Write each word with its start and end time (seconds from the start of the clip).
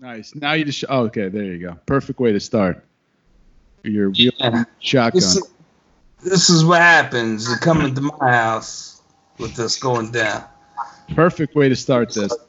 Nice. 0.00 0.34
Now 0.34 0.52
you 0.52 0.64
just. 0.64 0.84
Oh, 0.88 1.04
okay, 1.04 1.28
there 1.28 1.44
you 1.44 1.58
go. 1.58 1.78
Perfect 1.86 2.20
way 2.20 2.32
to 2.32 2.40
start. 2.40 2.84
Your 3.82 4.10
wheel 4.10 4.32
Yeah. 4.38 4.64
shotgun. 4.80 5.20
This 5.20 5.36
is, 5.36 5.48
this 6.22 6.50
is 6.50 6.64
what 6.64 6.80
happens. 6.80 7.48
You 7.48 7.56
come 7.56 7.80
into 7.82 8.00
my 8.02 8.32
house 8.32 9.00
with 9.38 9.54
this 9.54 9.78
going 9.78 10.10
down. 10.10 10.44
Perfect 11.14 11.54
way 11.54 11.68
to 11.68 11.76
start 11.76 12.12
this. 12.12 12.32
All 12.32 12.40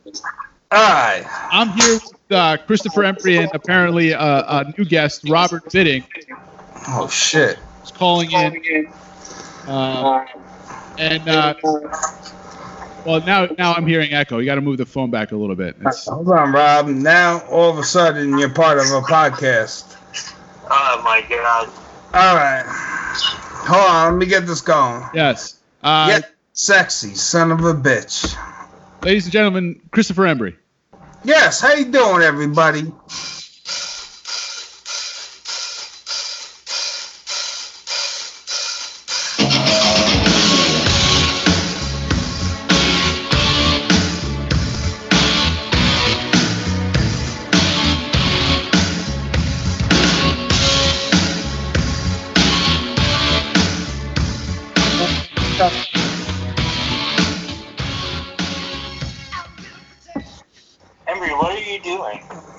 right. 0.72 1.24
I'm 1.52 1.70
here 1.70 1.94
with 1.94 2.14
uh, 2.32 2.58
Christopher 2.66 3.04
Embree 3.04 3.40
and 3.42 3.52
apparently 3.54 4.14
uh, 4.14 4.62
a 4.62 4.74
new 4.78 4.84
guest, 4.84 5.30
Robert 5.30 5.72
Fitting, 5.72 6.04
Oh 6.90 7.08
shit. 7.08 7.60
He's 7.82 7.92
calling 7.92 8.32
in. 8.32 8.88
Uh, 9.68 10.26
and 10.98 11.28
uh, 11.28 11.54
well, 13.08 13.22
now 13.26 13.46
now 13.58 13.74
I'm 13.74 13.88
hearing 13.88 14.14
echo. 14.14 14.38
You 14.40 14.46
got 14.46 14.56
to 14.56 14.62
move 14.62 14.78
the 14.78 14.86
phone 14.86 15.10
back 15.10 15.32
a 15.32 15.36
little 15.36 15.56
bit. 15.56 15.76
It's, 15.86 16.06
Hold 16.08 16.30
on, 16.30 16.52
Rob. 16.52 16.88
Now 16.88 17.40
all 17.48 17.72
of 17.72 17.78
a 17.78 17.84
sudden 17.84 18.38
you're 18.38 18.54
part 18.54 18.78
of 18.78 18.86
a 18.86 19.02
podcast. 19.02 19.96
Oh 20.70 21.02
my 21.04 21.22
god. 21.30 21.70
All 22.14 22.36
right. 22.36 22.64
Hold 22.68 23.90
on. 23.90 24.14
Let 24.14 24.20
me 24.20 24.26
get 24.26 24.46
this 24.46 24.62
going. 24.62 25.04
yes. 25.14 25.60
Uh, 25.84 26.08
Get 26.08 26.34
sexy, 26.54 27.14
son 27.16 27.52
of 27.52 27.60
a 27.64 27.74
bitch. 27.74 28.36
Ladies 29.04 29.26
and 29.26 29.32
gentlemen, 29.34 29.80
Christopher 29.92 30.24
Embree. 30.24 30.56
Yes. 31.24 31.62
How 31.62 31.74
you 31.74 31.86
doing, 31.86 32.22
everybody? 32.24 32.92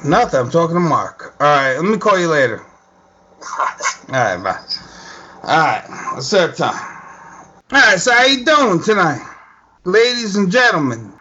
Nothing. 0.08 0.40
I'm 0.40 0.50
talking 0.50 0.74
to 0.74 0.80
Mark. 0.80 1.34
All 1.38 1.46
right. 1.46 1.74
Let 1.74 1.84
me 1.84 1.98
call 1.98 2.18
you 2.18 2.28
later. 2.28 2.64
All 3.58 3.66
right. 4.08 4.42
Bye. 4.42 4.58
All 5.42 5.58
right. 5.58 6.12
What's 6.14 6.32
up, 6.32 6.54
time? 6.54 6.74
All 7.72 7.78
right. 7.78 8.00
So 8.00 8.12
how 8.12 8.24
you 8.24 8.42
doing 8.42 8.82
tonight, 8.82 9.20
ladies 9.84 10.36
and 10.36 10.50
gentlemen? 10.50 11.12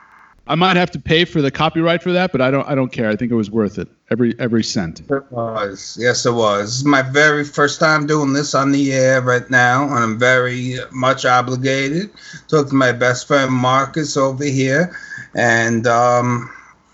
I 0.49 0.55
might 0.55 0.77
have 0.77 0.89
to 0.91 0.99
pay 0.99 1.25
for 1.25 1.41
the 1.41 1.51
copyright 1.51 2.01
for 2.01 2.13
that, 2.13 2.31
but 2.31 2.39
I 2.39 2.49
don't. 2.49 2.65
I 2.65 2.75
don't 2.75 2.89
care. 2.89 3.09
I 3.09 3.17
think 3.17 3.29
it 3.29 3.35
was 3.35 3.51
worth 3.51 3.77
it. 3.77 3.89
Every 4.09 4.33
every 4.39 4.63
cent. 4.63 5.01
It 5.01 5.31
was. 5.31 5.97
Yes, 5.99 6.25
it 6.25 6.31
was. 6.31 6.67
This 6.67 6.75
is 6.77 6.85
my 6.85 7.01
very 7.01 7.43
first 7.43 7.81
time 7.81 8.07
doing 8.07 8.31
this 8.31 8.55
on 8.55 8.71
the 8.71 8.93
air 8.93 9.21
right 9.21 9.49
now, 9.49 9.83
and 9.83 9.95
I'm 9.95 10.17
very 10.17 10.77
much 10.93 11.25
obligated. 11.25 12.11
Talk 12.47 12.69
to 12.69 12.75
my 12.75 12.93
best 12.93 13.27
friend 13.27 13.51
Marcus 13.51 14.15
over 14.15 14.45
here, 14.45 14.97
and 15.35 15.85
um, 15.85 16.49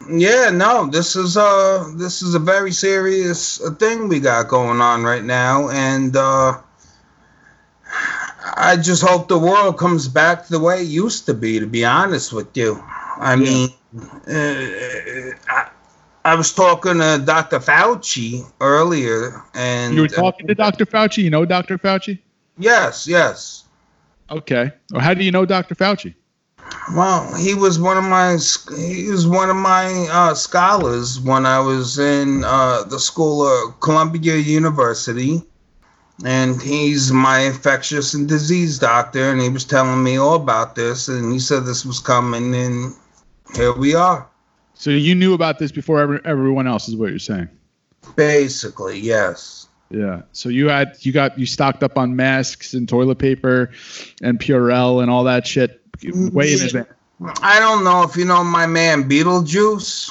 yeah, 0.10 0.50
no, 0.52 0.88
this 0.88 1.16
is 1.16 1.38
uh 1.38 1.92
this 1.98 2.22
is 2.22 2.36
a 2.36 2.40
very 2.40 2.72
serious 2.72 3.62
uh, 3.62 3.72
thing 3.72 4.08
we 4.08 4.20
got 4.20 4.48
going 4.48 4.82
on 4.82 5.04
right 5.04 5.24
now, 5.24 5.70
and 5.70 6.16
uh, 6.16 6.58
I 8.56 8.78
just 8.78 9.04
hope 9.04 9.28
the 9.28 9.38
world 9.40 9.78
comes 9.78 10.08
back 10.08 10.48
the 10.48 10.60
way 10.60 10.82
it 10.82 10.88
used 10.88 11.26
to 11.28 11.34
be. 11.34 11.60
To 11.60 11.68
be 11.68 11.86
honest 11.86 12.34
with 12.34 12.56
you, 12.58 12.84
I 13.18 13.36
Yeah. 13.36 13.46
mean, 13.46 13.70
uh, 14.28 15.38
I, 15.50 15.70
I 16.26 16.36
was 16.36 16.54
talking 16.54 17.00
to 17.00 17.22
Dr. 17.24 17.60
Fauci 17.60 18.46
earlier, 18.62 19.44
and 19.54 19.96
You 19.96 20.02
were 20.02 20.08
talking 20.08 20.48
to 20.48 20.56
Dr. 20.56 20.86
Fauci. 20.86 21.24
You 21.24 21.30
know 21.30 21.46
Dr. 21.46 21.78
Fauci? 21.78 22.20
yes, 22.58 23.08
yes. 23.08 23.64
Okay. 24.32 24.72
Well, 24.92 25.02
how 25.02 25.14
do 25.14 25.24
you 25.24 25.32
know 25.32 25.46
Dr. 25.46 25.76
Fauci? 25.76 26.16
Well, 26.96 27.34
he 27.36 27.54
was 27.54 27.80
one 27.80 27.98
of 27.98 28.04
my 28.04 28.38
he 28.78 29.10
was 29.10 29.26
one 29.26 29.50
of 29.50 29.56
my 29.56 30.08
uh, 30.12 30.34
scholars 30.34 31.20
when 31.20 31.46
I 31.46 31.60
was 31.60 31.98
in 31.98 32.44
uh, 32.44 32.84
the 32.84 33.00
school 33.00 33.48
of 33.48 33.80
Columbia 33.80 34.36
University, 34.36 35.42
and 36.26 36.62
he's 36.62 37.12
my 37.12 37.40
infectious 37.40 38.14
and 38.14 38.28
disease 38.28 38.80
doctor, 38.80 39.32
and 39.32 39.42
he 39.42 39.50
was 39.50 39.66
telling 39.66 40.04
me 40.04 40.18
all 40.18 40.36
about 40.36 40.76
this, 40.76 41.08
and 41.08 41.32
he 41.32 41.40
said 41.40 41.66
this 41.66 41.86
was 41.86 42.00
coming, 42.00 42.54
and 42.54 42.94
here 43.56 43.74
we 43.74 43.96
are. 43.96 44.28
So 44.74 44.90
you 44.90 45.16
knew 45.16 45.34
about 45.34 45.60
this 45.60 45.72
before 45.72 46.00
every, 46.02 46.20
everyone 46.26 46.68
else, 46.68 46.88
is 46.90 46.96
what 46.96 47.10
you're 47.10 47.20
saying? 47.20 47.50
Basically, 48.16 49.00
yes. 49.00 49.68
Yeah. 49.90 50.24
So 50.32 50.50
you 50.50 50.70
had 50.70 50.98
you 51.02 51.12
got 51.12 51.38
you 51.38 51.46
stocked 51.46 51.84
up 51.84 51.98
on 51.98 52.16
masks 52.16 52.74
and 52.74 52.90
toilet 52.90 53.20
paper 53.20 53.72
and 54.22 54.40
Purell 54.40 55.02
and 55.02 55.10
all 55.12 55.24
that 55.26 55.46
shit 55.46 55.83
way 56.02 56.54
in 56.54 56.62
advance. 56.62 56.88
I 57.42 57.60
don't 57.60 57.84
know 57.84 58.04
if 58.04 58.18
you 58.18 58.26
know 58.26 58.44
my 58.44 58.66
man 58.66 59.08
Beetlejuice 59.10 60.10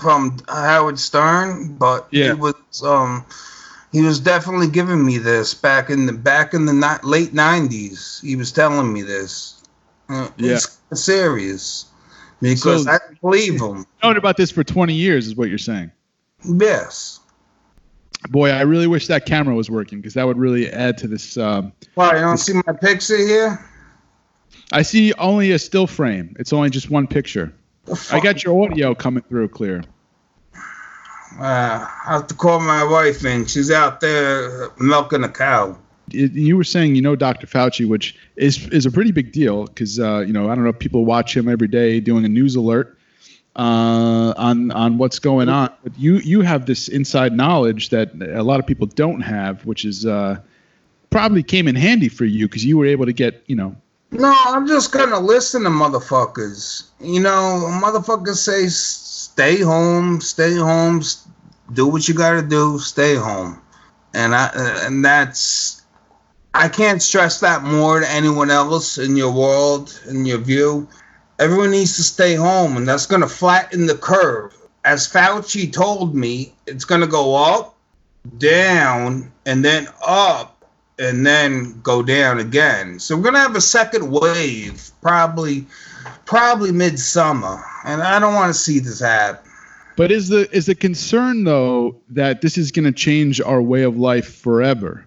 from 0.00 0.36
Howard 0.48 0.98
Stern, 0.98 1.74
but 1.76 2.06
Yeah. 2.10 2.34
he 2.34 2.40
was 2.40 2.54
um 2.84 3.24
he 3.92 4.02
was 4.02 4.20
definitely 4.20 4.68
giving 4.68 5.04
me 5.04 5.18
this 5.18 5.54
back 5.54 5.90
in 5.90 6.06
the 6.06 6.12
back 6.12 6.54
in 6.54 6.66
the 6.66 6.72
ni- 6.72 7.08
late 7.08 7.32
nineties. 7.32 8.20
He 8.22 8.36
was 8.36 8.52
telling 8.52 8.92
me 8.92 9.02
this. 9.02 9.62
Uh, 10.08 10.28
Yeah. 10.36 10.58
It's 10.90 11.02
serious 11.02 11.86
because 12.40 12.84
So- 12.84 12.90
I 12.90 12.98
believe 13.22 13.60
him. 13.60 13.86
Known 14.02 14.16
about 14.16 14.36
this 14.36 14.50
for 14.50 14.62
20 14.62 14.94
years, 14.94 15.26
is 15.26 15.34
what 15.34 15.48
you're 15.48 15.58
saying. 15.58 15.90
Yes. 16.44 17.20
Boy, 18.30 18.50
I 18.50 18.60
really 18.62 18.86
wish 18.86 19.06
that 19.08 19.24
camera 19.26 19.54
was 19.54 19.70
working 19.70 19.98
because 19.98 20.14
that 20.14 20.26
would 20.26 20.36
really 20.38 20.70
add 20.70 20.98
to 20.98 21.08
this. 21.08 21.36
Um, 21.36 21.72
Why 21.94 22.14
you 22.14 22.20
don't 22.20 22.38
see 22.38 22.52
my 22.66 22.72
picture 22.72 23.16
here? 23.16 23.64
I 24.72 24.82
see 24.82 25.12
only 25.14 25.52
a 25.52 25.58
still 25.58 25.86
frame. 25.86 26.36
It's 26.38 26.52
only 26.52 26.70
just 26.70 26.90
one 26.90 27.06
picture. 27.06 27.52
I 28.10 28.20
got 28.20 28.42
your 28.42 28.64
audio 28.64 28.94
coming 28.94 29.22
through 29.22 29.48
clear. 29.48 29.82
Uh, 31.38 31.86
I 32.06 32.12
have 32.12 32.26
to 32.28 32.34
call 32.34 32.60
my 32.60 32.82
wife 32.84 33.24
in. 33.24 33.46
She's 33.46 33.70
out 33.70 34.00
there 34.00 34.70
milking 34.78 35.22
a 35.22 35.28
cow. 35.28 35.78
You 36.10 36.56
were 36.56 36.64
saying 36.64 36.94
you 36.94 37.02
know 37.02 37.16
Dr. 37.16 37.46
Fauci, 37.46 37.86
which 37.86 38.16
is 38.36 38.68
is 38.68 38.86
a 38.86 38.90
pretty 38.90 39.10
big 39.12 39.32
deal 39.32 39.66
because 39.66 39.98
uh, 39.98 40.24
you 40.26 40.32
know 40.32 40.48
I 40.48 40.54
don't 40.54 40.64
know 40.64 40.70
if 40.70 40.78
people 40.78 41.04
watch 41.04 41.36
him 41.36 41.48
every 41.48 41.68
day 41.68 42.00
doing 42.00 42.24
a 42.24 42.28
news 42.28 42.54
alert 42.54 42.96
uh, 43.56 44.32
on 44.36 44.70
on 44.70 44.98
what's 44.98 45.18
going 45.18 45.48
on. 45.48 45.70
But 45.82 45.98
you 45.98 46.18
you 46.18 46.42
have 46.42 46.66
this 46.66 46.88
inside 46.88 47.32
knowledge 47.36 47.90
that 47.90 48.14
a 48.22 48.42
lot 48.42 48.60
of 48.60 48.66
people 48.66 48.86
don't 48.86 49.20
have, 49.20 49.66
which 49.66 49.84
is 49.84 50.06
uh, 50.06 50.38
probably 51.10 51.42
came 51.42 51.66
in 51.66 51.74
handy 51.74 52.08
for 52.08 52.24
you 52.24 52.46
because 52.46 52.64
you 52.64 52.78
were 52.78 52.86
able 52.86 53.06
to 53.06 53.12
get 53.12 53.42
you 53.46 53.56
know 53.56 53.76
No, 54.12 54.34
I'm 54.46 54.66
just 54.66 54.92
gonna 54.92 55.18
listen 55.18 55.64
to 55.64 55.68
motherfuckers. 55.68 56.84
You 57.00 57.20
know, 57.20 57.80
motherfuckers 57.82 58.36
say 58.36 58.68
stay 58.68 59.60
home, 59.60 60.20
stay 60.20 60.54
home, 60.54 61.02
do 61.72 61.86
what 61.86 62.06
you 62.06 62.14
gotta 62.14 62.42
do, 62.42 62.78
stay 62.78 63.16
home, 63.16 63.60
and 64.14 64.34
I 64.34 64.50
and 64.84 65.04
that's 65.04 65.82
I 66.54 66.68
can't 66.68 67.02
stress 67.02 67.40
that 67.40 67.64
more 67.64 68.00
to 68.00 68.10
anyone 68.10 68.50
else 68.50 68.96
in 68.96 69.16
your 69.16 69.32
world, 69.32 70.00
in 70.08 70.24
your 70.24 70.38
view. 70.38 70.88
Everyone 71.38 71.72
needs 71.72 71.96
to 71.96 72.02
stay 72.02 72.34
home, 72.34 72.76
and 72.76 72.88
that's 72.88 73.06
gonna 73.06 73.28
flatten 73.28 73.86
the 73.86 73.96
curve. 73.96 74.56
As 74.84 75.08
Fauci 75.08 75.70
told 75.70 76.14
me, 76.14 76.54
it's 76.66 76.84
gonna 76.84 77.08
go 77.08 77.34
up, 77.34 77.76
down, 78.38 79.32
and 79.44 79.64
then 79.64 79.88
up 80.06 80.55
and 80.98 81.26
then 81.26 81.80
go 81.82 82.02
down 82.02 82.38
again. 82.38 82.98
So 82.98 83.16
we're 83.16 83.24
gonna 83.24 83.38
have 83.38 83.56
a 83.56 83.60
second 83.60 84.10
wave, 84.10 84.90
probably, 85.02 85.66
probably 86.24 86.72
midsummer, 86.72 87.62
and 87.84 88.02
I 88.02 88.18
don't 88.18 88.34
want 88.34 88.54
to 88.54 88.58
see 88.58 88.78
this 88.78 89.00
happen. 89.00 89.50
But 89.96 90.12
is 90.12 90.28
the 90.28 90.48
is 90.54 90.66
the 90.66 90.74
concern 90.74 91.44
though 91.44 91.96
that 92.10 92.42
this 92.42 92.58
is 92.58 92.70
to 92.70 92.92
change 92.92 93.40
our 93.40 93.62
way 93.62 93.82
of 93.82 93.96
life 93.96 94.36
forever? 94.36 95.04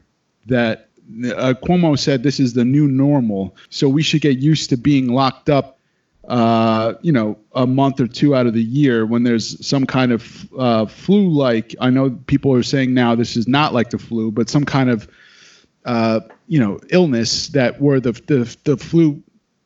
That 0.48 0.90
uh, 1.36 1.54
Cuomo 1.64 1.98
said 1.98 2.24
this 2.24 2.40
is 2.40 2.54
the 2.54 2.66
new 2.66 2.88
normal, 2.88 3.56
so 3.70 3.88
we 3.88 4.02
should 4.02 4.22
get 4.22 4.40
used 4.40 4.70
to 4.72 4.78
being 4.78 5.10
locked 5.10 5.50
up, 5.50 5.80
uh, 6.28 6.96
you 7.02 7.12
know, 7.12 7.38
a 7.54 7.68
month 7.68 8.00
or 8.00 8.08
two 8.08 8.36
out 8.36 8.48
of 8.48 8.54
the 8.54 8.64
year 8.64 9.06
when 9.06 9.24
there's 9.24 9.66
some 9.66 9.86
kind 9.86 10.12
of 10.12 10.50
uh, 10.58 10.86
flu-like. 10.88 11.76
I 11.80 11.92
know 11.92 12.12
people 12.28 12.54
are 12.54 12.64
saying 12.64 12.94
now 12.94 13.14
this 13.14 13.38
is 13.38 13.48
not 13.48 13.74
like 13.74 13.92
the 13.92 14.00
flu, 14.00 14.32
but 14.32 14.50
some 14.50 14.66
kind 14.66 14.90
of 14.90 15.08
uh, 15.86 16.22
you 16.48 16.60
know 16.60 16.80
illness 16.90 17.48
that 17.50 17.82
where 17.82 18.00
the 18.00 18.12
the 18.28 18.56
the 18.64 18.78
flu, 18.78 19.22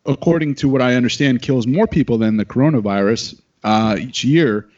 according 0.06 0.56
to 0.56 0.69
what 0.69 0.81
I 0.81 0.95
understand, 0.95 1.42
kills 1.42 1.68
more 1.68 1.88
people 1.88 2.18
than 2.18 2.38
the 2.38 2.45
coronavirus 2.45 3.39
uh, 3.63 3.98
each 4.00 4.24
year. 4.24 4.69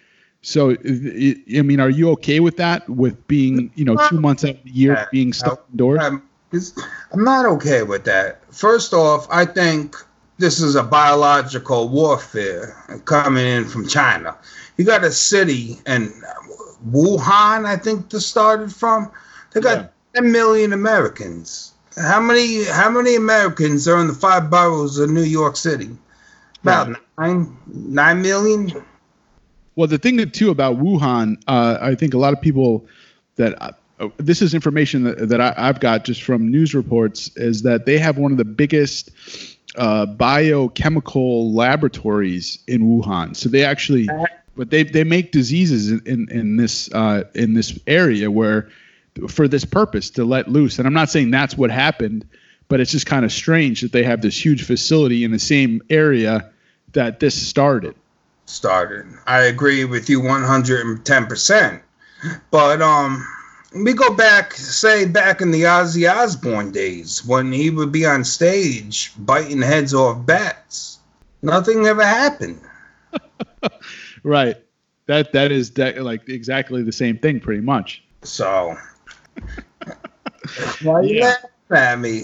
So, 0.42 0.72
I 0.72 1.36
I 1.58 1.62
mean, 1.64 1.80
are 1.80 1.90
you 1.90 2.12
okay 2.12 2.40
with 2.40 2.58
that? 2.58 2.88
With 2.88 3.28
being, 3.28 3.72
you 3.76 3.84
know, 3.84 3.98
two 4.10 4.22
months 4.22 4.44
out 4.44 4.52
of 4.52 4.64
the 4.64 4.70
year 4.70 5.08
being 5.12 5.34
stuck 5.34 5.66
indoors? 5.72 6.00
It's- 6.54 6.74
I'm 7.12 7.24
not 7.24 7.46
okay 7.48 7.82
with 7.82 8.04
that. 8.06 8.42
First 8.54 8.94
off, 8.94 9.28
I 9.32 9.44
think 9.46 9.96
this 10.38 10.60
is 10.62 10.76
a 10.76 10.84
biological 10.84 11.90
warfare 11.90 12.76
coming 13.06 13.46
in 13.46 13.66
from 13.66 13.88
China. 13.88 14.36
You 14.78 14.86
got 14.86 15.04
a 15.04 15.12
city 15.12 15.80
and 15.88 16.14
Wuhan, 16.92 17.66
I 17.66 17.76
think, 17.78 18.10
this 18.10 18.26
started 18.28 18.74
from. 18.74 19.12
They 19.54 19.62
got 19.62 19.78
Yeah. 19.78 19.88
10 20.16 20.32
million 20.32 20.74
Americans. 20.74 21.74
How 21.98 22.20
many? 22.20 22.64
How 22.66 22.90
many 22.90 23.16
Americans 23.16 23.88
are 23.88 24.00
in 24.00 24.08
the 24.08 24.14
five 24.14 24.50
boroughs 24.50 24.98
of 24.98 25.10
New 25.10 25.24
York 25.24 25.56
City? 25.56 25.90
About 26.62 26.98
nine, 27.18 27.58
nine 27.68 28.22
million. 28.22 28.84
Well, 29.76 29.88
the 29.88 29.98
thing 29.98 30.30
too 30.32 30.50
about 30.50 30.78
Wuhan, 30.78 31.42
uh, 31.48 31.78
I 31.82 31.96
think 31.96 32.14
a 32.14 32.18
lot 32.18 32.34
of 32.34 32.42
people 32.42 32.86
that 33.36 33.62
uh, 33.62 34.10
this 34.18 34.42
is 34.42 34.54
information 34.54 35.04
that, 35.04 35.30
that 35.30 35.40
I, 35.40 35.54
I've 35.58 35.80
got 35.80 36.06
just 36.06 36.24
from 36.24 36.50
news 36.50 36.74
reports 36.74 37.30
is 37.38 37.62
that 37.64 37.86
they 37.86 37.98
have 37.98 38.18
one 38.18 38.32
of 38.32 38.38
the 38.38 38.46
biggest 38.46 39.12
uh, 39.78 40.06
biochemical 40.06 41.54
laboratories 41.54 42.60
in 42.68 42.82
Wuhan. 42.84 43.36
So 43.36 43.48
they 43.48 43.64
actually, 43.64 44.10
but 44.58 44.70
they 44.70 44.84
they 44.84 45.04
make 45.04 45.32
diseases 45.32 45.92
in 45.92 46.02
in, 46.06 46.30
in 46.30 46.58
this 46.58 46.92
uh, 46.94 47.24
in 47.36 47.54
this 47.54 47.80
area 47.88 48.32
where 48.32 48.70
for 49.28 49.48
this 49.48 49.66
purpose 49.66 50.10
to 50.12 50.26
let 50.26 50.48
loose. 50.50 50.78
And 50.78 50.88
I'm 50.88 50.94
not 50.94 51.10
saying 51.10 51.32
that's 51.32 51.58
what 51.58 51.72
happened, 51.72 52.26
but 52.68 52.80
it's 52.80 52.92
just 52.92 53.06
kind 53.06 53.26
of 53.26 53.32
strange 53.32 53.82
that 53.82 53.92
they 53.92 54.04
have 54.04 54.22
this 54.22 54.44
huge 54.44 54.64
facility 54.64 55.24
in 55.24 55.32
the 55.32 55.40
same 55.40 55.82
area 55.90 56.52
that 56.94 57.20
this 57.20 57.36
started. 57.36 57.96
started. 58.46 59.06
I 59.28 59.42
agree 59.44 59.86
with 59.86 60.10
you 60.10 60.22
110%. 60.22 61.82
But 62.52 62.82
um 62.82 63.26
we 63.76 63.94
go 63.94 64.14
back 64.14 64.54
say 64.54 65.06
back 65.06 65.42
in 65.42 65.52
the 65.52 65.64
Ozzy 65.64 66.10
Osbourne 66.10 66.72
days 66.72 67.26
when 67.26 67.52
he 67.52 67.70
would 67.70 67.92
be 67.92 68.06
on 68.06 68.24
stage 68.24 69.12
biting 69.18 69.62
heads 69.62 69.94
off 69.94 70.26
bats. 70.26 71.00
Nothing 71.42 71.86
ever 71.86 72.06
happened. 72.06 72.62
Right. 74.24 74.58
That 75.06 75.34
that 75.34 75.52
is 75.52 75.70
that, 75.72 76.02
like 76.02 76.28
exactly 76.28 76.82
the 76.82 76.92
same 76.92 77.20
thing, 77.20 77.40
pretty 77.40 77.62
much. 77.62 78.04
So 78.24 78.76
why 80.82 81.02
you 81.02 81.16
Yeah. 81.20 81.36
at 81.72 82.00
me? 82.00 82.24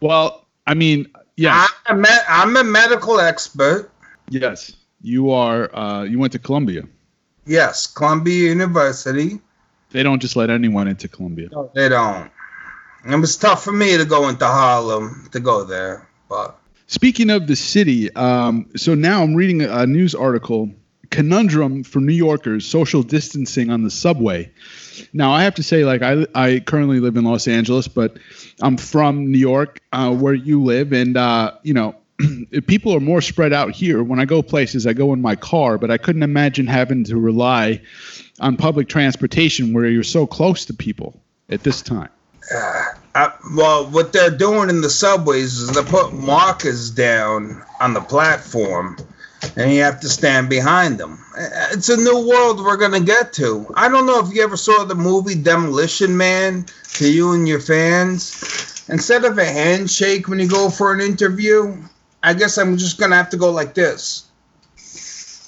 Well, 0.00 0.46
I 0.66 0.74
mean, 0.74 1.06
yeah, 1.36 1.66
I'm 1.86 1.98
a, 1.98 2.00
me- 2.00 2.24
I'm 2.28 2.56
a 2.56 2.64
medical 2.64 3.20
expert. 3.20 3.90
yes, 4.30 4.72
you 5.02 5.30
are. 5.30 5.74
Uh, 5.74 6.02
you 6.04 6.18
went 6.18 6.32
to 6.32 6.38
Columbia. 6.38 6.82
Yes, 7.46 7.86
Columbia 7.86 8.48
University. 8.48 9.40
They 9.90 10.02
don't 10.02 10.20
just 10.20 10.34
let 10.36 10.50
anyone 10.50 10.88
into 10.88 11.08
Columbia. 11.08 11.48
No, 11.52 11.70
they 11.74 11.88
don't. 11.88 12.30
It 13.08 13.14
was 13.16 13.36
tough 13.36 13.62
for 13.62 13.72
me 13.72 13.96
to 13.96 14.04
go 14.04 14.28
into 14.28 14.44
Harlem 14.46 15.28
to 15.32 15.38
go 15.40 15.62
there, 15.64 16.08
but 16.28 16.58
Speaking 16.88 17.30
of 17.30 17.46
the 17.46 17.56
city, 17.56 18.12
um, 18.14 18.68
so 18.76 18.94
now 18.94 19.22
I'm 19.22 19.34
reading 19.34 19.62
a 19.62 19.86
news 19.86 20.14
article 20.14 20.70
conundrum 21.10 21.82
for 21.84 22.00
New 22.00 22.12
Yorkers: 22.12 22.66
social 22.66 23.02
distancing 23.02 23.70
on 23.70 23.82
the 23.82 23.90
subway. 23.90 24.50
Now 25.12 25.32
I 25.32 25.42
have 25.42 25.54
to 25.56 25.62
say, 25.62 25.84
like 25.84 26.02
I 26.02 26.26
I 26.34 26.60
currently 26.60 27.00
live 27.00 27.16
in 27.16 27.24
Los 27.24 27.48
Angeles, 27.48 27.88
but 27.88 28.16
I'm 28.60 28.76
from 28.76 29.30
New 29.30 29.38
York, 29.38 29.80
uh, 29.92 30.14
where 30.14 30.34
you 30.34 30.62
live, 30.62 30.92
and 30.92 31.16
uh, 31.16 31.52
you 31.62 31.74
know. 31.74 31.96
People 32.66 32.94
are 32.94 33.00
more 33.00 33.20
spread 33.20 33.52
out 33.52 33.74
here. 33.74 34.02
When 34.02 34.18
I 34.18 34.24
go 34.24 34.40
places, 34.40 34.86
I 34.86 34.94
go 34.94 35.12
in 35.12 35.20
my 35.20 35.36
car, 35.36 35.76
but 35.76 35.90
I 35.90 35.98
couldn't 35.98 36.22
imagine 36.22 36.66
having 36.66 37.04
to 37.04 37.18
rely 37.18 37.82
on 38.40 38.56
public 38.56 38.88
transportation 38.88 39.74
where 39.74 39.84
you're 39.84 40.02
so 40.02 40.26
close 40.26 40.64
to 40.64 40.72
people 40.72 41.20
at 41.50 41.62
this 41.62 41.82
time. 41.82 42.08
I, 43.14 43.32
well, 43.54 43.86
what 43.90 44.12
they're 44.12 44.30
doing 44.30 44.68
in 44.68 44.80
the 44.80 44.90
subways 44.90 45.58
is 45.58 45.74
they 45.74 45.82
put 45.82 46.12
markers 46.12 46.90
down 46.90 47.62
on 47.80 47.94
the 47.94 48.00
platform, 48.00 48.98
and 49.56 49.72
you 49.72 49.82
have 49.82 50.00
to 50.00 50.08
stand 50.08 50.48
behind 50.48 50.98
them. 50.98 51.18
It's 51.72 51.88
a 51.88 51.96
new 51.96 52.28
world 52.28 52.58
we're 52.64 52.76
gonna 52.76 53.00
get 53.00 53.32
to. 53.34 53.70
I 53.74 53.88
don't 53.88 54.06
know 54.06 54.18
if 54.20 54.34
you 54.34 54.42
ever 54.42 54.56
saw 54.56 54.84
the 54.84 54.94
movie 54.94 55.34
Demolition 55.34 56.16
Man. 56.16 56.66
To 56.94 57.12
you 57.12 57.32
and 57.32 57.46
your 57.46 57.60
fans, 57.60 58.86
instead 58.88 59.26
of 59.26 59.36
a 59.36 59.44
handshake 59.44 60.28
when 60.28 60.38
you 60.38 60.48
go 60.48 60.70
for 60.70 60.94
an 60.94 61.00
interview, 61.02 61.76
I 62.22 62.32
guess 62.32 62.56
I'm 62.56 62.78
just 62.78 62.98
gonna 62.98 63.16
have 63.16 63.28
to 63.30 63.36
go 63.36 63.50
like 63.50 63.74
this. 63.74 64.26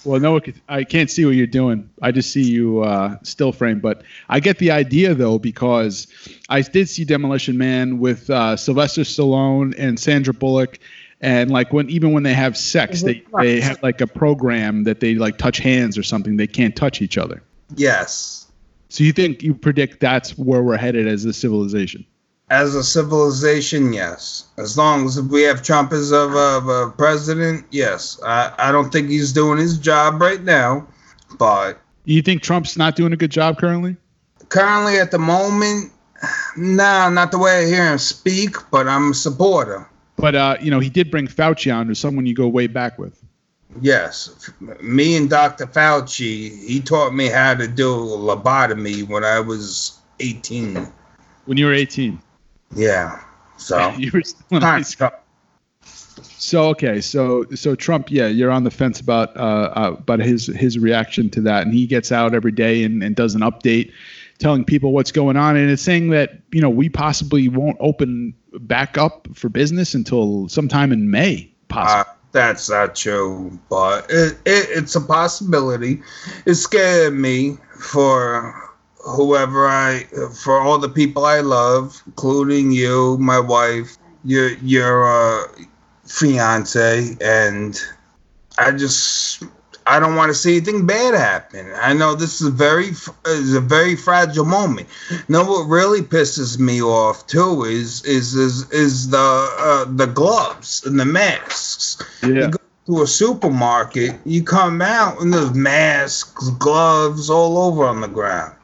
Well, 0.05 0.21
no, 0.21 0.41
I 0.69 0.85
can't 0.85 1.11
see 1.11 1.25
what 1.25 1.35
you're 1.35 1.47
doing. 1.47 1.89
I 2.03 2.13
just 2.13 2.33
see 2.33 2.43
you 2.43 2.81
uh, 2.83 3.17
still 3.23 3.53
frame. 3.53 3.81
But 3.81 4.03
I 4.29 4.41
get 4.41 4.59
the 4.59 4.71
idea 4.71 5.15
though 5.15 5.39
because 5.39 6.07
I 6.49 6.63
did 6.63 6.89
see 6.89 7.05
Demolition 7.05 7.59
Man 7.59 7.99
with 7.99 8.31
uh, 8.31 8.57
Sylvester 8.57 9.03
Stallone 9.03 9.75
and 9.79 9.99
Sandra 9.99 10.35
Bullock, 10.35 10.79
and 11.21 11.51
like 11.51 11.73
when 11.73 11.89
even 11.91 12.13
when 12.13 12.23
they 12.23 12.35
have 12.35 12.57
sex, 12.57 13.03
mm-hmm. 13.03 13.37
they 13.39 13.45
they 13.55 13.61
have 13.61 13.83
like 13.83 14.01
a 14.01 14.07
program 14.07 14.85
that 14.85 15.01
they 15.01 15.15
like 15.15 15.39
touch 15.39 15.59
hands 15.59 15.99
or 15.99 16.03
something. 16.03 16.37
They 16.37 16.47
can't 16.47 16.75
touch 16.77 17.03
each 17.03 17.19
other. 17.19 17.43
Yes. 17.77 18.47
So 18.89 19.05
you 19.05 19.13
think 19.13 19.43
you 19.43 19.55
predict 19.55 20.01
that's 20.01 20.39
where 20.39 20.63
we're 20.63 20.79
headed 20.79 21.07
as 21.07 21.25
a 21.25 21.33
civilization? 21.33 22.07
As 22.51 22.75
a 22.75 22.83
civilization, 22.83 23.93
yes. 23.93 24.47
As 24.57 24.79
long 24.79 25.05
as 25.05 25.21
we 25.21 25.43
have 25.43 25.63
Trump 25.63 25.93
as 25.93 26.11
of 26.11 26.35
a, 26.35 26.67
a 26.67 26.91
president, 26.97 27.67
yes. 27.71 28.19
I, 28.25 28.55
I 28.57 28.73
don't 28.73 28.91
think 28.91 29.11
he's 29.11 29.35
doing 29.35 29.59
his 29.59 29.77
job 29.77 30.23
right 30.23 30.43
now, 30.43 30.89
but 31.39 31.79
You 32.07 32.23
think 32.23 32.41
Trump's 32.43 32.79
not 32.79 32.97
doing 32.97 33.13
a 33.13 33.17
good 33.17 33.31
job 33.31 33.59
currently? 33.59 33.99
currently 34.49 34.99
at 34.99 35.11
the 35.11 35.19
moment, 35.19 35.93
nah, 36.57 37.09
not 37.09 37.31
the 37.31 37.39
way 37.39 37.65
I 37.65 37.67
hear 37.67 37.93
him 37.93 37.99
speak, 37.99 38.57
but 38.71 38.89
I'm 38.89 39.13
a 39.13 39.15
supporter. 39.15 39.89
But 40.19 40.35
uh, 40.35 40.57
you 40.61 40.71
know, 40.71 40.81
he 40.81 40.91
did 40.91 41.11
bring 41.11 41.27
Fauci 41.27 41.75
on, 41.75 41.87
who's 41.87 41.99
someone 41.99 42.27
you 42.27 42.35
go 42.35 42.49
way 42.49 42.67
back 42.67 42.99
with. 42.99 43.23
Yes, 43.81 44.51
me 44.81 45.17
and 45.17 45.29
Dr. 45.29 45.67
Fauci, 45.67 46.65
he 46.67 46.81
taught 46.81 47.15
me 47.15 47.29
how 47.29 47.55
to 47.55 47.69
do 47.69 47.93
a 47.93 48.17
lobotomy 48.17 49.07
when 49.07 49.25
I 49.25 49.41
was 49.41 50.01
18. 50.21 50.91
When 51.45 51.59
you 51.59 51.67
were 51.67 51.75
18, 51.75 52.19
Yeah, 52.75 53.23
so 53.57 53.91
you 53.99 54.11
were 54.13 54.23
still 54.23 54.57
in 54.57 54.63
high 54.63 54.83
school. 54.83 55.11
So 56.41 56.69
okay, 56.69 57.01
so 57.01 57.45
so 57.55 57.75
Trump, 57.75 58.11
yeah, 58.11 58.29
you're 58.29 58.51
on 58.51 58.65
the 58.65 58.71
fence 58.71 59.01
about 59.01 59.37
uh, 59.37 59.73
uh, 59.75 59.97
about 59.99 60.21
his 60.21 60.47
his 60.47 60.79
reaction 60.79 61.29
to 61.31 61.41
that, 61.43 61.65
and 61.65 61.75
he 61.75 61.87
gets 61.87 62.11
out 62.11 62.33
every 62.33 62.53
day 62.53 62.85
and, 62.85 63.03
and 63.03 63.15
does 63.15 63.35
an 63.35 63.43
update, 63.43 63.93
telling 64.39 64.65
people 64.65 64.93
what's 64.93 65.13
going 65.13 65.37
on, 65.37 65.57
and 65.57 65.71
it's 65.71 65.83
saying 65.83 66.11
that 66.11 66.41
you 66.53 66.61
know 66.61 66.71
we 66.71 66.89
possibly 66.89 67.49
won't 67.49 67.77
open 67.81 68.35
back 68.61 68.97
up 68.97 69.29
for 69.35 69.49
business 69.49 69.95
until 69.95 70.49
sometime 70.49 70.93
in 70.93 71.11
May, 71.11 71.53
possibly. 71.69 72.13
Uh, 72.13 72.15
that's 72.33 72.69
not 72.69 72.95
true, 72.95 73.59
but 73.71 74.07
it, 74.11 74.35
it, 74.45 74.69
it's 74.71 74.95
a 74.95 75.01
possibility. 75.01 76.03
It 76.47 76.55
scared 76.55 77.15
me 77.15 77.57
for 77.81 78.69
whoever 79.05 79.67
I, 79.67 80.05
for 80.43 80.61
all 80.61 80.79
the 80.79 80.89
people 80.89 81.25
I 81.25 81.41
love, 81.41 82.03
including 82.07 82.71
you, 82.73 83.17
my 83.19 83.41
wife, 83.41 83.97
your 84.25 84.51
your 84.59 85.07
uh, 85.07 85.49
fiance, 86.05 87.17
and 87.21 87.81
I 88.59 88.73
just 88.73 89.43
I 89.89 89.99
don't 89.99 90.17
want 90.17 90.29
to 90.29 90.35
see 90.35 90.57
anything 90.57 90.87
bad 90.87 91.15
happen. 91.15 91.73
I 91.77 91.95
know 91.95 92.15
this 92.15 92.41
is 92.41 92.49
a 92.49 92.51
very 92.51 92.89
is 93.27 93.55
a 93.55 93.61
very 93.61 93.97
fragile 93.97 94.45
moment. 94.45 94.89
Now, 95.29 95.49
what 95.49 95.65
really 95.67 96.03
pisses 96.03 96.59
me 96.59 96.83
off 96.83 97.27
too 97.27 97.65
is 97.65 98.05
is 98.05 98.35
is, 98.35 98.71
is 98.71 99.11
the 99.11 99.19
uh, 99.59 99.87
the 99.89 100.07
gloves 100.07 100.85
and 100.85 101.01
the 101.01 101.07
masks 101.07 101.97
yeah. 102.23 102.29
You 102.29 102.49
go 102.51 102.59
to 102.87 103.03
a 103.03 103.07
supermarket, 103.07 104.17
you 104.25 104.43
come 104.43 104.83
out 104.83 105.21
and 105.21 105.33
there's 105.33 105.55
masks, 105.55 106.49
gloves 106.51 107.31
all 107.31 107.59
over 107.59 107.85
on 107.85 108.01
the 108.01 108.09
ground. 108.09 108.55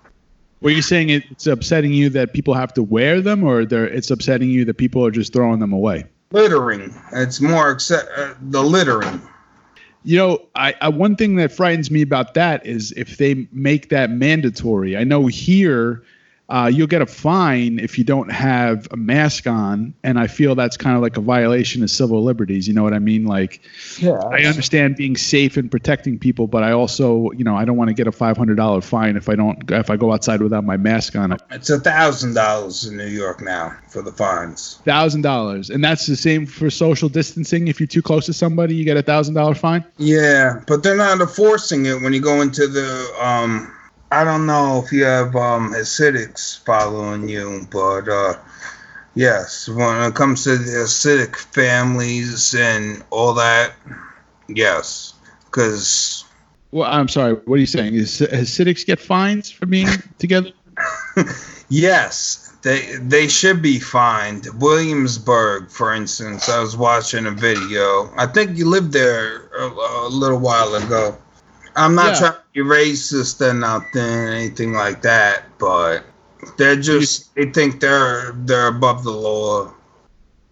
Were 0.61 0.71
you 0.71 0.83
saying 0.83 1.11
it, 1.11 1.25
it's 1.31 1.47
upsetting 1.47 1.93
you 1.93 2.09
that 2.11 2.33
people 2.33 2.55
have 2.55 2.73
to 2.75 2.83
wear 2.83 3.21
them, 3.21 3.45
or 3.45 3.67
they're, 3.67 3.87
it's 3.87 4.11
upsetting 4.11 4.49
you 4.49 4.65
that 4.65 4.75
people 4.75 5.05
are 5.05 5.11
just 5.11 5.33
throwing 5.33 5.61
them 5.61 5.73
away? 5.73 6.05
Littering. 6.33 6.95
It's 7.13 7.41
more 7.41 7.71
accept 7.71 8.09
uh, 8.17 8.35
the 8.41 8.63
littering. 8.63 9.21
You 10.05 10.19
know, 10.19 10.47
I, 10.55 10.75
I 10.81 10.89
one 10.91 11.17
thing 11.17 11.37
that 11.37 11.51
frightens 11.51 11.91
me 11.91 12.03
about 12.03 12.35
that 12.35 12.67
is 12.67 12.93
if 12.93 13.17
they 13.17 13.49
make 13.53 13.89
that 13.89 14.11
mandatory. 14.11 14.97
I 14.97 15.05
know 15.05 15.27
here 15.27 16.03
uh, 16.49 16.71
you'll 16.73 16.87
get 16.87 17.01
a 17.01 17.07
fine 17.07 17.79
if 17.79 17.97
you 17.97 18.05
don't 18.05 18.31
have 18.31 18.87
a 18.91 18.97
mask 18.97 19.47
on, 19.47 19.95
and 20.03 20.19
I 20.19 20.27
feel 20.27 20.55
that's 20.55 20.77
kind 20.77 20.95
of 20.95 21.01
like 21.01 21.17
a 21.17 21.21
violation 21.23 21.83
of 21.83 21.91
civil 21.91 22.23
liberties. 22.23 22.69
You 22.69 22.75
know 22.75 22.83
what 22.83 22.93
I 22.93 22.99
mean? 22.99 23.25
Like, 23.25 23.63
Yeah. 23.99 24.19
I 24.31 24.43
understand 24.43 24.97
being 24.97 25.17
safe 25.17 25.57
and 25.57 25.71
protecting 25.71 26.19
people, 26.19 26.47
but 26.47 26.63
I 26.63 26.73
also, 26.73 27.31
you 27.33 27.45
know, 27.45 27.57
I 27.57 27.65
don't 27.65 27.79
want 27.79 27.89
to 27.89 27.95
get 27.95 28.07
a 28.07 28.13
five 28.13 28.37
hundred 28.37 28.57
dollar 28.57 28.83
fine 28.83 29.17
if 29.17 29.29
I 29.29 29.37
don't 29.37 29.71
if 29.71 29.89
I 29.89 29.97
go 29.97 30.13
outside 30.13 30.43
without 30.43 30.65
my 30.65 30.77
mask 30.77 31.17
on. 31.17 31.35
It's 31.51 31.71
a 31.71 31.81
thousand 31.81 32.35
dollars 32.35 32.85
in 32.85 32.97
New 32.99 33.07
York 33.07 33.41
now 33.41 33.75
for 33.89 34.03
the 34.03 34.13
fines. 34.13 34.81
Thousand 34.85 35.23
dollars, 35.23 35.71
and 35.71 35.83
that's 35.83 36.07
the 36.07 36.17
same 36.17 36.45
for 36.45 36.69
social 36.69 37.09
distancing. 37.09 37.69
If 37.69 37.81
you're 37.81 37.87
too 37.87 38.03
close 38.03 38.27
to 38.27 38.35
somebody, 38.35 38.75
you 38.75 38.85
get 38.85 38.99
a 38.99 39.03
thousand 39.03 39.35
dollar 39.35 39.55
fine. 39.55 39.83
Yeah, 39.97 40.61
but 40.67 40.83
they're 40.83 40.97
not 40.97 41.21
enforcing 41.21 41.87
it 41.87 42.03
when 42.03 42.13
you 42.13 42.21
go 42.21 42.43
into 42.43 42.67
the 42.67 43.11
um 43.19 43.73
I 44.21 44.25
don't 44.25 44.47
know 44.47 44.83
if 44.85 44.93
you 44.93 45.05
have 45.05 45.35
um 45.37 45.73
Hasidics 45.73 46.59
following 46.65 47.29
you, 47.29 47.67
but 47.71 48.09
uh 48.09 48.35
Yes, 49.15 49.69
when 49.69 50.03
it 50.03 50.15
comes 50.15 50.45
to 50.45 50.57
the 50.57 50.71
Hasidic 50.85 51.37
families 51.37 52.55
and 52.55 53.03
all 53.11 53.35
that, 53.35 53.73
yes, 54.49 55.15
because 55.47 56.25
Well, 56.73 56.91
I'm 56.91 57.09
sorry. 57.09 57.35
What 57.35 57.57
are 57.57 57.59
you 57.61 57.67
saying? 57.67 57.95
Is 57.95 58.21
Hasidics 58.21 58.85
get 58.87 59.01
fines 59.01 59.51
for 59.51 59.67
being 59.67 59.89
together? 60.19 60.51
yes, 61.69 62.57
they 62.63 62.97
they 62.97 63.29
should 63.29 63.63
be 63.63 63.79
fined. 63.79 64.47
Williamsburg, 64.61 65.71
for 65.71 65.93
instance, 65.95 66.49
I 66.49 66.61
was 66.61 66.77
watching 66.77 67.27
a 67.27 67.31
video. 67.33 68.11
I 68.17 68.27
think 68.27 68.57
you 68.59 68.69
lived 68.69 68.93
there 68.93 69.49
a, 69.59 69.67
a 70.07 70.09
little 70.09 70.39
while 70.39 70.75
ago. 70.75 71.17
I'm 71.77 71.95
not 71.95 72.15
Yeah. 72.15 72.19
trying 72.19 72.35
be 72.55 72.61
racist 72.61 73.41
or 73.41 73.53
nothing, 73.53 74.01
anything 74.01 74.73
like 74.73 75.03
that, 75.03 75.43
but 75.59 76.05
they're 76.57 76.81
just 76.81 77.35
they 77.35 77.47
think 77.47 77.81
they're 77.81 78.33
they're 78.33 78.69
above 78.69 79.03
the 79.05 79.11
law. 79.11 79.73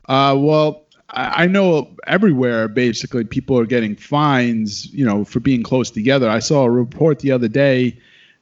Uh, 0.09 0.37
well, 0.37 0.85
I, 1.11 1.45
I 1.45 1.47
know 1.47 1.95
everywhere 2.07 2.69
basically 2.69 3.25
people 3.25 3.59
are 3.59 3.67
getting 3.67 3.97
fines, 3.97 4.93
you 4.93 5.07
know, 5.07 5.25
for 5.25 5.41
being 5.41 5.63
close 5.63 5.91
together. 5.91 6.29
I 6.29 6.41
saw 6.41 6.65
a 6.65 6.71
report 6.71 7.21
the 7.21 7.31
other 7.31 7.49
day. 7.49 7.99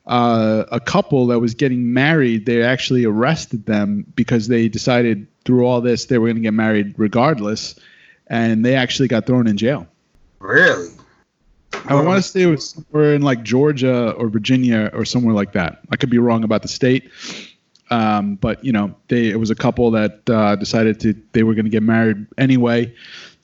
Uh, 0.06 0.64
a 0.72 0.80
couple 0.80 1.26
that 1.26 1.38
was 1.38 1.54
getting 1.54 1.92
married, 1.92 2.46
they 2.46 2.62
actually 2.62 3.04
arrested 3.04 3.66
them 3.66 4.04
because 4.16 4.48
they 4.48 4.68
decided 4.68 5.26
through 5.44 5.64
all 5.64 5.80
this 5.80 6.06
they 6.06 6.18
were 6.18 6.26
going 6.26 6.36
to 6.36 6.42
get 6.42 6.54
married 6.54 6.94
regardless, 6.96 7.78
and 8.26 8.64
they 8.64 8.74
actually 8.74 9.06
got 9.06 9.26
thrown 9.26 9.46
in 9.46 9.56
jail. 9.56 9.86
Really? 10.40 10.88
I 11.72 11.94
want 11.94 12.22
to 12.22 12.22
say 12.22 12.42
it 12.42 12.46
was 12.46 12.70
somewhere 12.70 13.14
in 13.14 13.22
like 13.22 13.42
Georgia 13.42 14.12
or 14.12 14.28
Virginia 14.28 14.90
or 14.92 15.04
somewhere 15.04 15.34
like 15.34 15.52
that. 15.52 15.80
I 15.90 15.96
could 15.96 16.10
be 16.10 16.18
wrong 16.18 16.44
about 16.44 16.62
the 16.62 16.68
state, 16.68 17.10
um, 17.90 18.36
but 18.36 18.64
you 18.64 18.72
know, 18.72 18.94
they 19.08 19.28
it 19.28 19.38
was 19.38 19.50
a 19.50 19.54
couple 19.54 19.90
that 19.92 20.28
uh, 20.28 20.56
decided 20.56 21.00
to 21.00 21.14
they 21.32 21.42
were 21.42 21.54
going 21.54 21.64
to 21.64 21.70
get 21.70 21.82
married 21.82 22.26
anyway, 22.38 22.94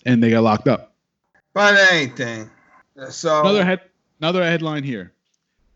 and 0.04 0.22
they 0.22 0.30
got 0.30 0.42
locked 0.42 0.68
up. 0.68 0.94
But 1.54 1.76
anything. 1.92 2.50
So 3.10 3.40
Another 3.40 3.64
head, 3.64 3.80
another 4.20 4.42
headline 4.42 4.84
here: 4.84 5.12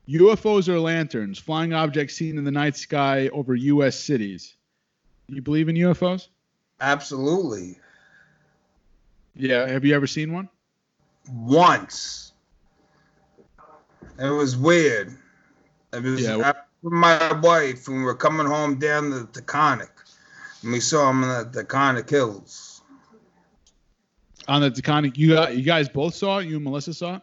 UFOs 0.08 0.68
or 0.68 0.78
lanterns, 0.78 1.38
flying 1.38 1.72
objects 1.72 2.14
seen 2.14 2.38
in 2.38 2.44
the 2.44 2.50
night 2.50 2.76
sky 2.76 3.28
over 3.28 3.54
U.S. 3.54 3.98
cities. 3.98 4.54
You 5.28 5.42
believe 5.42 5.68
in 5.68 5.76
UFOs? 5.76 6.28
absolutely. 6.80 7.78
Yeah. 9.36 9.66
Have 9.68 9.84
you 9.84 9.94
ever 9.94 10.06
seen 10.06 10.32
one? 10.32 10.48
Once. 11.30 12.29
It 14.20 14.28
was 14.28 14.56
weird. 14.56 15.16
It 15.92 16.02
was 16.02 16.22
Yeah. 16.22 16.36
I 16.36 16.54
with 16.82 16.92
my 16.92 17.32
wife 17.40 17.88
and 17.88 17.98
we 17.98 18.02
were 18.04 18.14
coming 18.14 18.46
home 18.46 18.78
down 18.78 19.10
the 19.10 19.26
Taconic. 19.26 19.90
And 20.62 20.72
we 20.72 20.80
saw 20.80 21.10
him 21.10 21.22
in 21.22 21.28
the 21.28 21.64
Taconic 21.64 22.08
Hills. 22.08 22.82
On 24.48 24.60
the 24.60 24.70
Taconic, 24.70 25.16
you 25.16 25.34
got, 25.34 25.56
you 25.56 25.62
guys 25.62 25.88
both 25.88 26.14
saw 26.14 26.38
it. 26.38 26.46
You 26.46 26.56
and 26.56 26.64
Melissa 26.64 26.94
saw 26.94 27.16
it. 27.16 27.22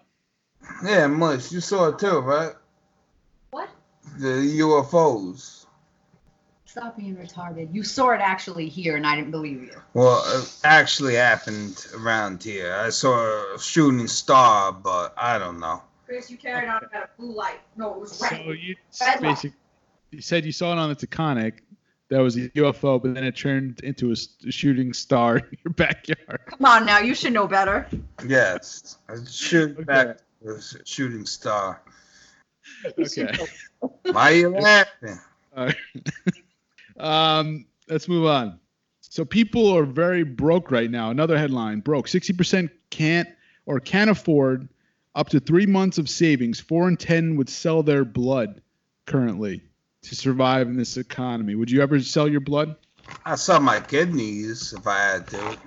Yeah, 0.83 1.07
Mush, 1.07 1.51
you 1.51 1.59
saw 1.59 1.89
it 1.89 1.99
too, 1.99 2.19
right? 2.19 2.53
What? 3.51 3.69
The 4.17 4.59
UFOs. 4.59 5.65
Stop 6.65 6.97
being 6.97 7.15
retarded. 7.15 7.73
You 7.73 7.83
saw 7.83 8.11
it 8.11 8.21
actually 8.21 8.69
here, 8.69 8.97
and 8.97 9.07
I 9.07 9.15
didn't 9.15 9.31
believe 9.31 9.63
you. 9.63 9.81
Well, 9.93 10.23
it 10.37 10.55
actually 10.63 11.15
happened 11.15 11.87
around 11.95 12.43
here. 12.43 12.75
I 12.75 12.89
saw 12.89 13.55
a 13.55 13.59
shooting 13.59 14.07
star, 14.07 14.71
but 14.71 15.13
I 15.17 15.39
don't 15.39 15.59
know. 15.59 15.81
Chris, 16.07 16.31
you 16.31 16.37
carried 16.37 16.69
on 16.69 16.83
about 16.85 17.03
a 17.03 17.09
blue 17.21 17.33
light. 17.35 17.59
No, 17.75 17.93
it 17.93 17.99
was 17.99 18.13
So 18.13 18.25
red. 18.31 18.57
you 18.59 18.75
Red 19.01 19.21
basically 19.21 19.57
you 20.11 20.21
said 20.21 20.45
you 20.45 20.53
saw 20.53 20.71
it 20.71 20.77
on 20.77 20.87
the 20.87 20.95
Taconic. 20.95 21.55
That 22.09 22.19
was 22.19 22.37
a 22.37 22.47
UFO, 22.49 23.01
but 23.01 23.13
then 23.13 23.25
it 23.25 23.35
turned 23.35 23.81
into 23.81 24.13
a 24.13 24.15
shooting 24.49 24.93
star 24.93 25.37
in 25.51 25.57
your 25.65 25.73
backyard. 25.73 26.39
Come 26.45 26.63
on 26.65 26.85
now, 26.85 26.99
you 26.99 27.13
should 27.13 27.33
know 27.33 27.45
better. 27.45 27.85
Yes. 28.25 28.99
A 29.09 29.17
shooting 29.29 29.75
Okay. 29.75 29.83
back 29.83 30.17
a 30.47 30.61
shooting 30.85 31.25
star. 31.25 31.81
Okay. 32.97 33.27
Why 34.03 34.31
are 34.31 34.35
you 34.35 34.49
laughing? 34.49 35.19
Um, 36.97 37.65
let's 37.89 38.07
move 38.07 38.25
on. 38.25 38.59
So 39.01 39.25
people 39.25 39.75
are 39.75 39.83
very 39.83 40.23
broke 40.23 40.71
right 40.71 40.89
now. 40.89 41.09
Another 41.11 41.37
headline: 41.37 41.81
broke. 41.81 42.07
Sixty 42.07 42.33
percent 42.33 42.71
can't 42.89 43.27
or 43.65 43.79
can't 43.79 44.09
afford 44.09 44.69
up 45.17 45.29
to 45.29 45.39
three 45.39 45.65
months 45.65 45.97
of 45.97 46.07
savings. 46.07 46.59
Four 46.59 46.87
in 46.87 46.95
ten 46.95 47.35
would 47.35 47.49
sell 47.49 47.81
their 47.83 48.05
blood 48.05 48.61
currently 49.07 49.63
to 50.03 50.15
survive 50.15 50.67
in 50.67 50.77
this 50.77 50.95
economy. 50.95 51.55
Would 51.55 51.71
you 51.71 51.81
ever 51.81 51.99
sell 51.99 52.29
your 52.29 52.39
blood? 52.39 52.75
I'd 53.25 53.39
sell 53.39 53.59
my 53.59 53.79
kidneys 53.79 54.73
if 54.73 54.85
I 54.85 54.99
had 54.99 55.27
to. 55.29 55.57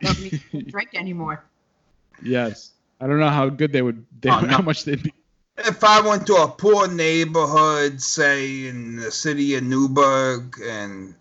Don't 0.00 0.20
need 0.20 0.42
to 0.50 0.62
drink 0.62 0.90
anymore. 0.94 1.44
yes. 2.22 2.72
I 2.98 3.06
don't 3.06 3.20
know 3.20 3.28
how 3.28 3.50
good 3.50 3.70
they 3.72 3.82
would. 3.82 4.06
They, 4.20 4.30
Oh, 4.30 4.40
no. 4.40 4.48
How 4.48 4.62
much 4.62 4.84
they'd 4.84 5.02
be. 5.02 5.12
If 5.58 5.84
I 5.84 6.00
went 6.00 6.26
to 6.28 6.34
a 6.36 6.48
poor 6.48 6.88
neighborhood, 6.88 8.00
say 8.00 8.66
in 8.66 8.96
the 8.96 9.10
city 9.10 9.56
of 9.56 9.64
Newburgh, 9.64 10.58
and 10.62 11.14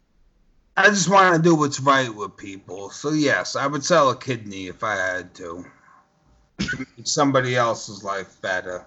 I 0.78 0.90
just 0.90 1.10
want 1.10 1.36
to 1.36 1.42
do 1.42 1.56
what's 1.56 1.80
right 1.80 2.14
with 2.14 2.38
people, 2.38 2.90
so 2.90 3.12
yes, 3.12 3.56
I 3.56 3.68
would 3.68 3.84
sell 3.84 4.10
a 4.10 4.16
kidney 4.16 4.68
if 4.68 4.84
I 4.84 4.96
had 4.96 5.34
to. 5.36 5.66
To 6.60 6.78
make 6.80 6.88
Somebody 7.04 7.56
else's 7.56 8.04
life 8.04 8.42
better. 8.42 8.86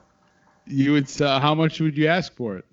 You 0.66 0.92
would 0.92 1.08
sell. 1.08 1.28
Uh, 1.36 1.40
how 1.40 1.54
much 1.54 1.80
would 1.80 1.96
you 1.96 2.06
ask 2.08 2.34
for 2.34 2.56
it? 2.56 2.64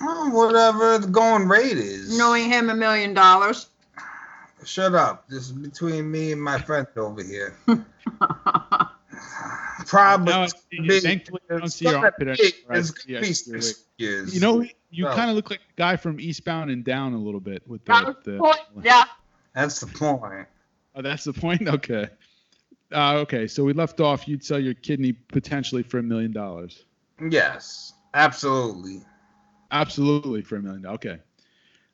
Oh, 0.00 0.30
whatever 0.32 0.98
the 0.98 1.06
going 1.08 1.48
rate 1.48 1.76
is. 1.76 2.16
Knowing 2.18 2.48
him 2.50 2.70
a 2.70 2.74
million 2.74 3.14
dollars. 3.14 3.68
Shut 4.64 4.94
up. 4.94 5.28
This 5.28 5.44
is 5.44 5.52
between 5.52 6.10
me 6.10 6.32
and 6.32 6.40
my 6.42 6.58
friend 6.58 6.86
over 6.96 7.22
here. 7.22 7.56
Probably. 9.86 10.32
Now, 10.32 10.44
it's 10.44 10.54
be- 10.70 11.00
thankfully, 11.00 11.40
I 11.50 11.58
don't 11.58 11.68
see 11.68 11.84
your 11.84 11.94
gonna 11.94 12.04
armpit 12.06 12.38
be- 12.38 12.44
anymore. 12.44 12.78
It's 12.78 13.02
see- 13.02 13.12
gonna 13.12 13.18
I 13.18 13.22
be 13.22 13.32
see 13.34 13.50
your 13.50 13.60
six 13.60 13.84
years. 13.98 14.34
You 14.34 14.40
know, 14.40 14.64
you 14.90 15.04
So- 15.04 15.14
kind 15.14 15.30
of 15.30 15.36
look 15.36 15.50
like 15.50 15.60
the 15.60 15.74
guy 15.76 15.96
from 15.96 16.18
Eastbound 16.20 16.70
and 16.70 16.84
Down 16.84 17.12
a 17.12 17.18
little 17.18 17.40
bit 17.40 17.62
with 17.66 17.84
the. 17.84 17.92
That 17.92 18.24
the 18.24 18.32
the 18.32 18.38
point, 18.38 18.60
yeah. 18.82 19.04
That's 19.54 19.80
the 19.80 19.86
point. 19.86 20.46
Oh, 20.94 21.02
that's 21.02 21.24
the 21.24 21.32
point. 21.32 21.68
Okay. 21.74 22.08
Uh, 22.94 23.14
okay, 23.18 23.46
so 23.48 23.64
we 23.64 23.72
left 23.72 24.00
off. 24.00 24.28
You'd 24.28 24.44
sell 24.44 24.58
your 24.60 24.74
kidney 24.74 25.12
potentially 25.12 25.82
for 25.82 25.98
a 25.98 26.02
million 26.02 26.32
dollars. 26.32 26.84
Yes, 27.28 27.92
absolutely. 28.14 29.02
Absolutely 29.70 30.42
for 30.42 30.56
a 30.56 30.62
million. 30.62 30.82
dollars. 30.82 30.96
Okay. 30.96 31.18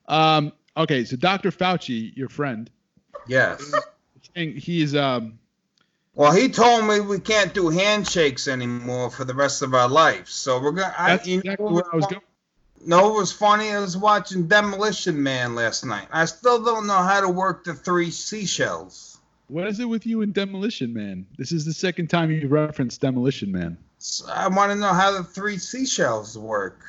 Um, 0.07 0.51
okay, 0.77 1.03
so 1.03 1.15
Dr. 1.15 1.51
Fauci, 1.51 2.15
your 2.15 2.29
friend, 2.29 2.69
Yes. 3.27 3.73
he's 4.35 4.95
um, 4.95 5.39
Well, 6.13 6.31
he 6.33 6.49
told 6.49 6.85
me 6.85 6.99
we 6.99 7.19
can't 7.19 7.53
do 7.53 7.69
handshakes 7.69 8.47
anymore 8.47 9.09
for 9.09 9.23
the 9.25 9.33
rest 9.33 9.61
of 9.61 9.73
our 9.73 9.89
life. 9.89 10.27
So 10.29 10.61
we're 10.61 10.71
gonna. 10.71 10.93
I, 10.97 11.15
that's 11.15 11.27
you 11.27 11.39
exactly 11.39 11.65
know, 11.65 11.73
where 11.73 11.83
I 11.91 11.95
was 11.95 12.05
going. 12.07 12.21
No, 12.85 13.15
it 13.15 13.19
was 13.19 13.31
funny. 13.31 13.71
I 13.71 13.79
was 13.79 13.95
watching 13.95 14.47
Demolition 14.47 15.21
Man 15.21 15.55
last 15.55 15.85
night. 15.85 16.07
I 16.11 16.25
still 16.25 16.63
don't 16.63 16.87
know 16.87 16.97
how 16.97 17.21
to 17.21 17.29
work 17.29 17.63
the 17.63 17.73
three 17.73 18.09
seashells. 18.11 19.10
What 19.51 19.67
is 19.67 19.81
it 19.81 19.85
with 19.85 20.05
you 20.05 20.21
and 20.21 20.33
Demolition 20.33 20.93
Man? 20.93 21.25
This 21.37 21.51
is 21.51 21.65
the 21.65 21.73
second 21.73 22.07
time 22.07 22.31
you've 22.31 22.53
referenced 22.53 23.01
Demolition 23.01 23.51
Man. 23.51 23.77
So 23.97 24.25
I 24.31 24.47
want 24.47 24.71
to 24.71 24.77
know 24.77 24.93
how 24.93 25.11
the 25.11 25.25
three 25.25 25.57
seashells 25.57 26.37
work. 26.37 26.79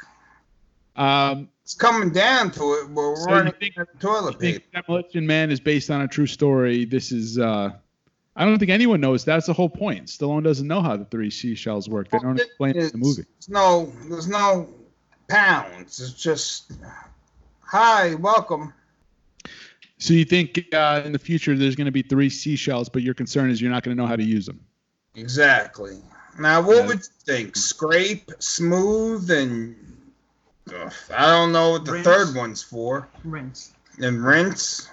Um, 0.95 1.49
It's 1.64 1.75
coming 1.75 2.12
down 2.12 2.52
to 2.52 2.62
it. 2.75 2.88
We're 2.90 3.16
So 3.16 3.28
you 3.31 3.35
running 3.35 3.52
think- 3.59 3.75
toilet 3.99 4.38
paper. 4.38 4.64
Demolition 4.73 5.26
Man 5.26 5.50
is 5.50 5.59
based 5.59 5.90
on 5.90 6.02
a 6.02 6.09
true 6.09 6.28
story. 6.28 6.85
This 6.85 7.11
is 7.11 7.37
uh 7.37 7.71
I 8.37 8.45
don't 8.45 8.61
think 8.61 8.71
anyone 8.71 9.00
knows. 9.00 9.25
That's 9.25 9.47
the 9.49 9.52
whole 9.52 9.69
point. 9.69 10.07
Stallone 10.07 10.45
doesn't 10.45 10.69
know 10.69 10.81
how 10.83 10.97
the 10.97 11.04
three 11.07 11.31
seashells 11.31 11.88
work. 11.88 12.11
They 12.11 12.19
don't 12.21 12.40
explain 12.40 12.76
it 12.76 12.85
in 12.85 12.88
the 12.92 12.99
movie. 12.99 13.25
There's 13.40 13.49
no, 13.49 13.92
there's 14.09 14.28
no 14.28 14.69
pounds. 15.28 16.00
It's 16.00 16.12
just, 16.14 16.73
hi, 17.61 18.14
welcome. 18.14 18.73
So 20.02 20.14
you 20.14 20.25
think 20.25 20.64
uh, 20.75 21.00
in 21.04 21.12
the 21.12 21.18
future 21.18 21.56
there's 21.56 21.76
going 21.76 21.85
to 21.85 21.92
be 21.92 22.02
three 22.02 22.28
seashells, 22.28 22.88
but 22.88 23.02
your 23.02 23.14
concern 23.14 23.50
is 23.50 23.61
you're 23.61 23.71
not 23.71 23.85
going 23.85 23.97
to 23.97 24.02
know 24.02 24.09
how 24.09 24.16
to 24.16 24.25
use 24.25 24.47
them. 24.47 24.59
Exactly. 25.14 25.99
Now, 26.40 26.61
what 26.61 26.78
Yeah. 26.78 26.87
would 26.88 26.99
you 26.99 27.04
think? 27.25 27.54
Scrape, 27.56 28.32
smooth, 28.40 29.30
and 29.30 29.76
ugh, 30.75 30.92
I 31.14 31.26
don't 31.26 31.52
know 31.52 31.71
what 31.71 31.85
the 31.85 31.92
Rinse. 31.92 32.04
third 32.04 32.35
one's 32.35 32.62
for. 32.64 33.09
Rinse. 33.23 33.75
And 34.00 34.25
rinse. 34.25 34.88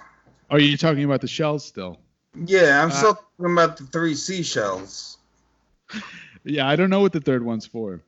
Are 0.48 0.60
you 0.60 0.76
talking 0.76 1.02
about 1.02 1.22
the 1.22 1.26
shells 1.28 1.64
still? 1.64 1.98
Yeah, 2.46 2.80
I'm 2.80 2.92
Uh, 2.92 2.94
still 2.94 3.14
talking 3.14 3.52
about 3.52 3.78
the 3.78 3.86
three 3.86 4.14
seashells. 4.14 5.18
Yeah, 6.44 6.66
I 6.66 6.74
don't 6.74 6.88
know 6.88 7.00
what 7.00 7.12
the 7.12 7.20
third 7.20 7.44
one's 7.44 7.66
for. 7.66 8.00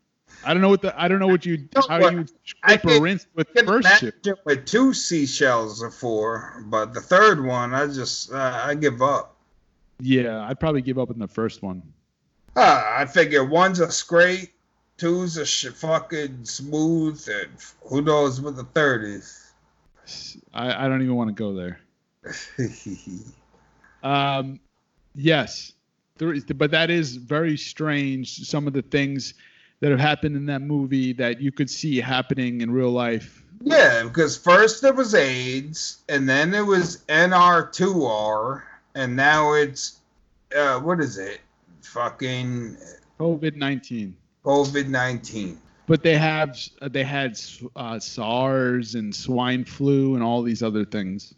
I 0.44 0.52
don't 0.52 0.62
know 0.62 0.68
what 0.68 0.82
the 0.82 1.00
I 1.00 1.08
don't 1.08 1.18
know 1.18 1.28
what 1.28 1.46
you 1.46 1.68
know 1.74 1.82
how 1.88 2.00
what? 2.00 2.12
you 2.12 2.26
scrape 2.44 2.84
or 2.84 3.00
rinse 3.00 3.26
with 3.34 3.52
the 3.52 3.64
first 3.64 4.04
two. 4.22 4.36
what 4.42 4.66
two 4.66 4.92
seashells 4.92 5.82
are 5.82 5.90
for, 5.90 6.64
but 6.66 6.94
the 6.94 7.00
third 7.00 7.44
one, 7.44 7.74
I 7.74 7.86
just, 7.86 8.32
uh, 8.32 8.62
I 8.64 8.74
give 8.74 9.02
up. 9.02 9.36
Yeah, 10.00 10.46
I'd 10.46 10.58
probably 10.58 10.82
give 10.82 10.98
up 10.98 11.10
on 11.10 11.18
the 11.18 11.28
first 11.28 11.62
one. 11.62 11.82
Uh, 12.56 12.82
I 12.96 13.06
figure 13.06 13.44
one's 13.44 13.80
a 13.80 13.90
scrape, 13.90 14.52
two's 14.96 15.36
a 15.36 15.46
sh- 15.46 15.68
fucking 15.68 16.44
smooth, 16.44 17.26
and 17.30 17.50
who 17.84 18.02
knows 18.02 18.40
what 18.40 18.56
the 18.56 18.64
third 18.64 19.04
is. 19.04 19.52
I, 20.52 20.84
I 20.84 20.88
don't 20.88 21.02
even 21.02 21.14
want 21.14 21.28
to 21.28 21.34
go 21.34 21.54
there. 21.54 21.80
Um, 24.04 24.58
yes, 25.14 25.74
there 26.18 26.32
is, 26.32 26.44
but 26.44 26.72
that 26.72 26.90
is 26.90 27.14
very 27.14 27.56
strange. 27.56 28.36
Some 28.48 28.66
of 28.66 28.72
the 28.72 28.82
things 28.82 29.34
that 29.82 29.90
have 29.90 29.98
happened 30.00 30.36
in 30.36 30.46
that 30.46 30.62
movie 30.62 31.12
that 31.12 31.40
you 31.40 31.50
could 31.50 31.68
see 31.68 32.00
happening 32.00 32.60
in 32.60 32.70
real 32.70 32.92
life. 32.92 33.42
yeah, 33.62 34.04
because 34.04 34.38
first 34.38 34.80
there 34.80 34.92
was 34.92 35.12
AIDS, 35.12 36.04
and 36.08 36.28
then 36.28 36.54
it 36.54 36.64
was 36.64 36.98
NR2R, 37.08 38.62
and 38.94 39.16
now 39.16 39.54
it's 39.54 39.98
uh, 40.56 40.78
what 40.78 41.00
is 41.00 41.18
it? 41.18 41.40
Fucking 41.82 42.76
COVID 43.18 43.56
nineteen. 43.56 44.16
COVID 44.44 44.86
nineteen. 44.86 45.58
But 45.88 46.04
they 46.04 46.16
have 46.16 46.56
they 46.80 47.02
had 47.02 47.36
uh, 47.74 47.98
SARS 47.98 48.94
and 48.94 49.12
swine 49.12 49.64
flu 49.64 50.14
and 50.14 50.22
all 50.22 50.42
these 50.42 50.62
other 50.62 50.84
things. 50.84 51.34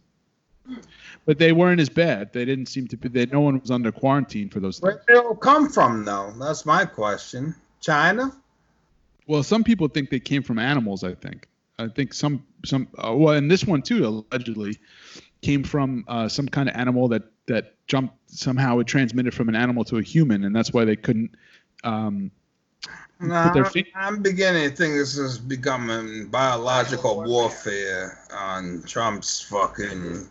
But 1.24 1.38
they 1.38 1.52
weren't 1.52 1.80
as 1.80 1.88
bad. 1.88 2.34
They 2.34 2.44
didn't 2.44 2.66
seem 2.66 2.88
to 2.88 2.96
be. 2.98 3.08
They, 3.08 3.24
no 3.24 3.40
one 3.40 3.58
was 3.58 3.70
under 3.70 3.90
quarantine 3.90 4.50
for 4.50 4.60
those. 4.60 4.82
Where 4.82 4.92
Things. 4.92 5.04
did 5.08 5.16
it 5.16 5.24
all 5.24 5.34
come 5.34 5.70
from, 5.70 6.04
though? 6.04 6.34
That's 6.38 6.66
my 6.66 6.84
question. 6.84 7.54
China? 7.84 8.32
Well, 9.26 9.42
some 9.42 9.64
people 9.64 9.88
think 9.88 10.10
they 10.10 10.20
came 10.20 10.42
from 10.42 10.58
animals. 10.58 11.04
I 11.04 11.14
think. 11.14 11.48
I 11.78 11.88
think 11.88 12.14
some 12.14 12.44
some. 12.64 12.88
Uh, 12.96 13.14
well, 13.14 13.34
and 13.34 13.50
this 13.50 13.64
one 13.64 13.82
too 13.82 14.24
allegedly 14.32 14.78
came 15.42 15.62
from 15.62 16.04
uh, 16.08 16.28
some 16.28 16.48
kind 16.48 16.68
of 16.68 16.76
animal 16.76 17.08
that 17.08 17.24
that 17.46 17.74
jumped 17.86 18.14
somehow 18.26 18.78
it 18.78 18.86
transmitted 18.86 19.34
from 19.34 19.48
an 19.48 19.56
animal 19.56 19.84
to 19.84 19.98
a 19.98 20.02
human, 20.02 20.44
and 20.44 20.54
that's 20.54 20.72
why 20.72 20.84
they 20.84 20.96
couldn't. 20.96 21.30
Um, 21.84 22.30
No, 23.20 23.50
their 23.54 23.64
feet- 23.66 23.88
I'm 23.94 24.22
beginning 24.22 24.68
to 24.70 24.74
think 24.74 24.94
this 24.94 25.16
is 25.16 25.38
becoming 25.38 26.26
biological 26.28 27.22
warfare 27.22 28.18
on 28.32 28.82
Trump's 28.86 29.40
fucking. 29.42 30.26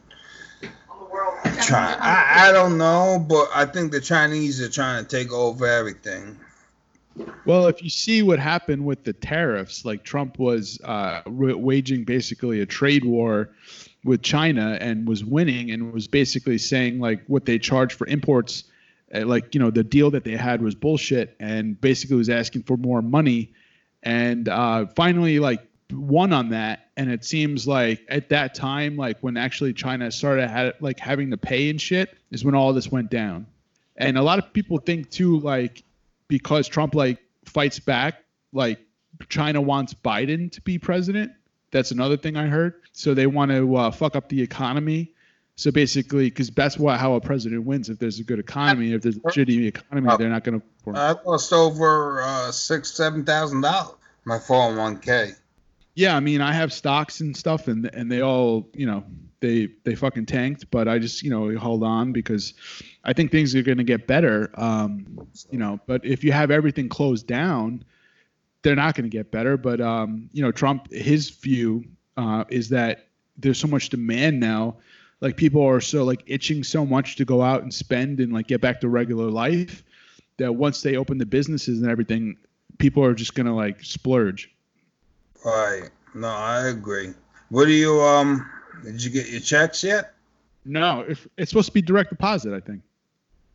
Try. 1.61 1.95
I, 1.99 2.49
I 2.49 2.51
don't 2.51 2.77
know, 2.77 3.23
but 3.27 3.47
I 3.53 3.65
think 3.65 3.91
the 3.91 4.01
Chinese 4.01 4.59
are 4.61 4.69
trying 4.69 5.03
to 5.05 5.09
take 5.09 5.31
over 5.31 5.65
everything. 5.67 6.37
Well, 7.45 7.67
if 7.67 7.83
you 7.83 7.89
see 7.89 8.23
what 8.23 8.39
happened 8.39 8.85
with 8.85 9.03
the 9.03 9.13
tariffs, 9.13 9.85
like 9.85 10.03
Trump 10.03 10.39
was 10.39 10.79
uh, 10.81 11.21
waging 11.25 12.05
basically 12.05 12.61
a 12.61 12.65
trade 12.65 13.05
war 13.05 13.49
with 14.03 14.21
China 14.21 14.77
and 14.81 15.07
was 15.07 15.23
winning, 15.23 15.71
and 15.71 15.93
was 15.93 16.07
basically 16.07 16.57
saying 16.57 16.99
like 16.99 17.23
what 17.27 17.45
they 17.45 17.59
charge 17.59 17.93
for 17.93 18.07
imports, 18.07 18.65
uh, 19.13 19.25
like 19.25 19.53
you 19.53 19.59
know 19.59 19.69
the 19.69 19.83
deal 19.83 20.09
that 20.11 20.23
they 20.23 20.35
had 20.35 20.61
was 20.61 20.75
bullshit, 20.75 21.35
and 21.39 21.79
basically 21.79 22.15
was 22.15 22.29
asking 22.29 22.63
for 22.63 22.77
more 22.77 23.01
money, 23.01 23.53
and 24.01 24.49
uh, 24.49 24.85
finally 24.95 25.39
like 25.39 25.61
won 25.91 26.33
on 26.33 26.49
that. 26.49 26.89
And 26.97 27.11
it 27.11 27.25
seems 27.25 27.67
like 27.67 28.05
at 28.09 28.29
that 28.29 28.55
time, 28.55 28.97
like 28.97 29.19
when 29.19 29.37
actually 29.37 29.73
China 29.73 30.11
started 30.11 30.49
had 30.49 30.73
like 30.79 30.99
having 30.99 31.31
to 31.31 31.37
pay 31.37 31.69
and 31.69 31.79
shit, 31.79 32.15
is 32.31 32.43
when 32.43 32.55
all 32.55 32.73
this 32.73 32.91
went 32.91 33.09
down. 33.09 33.45
And 33.97 34.17
a 34.17 34.23
lot 34.23 34.39
of 34.39 34.53
people 34.53 34.79
think 34.79 35.11
too, 35.11 35.39
like 35.39 35.83
because 36.33 36.67
Trump 36.67 36.95
like 36.95 37.19
fights 37.45 37.77
back, 37.77 38.23
like 38.51 38.79
China 39.29 39.61
wants 39.61 39.93
Biden 39.93 40.51
to 40.53 40.61
be 40.61 40.79
president. 40.79 41.31
That's 41.69 41.91
another 41.91 42.17
thing 42.17 42.37
I 42.37 42.47
heard. 42.47 42.73
So 42.91 43.13
they 43.13 43.27
want 43.27 43.51
to 43.51 43.75
uh, 43.75 43.91
fuck 43.91 44.15
up 44.15 44.29
the 44.29 44.41
economy. 44.41 45.13
So 45.57 45.69
basically, 45.69 46.31
because 46.31 46.49
that's 46.49 46.75
what 46.75 46.99
how 46.99 47.13
a 47.13 47.21
president 47.21 47.65
wins. 47.65 47.87
If 47.89 47.99
there's 47.99 48.19
a 48.19 48.23
good 48.23 48.39
economy, 48.39 48.93
if 48.93 49.03
there's 49.03 49.17
a 49.17 49.19
shitty 49.19 49.67
economy, 49.67 50.09
they're 50.17 50.29
not 50.29 50.43
going 50.43 50.59
to. 50.59 50.99
I 50.99 51.13
lost 51.23 51.53
over 51.53 52.23
uh, 52.23 52.51
six, 52.51 52.91
seven 52.95 53.23
thousand 53.23 53.61
dollars. 53.61 53.93
My 54.25 54.39
401k. 54.39 55.35
Yeah, 55.93 56.15
I 56.15 56.19
mean, 56.21 56.41
I 56.41 56.53
have 56.53 56.73
stocks 56.73 57.19
and 57.19 57.37
stuff, 57.37 57.67
and 57.67 57.85
and 57.93 58.11
they 58.11 58.21
all, 58.23 58.67
you 58.73 58.87
know, 58.87 59.03
they 59.43 59.67
they 59.83 59.93
fucking 59.93 60.25
tanked. 60.25 60.71
But 60.71 60.87
I 60.87 60.97
just, 60.97 61.21
you 61.21 61.29
know, 61.29 61.55
hold 61.59 61.83
on 61.83 62.13
because 62.13 62.53
I 63.03 63.13
think 63.13 63.29
things 63.29 63.53
are 63.53 63.61
going 63.61 63.77
to 63.77 63.83
get 63.83 64.07
better. 64.07 64.49
Um, 64.55 65.27
you 65.51 65.59
know, 65.59 65.79
but 65.85 66.03
if 66.03 66.23
you 66.23 66.31
have 66.31 66.49
everything 66.49 66.89
closed 66.89 67.27
down, 67.27 67.83
they're 68.63 68.75
not 68.75 68.95
going 68.95 69.03
to 69.03 69.15
get 69.15 69.29
better. 69.29 69.57
But 69.57 69.81
um, 69.81 70.29
you 70.31 70.41
know, 70.41 70.51
Trump, 70.51 70.91
his 70.91 71.29
view 71.29 71.83
uh, 72.17 72.45
is 72.49 72.69
that 72.69 73.09
there's 73.37 73.59
so 73.59 73.67
much 73.67 73.89
demand 73.89 74.39
now. 74.39 74.77
Like 75.19 75.37
people 75.37 75.61
are 75.63 75.81
so 75.81 76.03
like 76.03 76.23
itching 76.25 76.63
so 76.63 76.85
much 76.85 77.17
to 77.17 77.25
go 77.25 77.41
out 77.41 77.61
and 77.63 77.73
spend 77.73 78.19
and 78.19 78.33
like 78.33 78.47
get 78.47 78.61
back 78.61 78.81
to 78.81 78.89
regular 78.89 79.29
life 79.29 79.83
that 80.37 80.53
once 80.53 80.81
they 80.81 80.95
open 80.95 81.17
the 81.17 81.25
businesses 81.25 81.81
and 81.81 81.91
everything, 81.91 82.37
people 82.77 83.03
are 83.03 83.13
just 83.13 83.35
gonna 83.35 83.55
like 83.55 83.83
splurge. 83.83 84.49
Right. 85.43 85.89
No, 86.15 86.29
I 86.29 86.67
agree. 86.67 87.13
What 87.49 87.65
do 87.65 87.71
you 87.73 88.01
um? 88.01 88.49
Did 88.83 89.03
you 89.03 89.09
get 89.09 89.29
your 89.29 89.41
checks 89.41 89.83
yet? 89.83 90.13
No, 90.65 91.01
if, 91.07 91.27
it's 91.37 91.49
supposed 91.51 91.67
to 91.67 91.73
be 91.73 91.81
direct 91.81 92.09
deposit, 92.09 92.53
I 92.53 92.59
think. 92.59 92.81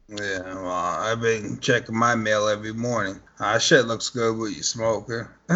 Yeah, 0.08 0.40
well, 0.54 0.68
I've 0.70 1.20
been 1.20 1.58
checking 1.60 1.94
my 1.96 2.14
mail 2.14 2.48
every 2.48 2.72
morning. 2.72 3.20
Ah, 3.40 3.58
shit 3.58 3.86
looks 3.86 4.08
good 4.10 4.36
with 4.38 4.56
you 4.56 4.62
smoking. 4.62 5.26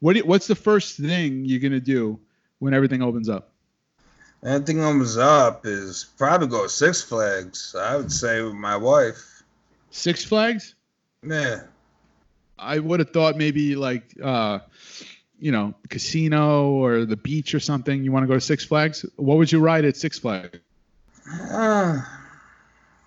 what 0.00 0.12
do 0.12 0.18
you- 0.20 0.24
what's 0.26 0.46
the 0.46 0.54
first 0.54 0.96
thing 0.98 1.44
you're 1.44 1.60
gonna 1.60 1.80
do 1.80 2.18
when 2.58 2.74
everything 2.74 3.02
opens 3.02 3.28
up? 3.28 3.50
Anything 4.44 4.78
comes 4.78 5.16
up 5.16 5.66
is 5.66 6.06
probably 6.16 6.46
go 6.46 6.64
to 6.64 6.68
Six 6.68 7.02
Flags. 7.02 7.74
I 7.76 7.96
would 7.96 8.12
say 8.12 8.42
with 8.42 8.54
my 8.54 8.76
wife. 8.76 9.42
Six 9.90 10.24
Flags? 10.24 10.74
Yeah. 11.26 11.62
I 12.58 12.78
would 12.78 13.00
have 13.00 13.10
thought 13.10 13.36
maybe 13.36 13.74
like 13.74 14.14
uh, 14.22 14.60
you 15.38 15.52
know, 15.52 15.74
casino 15.88 16.70
or 16.70 17.04
the 17.04 17.16
beach 17.16 17.54
or 17.54 17.60
something. 17.60 18.02
You 18.02 18.12
want 18.12 18.24
to 18.24 18.28
go 18.28 18.34
to 18.34 18.40
Six 18.40 18.64
Flags? 18.64 19.04
What 19.16 19.38
would 19.38 19.50
you 19.52 19.60
ride 19.60 19.84
at 19.84 19.96
Six 19.96 20.18
Flags? 20.18 20.58
Uh, 21.50 22.00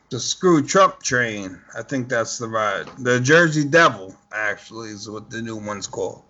the 0.10 0.20
Screw 0.20 0.66
Trump 0.66 1.02
train. 1.02 1.60
I 1.78 1.84
think 1.84 2.10
that's 2.10 2.38
the 2.38 2.48
ride. 2.48 2.88
The 3.00 3.20
Jersey 3.20 3.64
Devil, 3.64 4.16
actually, 4.32 4.90
is 4.90 5.10
what 5.10 5.30
the 5.30 5.42
new 5.42 5.56
one's 5.56 5.88
called. 5.88 6.24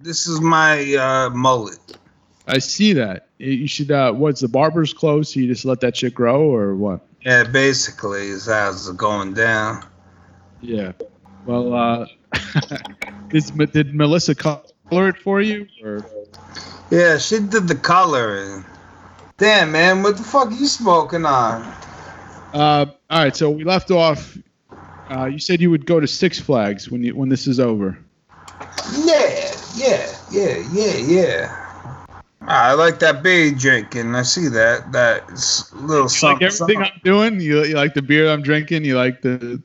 This 0.00 0.26
is 0.26 0.40
my 0.40 0.94
uh, 0.94 1.30
mullet. 1.30 1.98
I 2.48 2.58
see 2.58 2.92
that. 2.94 3.28
You 3.38 3.68
should. 3.68 3.90
Uh, 3.90 4.12
what's 4.12 4.40
the 4.40 4.48
barber's 4.48 4.92
closed? 4.92 5.32
So 5.32 5.40
you 5.40 5.46
just 5.46 5.64
let 5.64 5.80
that 5.80 5.96
shit 5.96 6.14
grow, 6.14 6.42
or 6.42 6.74
what? 6.74 7.00
Yeah, 7.24 7.44
basically, 7.44 8.26
is 8.26 8.46
how's 8.46 8.88
it 8.88 8.96
going 8.96 9.34
down. 9.34 9.86
Yeah. 10.60 10.92
Well, 11.46 11.72
uh, 11.72 12.06
is, 13.32 13.50
did 13.50 13.94
Melissa 13.94 14.34
color 14.34 14.62
it 15.08 15.16
for 15.18 15.40
you, 15.40 15.66
or 15.82 16.04
Yeah, 16.90 17.18
she 17.18 17.38
did 17.40 17.68
the 17.68 17.74
coloring. 17.74 18.64
Damn, 19.38 19.72
man, 19.72 20.02
what 20.02 20.16
the 20.16 20.22
fuck 20.22 20.48
are 20.48 20.54
you 20.54 20.66
smoking 20.66 21.24
on? 21.24 21.62
Uh, 22.52 22.86
all 23.10 23.24
right, 23.24 23.34
so 23.34 23.50
we 23.50 23.64
left 23.64 23.90
off. 23.90 24.36
Uh, 25.10 25.26
you 25.26 25.38
said 25.38 25.60
you 25.60 25.70
would 25.70 25.86
go 25.86 26.00
to 26.00 26.06
Six 26.06 26.38
Flags 26.38 26.90
when 26.90 27.02
you 27.02 27.16
when 27.16 27.28
this 27.28 27.46
is 27.46 27.58
over. 27.58 27.98
Yeah, 29.04 29.54
yeah, 29.74 30.16
yeah, 30.30 30.62
yeah, 30.72 30.96
yeah. 30.96 31.58
I 32.46 32.74
like 32.74 32.98
that 33.00 33.22
beer 33.22 33.52
drinking. 33.52 34.14
I 34.14 34.22
see 34.22 34.48
that. 34.48 34.92
That 34.92 35.28
little 35.74 36.04
You 36.04 36.08
something. 36.08 36.48
like 36.48 36.54
everything 36.54 36.82
I'm 36.82 37.00
doing. 37.04 37.40
You, 37.40 37.64
you 37.64 37.74
like 37.74 37.94
the 37.94 38.02
beer 38.02 38.30
I'm 38.30 38.42
drinking. 38.42 38.84
You 38.84 38.96
like 38.96 39.22
the 39.22 39.62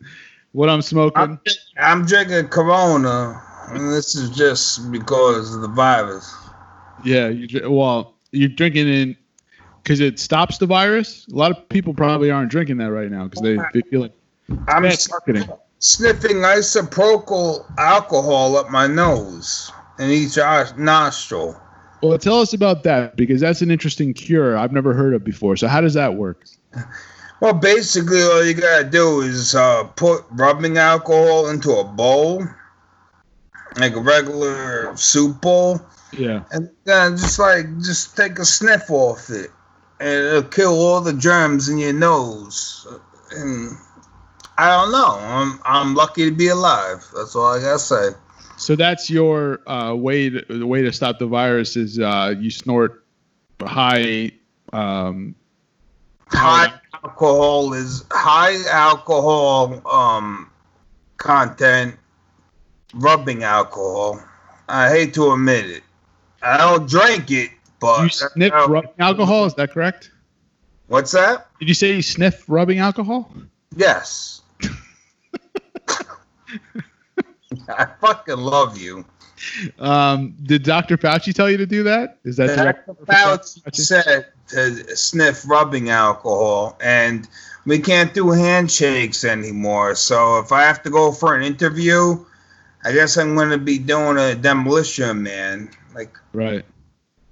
what 0.51 0.69
I'm 0.69 0.81
smoking. 0.81 1.21
I'm, 1.21 1.39
I'm 1.77 2.05
drinking 2.05 2.49
Corona, 2.49 3.41
and 3.67 3.91
this 3.91 4.15
is 4.15 4.29
just 4.29 4.91
because 4.91 5.53
of 5.53 5.61
the 5.61 5.67
virus. 5.67 6.33
yeah, 7.03 7.27
you 7.27 7.69
well 7.69 8.15
you're 8.31 8.49
drinking 8.49 8.87
in 8.87 9.17
because 9.83 9.99
it 9.99 10.19
stops 10.19 10.57
the 10.57 10.65
virus. 10.65 11.27
A 11.31 11.35
lot 11.35 11.51
of 11.51 11.69
people 11.69 11.93
probably 11.93 12.29
aren't 12.29 12.51
drinking 12.51 12.77
that 12.77 12.91
right 12.91 13.09
now 13.09 13.25
because 13.25 13.41
they, 13.41 13.57
they 13.73 13.81
feel 13.89 14.01
like 14.01 14.13
I'm 14.67 14.83
marketing. 14.83 15.49
sniffing 15.79 16.37
isopropyl 16.37 17.65
alcohol 17.77 18.57
up 18.57 18.69
my 18.69 18.87
nose 18.87 19.71
and 19.99 20.11
each 20.11 20.37
nostril. 20.77 21.59
Well, 22.01 22.17
tell 22.17 22.41
us 22.41 22.53
about 22.53 22.83
that 22.83 23.15
because 23.15 23.41
that's 23.41 23.61
an 23.61 23.71
interesting 23.71 24.13
cure 24.13 24.57
I've 24.57 24.71
never 24.71 24.93
heard 24.93 25.13
of 25.13 25.23
before. 25.23 25.55
So 25.55 25.67
how 25.67 25.81
does 25.81 25.95
that 25.95 26.15
work? 26.15 26.45
Well, 27.39 27.53
basically, 27.53 28.21
all 28.21 28.43
you 28.43 28.53
gotta 28.53 28.83
do 28.83 29.21
is 29.21 29.55
uh, 29.55 29.83
put 29.95 30.25
rubbing 30.31 30.77
alcohol 30.77 31.49
into 31.49 31.71
a 31.71 31.83
bowl, 31.83 32.43
like 33.79 33.95
a 33.95 33.99
regular 33.99 34.95
soup 34.97 35.41
bowl, 35.41 35.81
Yeah. 36.17 36.43
and 36.51 36.69
then 36.85 37.17
just 37.17 37.39
like 37.39 37.65
just 37.79 38.15
take 38.15 38.39
a 38.39 38.45
sniff 38.45 38.89
off 38.89 39.29
it, 39.29 39.51
and 39.99 40.09
it'll 40.09 40.43
kill 40.43 40.73
all 40.73 41.01
the 41.01 41.13
germs 41.13 41.69
in 41.69 41.77
your 41.77 41.93
nose. 41.93 42.87
And 43.31 43.71
I 44.57 44.69
don't 44.69 44.91
know. 44.91 45.17
I'm 45.19 45.59
I'm 45.65 45.95
lucky 45.95 46.29
to 46.29 46.35
be 46.35 46.47
alive. 46.47 47.05
That's 47.15 47.35
all 47.35 47.47
I 47.47 47.61
gotta 47.61 47.79
say. 47.79 48.09
So 48.57 48.75
that's 48.75 49.09
your 49.09 49.59
uh, 49.69 49.93
way. 49.93 50.29
To, 50.29 50.43
the 50.49 50.65
way 50.65 50.81
to 50.81 50.91
stop 50.91 51.19
the 51.19 51.27
virus 51.27 51.75
is 51.75 51.99
uh, 51.99 52.33
you 52.37 52.49
snort 52.49 53.03
high. 53.61 54.31
Um, 54.73 55.35
High 56.29 56.73
alcohol 57.03 57.73
is 57.73 58.03
high 58.11 58.57
alcohol 58.69 59.81
um 59.87 60.49
content 61.15 61.95
rubbing 62.93 63.43
alcohol. 63.43 64.21
I 64.67 64.89
hate 64.89 65.13
to 65.15 65.31
admit 65.31 65.65
it. 65.65 65.83
I 66.41 66.57
don't 66.57 66.89
drink 66.89 67.31
it, 67.31 67.51
But 67.79 68.03
you 68.03 68.09
sniff 68.09 68.53
rubbing 68.53 68.91
alcohol? 68.99 69.45
Is 69.45 69.53
that 69.55 69.71
correct? 69.71 70.11
what's 70.87 71.11
that? 71.11 71.47
Did 71.59 71.67
you 71.67 71.73
say 71.73 71.93
you 71.95 72.01
sniff 72.01 72.43
rubbing 72.47 72.79
alcohol? 72.79 73.31
Yes. 73.75 74.41
I 77.69 77.85
fucking 77.99 78.37
love 78.37 78.77
you. 78.77 79.05
Um, 79.79 80.35
did 80.43 80.63
Dr. 80.63 80.97
Fauci 80.97 81.33
tell 81.33 81.49
you 81.49 81.57
to 81.57 81.65
do 81.65 81.83
that? 81.83 82.17
Is 82.23 82.37
that? 82.37 82.55
Dr. 82.55 82.93
Fauci 83.05 83.75
said 83.75 84.27
to 84.49 84.95
sniff 84.95 85.47
rubbing 85.47 85.89
alcohol, 85.89 86.77
and 86.81 87.27
we 87.65 87.79
can't 87.79 88.13
do 88.13 88.31
handshakes 88.31 89.23
anymore. 89.23 89.95
So 89.95 90.39
if 90.39 90.51
I 90.51 90.63
have 90.63 90.81
to 90.83 90.89
go 90.89 91.11
for 91.11 91.35
an 91.35 91.43
interview, 91.43 92.25
I 92.87 92.93
guess 92.93 93.17
I'm 93.17 93.35
going 93.35 93.49
to 93.49 93.57
be 93.57 93.77
doing 93.77 94.17
a 94.17 94.33
demolition 94.33 95.21
man, 95.23 95.69
like, 95.93 96.17
Right. 96.31 96.63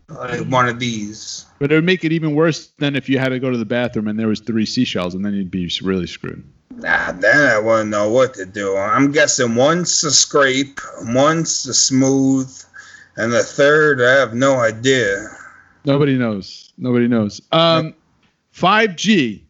like 0.09 0.41
one 0.47 0.67
of 0.67 0.79
these. 0.79 1.45
But 1.59 1.71
it 1.71 1.75
would 1.75 1.85
make 1.85 2.03
it 2.03 2.11
even 2.11 2.35
worse 2.35 2.67
than 2.79 2.95
if 2.97 3.07
you 3.07 3.19
had 3.19 3.29
to 3.29 3.39
go 3.39 3.49
to 3.51 3.57
the 3.57 3.63
bathroom 3.65 4.09
and 4.09 4.19
there 4.19 4.27
was 4.27 4.41
three 4.41 4.65
seashells, 4.65 5.15
and 5.15 5.23
then 5.23 5.33
you'd 5.33 5.49
be 5.51 5.71
really 5.81 6.07
screwed. 6.07 6.43
Nah, 6.75 7.13
then 7.13 7.49
I 7.51 7.57
wouldn't 7.57 7.89
know 7.89 8.09
what 8.09 8.33
to 8.33 8.45
do. 8.45 8.75
I'm 8.75 9.13
guessing 9.13 9.55
one's 9.55 10.01
to 10.01 10.11
scrape, 10.11 10.79
one's 11.03 11.63
to 11.63 11.73
smooth, 11.73 12.51
and 13.15 13.31
the 13.31 13.41
third, 13.43 14.01
I 14.01 14.11
have 14.19 14.33
no 14.33 14.55
idea. 14.59 15.25
Nobody 15.85 16.17
knows. 16.17 16.73
Nobody 16.77 17.07
knows. 17.07 17.39
Um, 17.53 17.93
5G. 18.53 19.43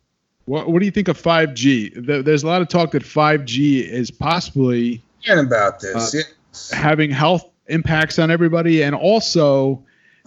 What, 0.46 0.70
what 0.70 0.80
do 0.80 0.86
you 0.86 0.92
think 0.92 1.08
of 1.08 1.20
5G? 1.20 2.06
There- 2.06 2.22
There's 2.22 2.44
a 2.44 2.48
lot 2.48 2.62
of 2.62 2.68
talk 2.68 2.92
that 2.92 3.02
5G 3.04 3.82
is 3.90 4.12
possibly 4.12 5.02
about 5.28 5.80
this, 5.80 6.16
Uh, 6.16 6.76
having 6.76 7.12
health 7.12 7.50
impacts 7.68 8.20
on 8.20 8.32
everybody, 8.32 8.84
and 8.84 8.96
also 8.96 9.84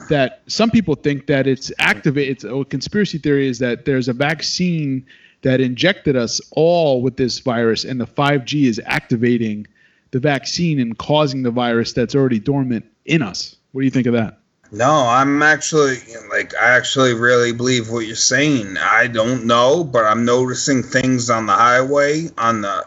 that 0.09 0.43
some 0.47 0.71
people 0.71 0.95
think 0.95 1.27
that 1.27 1.47
it's 1.47 1.73
activate. 1.79 2.29
It's 2.29 2.45
a 2.45 2.65
conspiracy 2.65 3.19
theory 3.19 3.49
is 3.49 3.59
that 3.59 3.85
there's 3.85 4.09
a 4.09 4.13
vaccine 4.13 5.05
that 5.43 5.61
injected 5.61 6.17
us 6.17 6.41
all 6.53 7.03
with 7.03 7.17
this 7.17 7.39
virus, 7.39 7.85
and 7.85 8.01
the 8.01 8.07
5G 8.07 8.67
is 8.67 8.81
activating 8.87 9.67
the 10.11 10.19
vaccine 10.19 10.81
and 10.81 10.97
causing 10.99 11.43
the 11.43 11.51
virus 11.51 11.93
that's 11.93 12.15
already 12.15 12.39
dormant 12.39 12.85
in 13.05 13.23
us. 13.23 13.57
What 13.73 13.83
do 13.83 13.85
you 13.85 13.91
think 13.91 14.07
of 14.07 14.15
that? 14.15 14.39
No, 14.71 15.07
I'm 15.07 15.43
actually 15.43 15.97
like 16.31 16.55
I 16.61 16.71
actually 16.77 17.15
really 17.15 17.53
believe 17.53 17.91
what 17.91 18.07
you're 18.07 18.17
saying. 18.17 18.77
I 18.79 19.07
don't 19.07 19.47
know, 19.47 19.83
but 19.83 20.05
I'm 20.05 20.25
noticing 20.27 20.83
things 20.83 21.31
on 21.31 21.47
the 21.47 21.55
highway, 21.55 22.29
on 22.37 22.61
the 22.61 22.85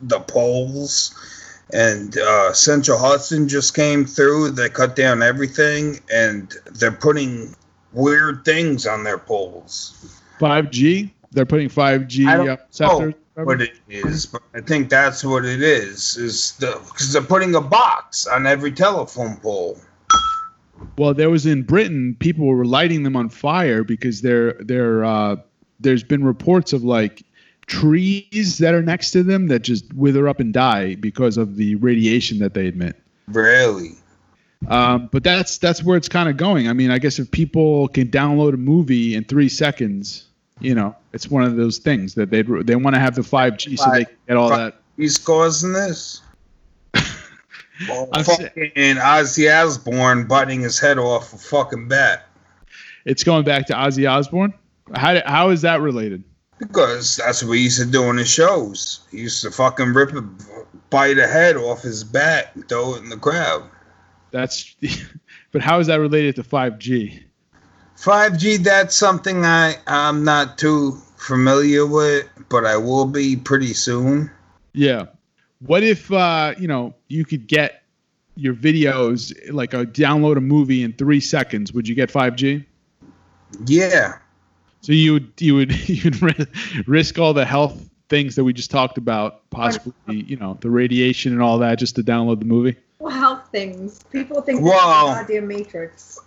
the 0.00 0.20
poles, 0.20 1.14
and 1.72 2.16
uh, 2.18 2.52
Central 2.52 2.98
Hudson 2.98 3.48
just 3.48 3.74
came 3.74 4.04
through. 4.04 4.50
They 4.50 4.68
cut 4.68 4.96
down 4.96 5.22
everything, 5.22 6.00
and 6.12 6.54
they're 6.72 6.92
putting 6.92 7.54
weird 7.92 8.44
things 8.44 8.86
on 8.86 9.04
their 9.04 9.18
poles. 9.18 10.20
5G. 10.38 11.10
They're 11.32 11.46
putting 11.46 11.68
5G 11.68 12.26
I 12.26 12.36
don't 12.36 12.48
uh, 12.48 12.56
receptors. 12.68 13.14
What 13.34 13.60
it 13.60 13.74
is, 13.90 14.24
but 14.24 14.40
I 14.54 14.62
think 14.62 14.88
that's 14.88 15.22
what 15.22 15.44
it 15.44 15.62
is. 15.62 16.16
Is 16.16 16.52
the 16.52 16.80
because 16.86 17.12
they're 17.12 17.20
putting 17.20 17.54
a 17.54 17.60
box 17.60 18.26
on 18.26 18.46
every 18.46 18.72
telephone 18.72 19.36
pole. 19.36 19.78
Well, 20.96 21.12
there 21.12 21.28
was 21.28 21.44
in 21.44 21.62
Britain, 21.62 22.16
people 22.18 22.46
were 22.46 22.64
lighting 22.64 23.02
them 23.02 23.14
on 23.14 23.28
fire 23.28 23.84
because 23.84 24.22
they're 24.22 24.54
they're 24.54 25.04
uh, 25.04 25.36
there's 25.80 26.02
been 26.02 26.24
reports 26.24 26.72
of 26.72 26.82
like 26.82 27.24
trees 27.66 28.58
that 28.58 28.74
are 28.74 28.82
next 28.82 29.10
to 29.12 29.22
them 29.22 29.48
that 29.48 29.60
just 29.60 29.92
wither 29.94 30.28
up 30.28 30.40
and 30.40 30.52
die 30.52 30.94
because 30.96 31.36
of 31.36 31.56
the 31.56 31.74
radiation 31.76 32.38
that 32.38 32.54
they 32.54 32.68
emit. 32.68 32.96
Really? 33.28 33.92
Um, 34.68 35.08
but 35.12 35.22
that's 35.22 35.58
that's 35.58 35.82
where 35.82 35.96
it's 35.96 36.08
kind 36.08 36.28
of 36.28 36.36
going. 36.36 36.68
I 36.68 36.72
mean, 36.72 36.90
I 36.90 36.98
guess 36.98 37.18
if 37.18 37.30
people 37.30 37.88
can 37.88 38.08
download 38.08 38.54
a 38.54 38.56
movie 38.56 39.14
in 39.14 39.24
three 39.24 39.48
seconds, 39.48 40.26
you 40.60 40.74
know, 40.74 40.96
it's 41.12 41.28
one 41.28 41.44
of 41.44 41.56
those 41.56 41.78
things 41.78 42.14
that 42.14 42.30
they 42.30 42.42
they 42.42 42.76
want 42.76 42.94
to 42.94 43.00
have 43.00 43.14
the 43.14 43.22
5G 43.22 43.78
so 43.78 43.90
they 43.90 44.04
can 44.06 44.16
get 44.28 44.36
all 44.36 44.48
that. 44.48 44.80
He's 44.96 45.18
causing 45.18 45.72
this. 45.72 46.22
Well, 47.88 48.08
I'm 48.12 48.24
sa- 48.24 48.36
fucking 48.36 48.96
Ozzy 48.96 49.52
Osbourne 49.52 50.26
biting 50.26 50.62
his 50.62 50.78
head 50.78 50.98
off 50.98 51.32
a 51.32 51.38
fucking 51.38 51.88
bat. 51.88 52.26
It's 53.04 53.22
going 53.22 53.44
back 53.44 53.66
to 53.66 53.74
Ozzy 53.74 54.10
Osbourne. 54.10 54.54
How 54.94 55.20
how 55.26 55.50
is 55.50 55.62
that 55.62 55.80
related? 55.80 56.24
Because 56.58 57.16
that's 57.16 57.44
what 57.44 57.58
he 57.58 57.64
used 57.64 57.80
to 57.80 57.86
do 57.86 58.04
in 58.04 58.16
his 58.16 58.30
shows. 58.30 59.00
He 59.10 59.18
used 59.18 59.42
to 59.42 59.50
fucking 59.50 59.92
rip 59.92 60.12
a 60.14 60.22
bite 60.90 61.18
a 61.18 61.26
head 61.26 61.56
off 61.56 61.82
his 61.82 62.02
bat 62.04 62.52
and 62.54 62.66
throw 62.68 62.94
it 62.94 63.02
in 63.02 63.10
the 63.10 63.16
crowd. 63.16 63.68
That's, 64.30 64.74
but 65.52 65.60
how 65.60 65.78
is 65.80 65.86
that 65.88 65.96
related 65.96 66.36
to 66.36 66.42
5G? 66.42 67.22
5G, 67.96 68.58
that's 68.58 68.94
something 68.94 69.44
I, 69.44 69.76
I'm 69.86 70.24
not 70.24 70.58
too 70.58 70.98
familiar 71.16 71.86
with, 71.86 72.28
but 72.48 72.64
I 72.64 72.76
will 72.76 73.06
be 73.06 73.36
pretty 73.36 73.74
soon. 73.74 74.30
Yeah. 74.72 75.06
What 75.60 75.82
if 75.82 76.12
uh, 76.12 76.54
you 76.58 76.68
know 76.68 76.94
you 77.08 77.24
could 77.24 77.46
get 77.46 77.82
your 78.36 78.54
videos 78.54 79.34
like 79.52 79.72
a 79.72 79.86
download 79.86 80.36
a 80.36 80.40
movie 80.40 80.82
in 80.82 80.92
three 80.92 81.20
seconds? 81.20 81.72
Would 81.72 81.88
you 81.88 81.94
get 81.94 82.10
5G? 82.10 82.64
Yeah. 83.64 84.18
So 84.86 84.92
you 84.92 85.14
would 85.14 85.32
you 85.40 85.56
would 85.56 85.88
you'd 85.88 86.16
risk 86.86 87.18
all 87.18 87.34
the 87.34 87.44
health 87.44 87.90
things 88.08 88.36
that 88.36 88.44
we 88.44 88.52
just 88.52 88.70
talked 88.70 88.98
about, 88.98 89.50
possibly 89.50 89.92
you 90.06 90.36
know 90.36 90.56
the 90.60 90.70
radiation 90.70 91.32
and 91.32 91.42
all 91.42 91.58
that, 91.58 91.80
just 91.80 91.96
to 91.96 92.04
download 92.04 92.38
the 92.38 92.44
movie. 92.44 92.76
Well, 93.00 93.12
health 93.12 93.48
things. 93.50 94.04
People 94.12 94.42
think 94.42 94.60
Wow. 94.62 95.06
that's 95.08 95.26
the 95.26 95.34
goddamn 95.34 95.48
matrix. 95.48 96.20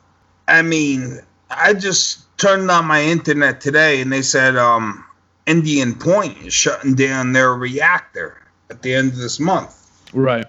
I 0.50 0.62
mean, 0.62 1.20
I 1.50 1.74
just 1.74 2.38
turned 2.38 2.70
on 2.70 2.84
my 2.84 3.02
internet 3.02 3.62
today 3.62 4.02
and 4.02 4.12
they 4.12 4.22
said 4.22 4.58
um, 4.58 5.06
Indian 5.46 5.96
Point 5.96 6.38
is 6.40 6.54
shutting 6.54 6.96
down 6.96 7.32
their 7.32 7.54
reactor 7.54 8.42
at 8.70 8.82
the 8.82 8.94
end 8.94 9.14
of 9.14 9.20
this 9.20 9.40
month. 9.40 9.74
Right. 10.14 10.46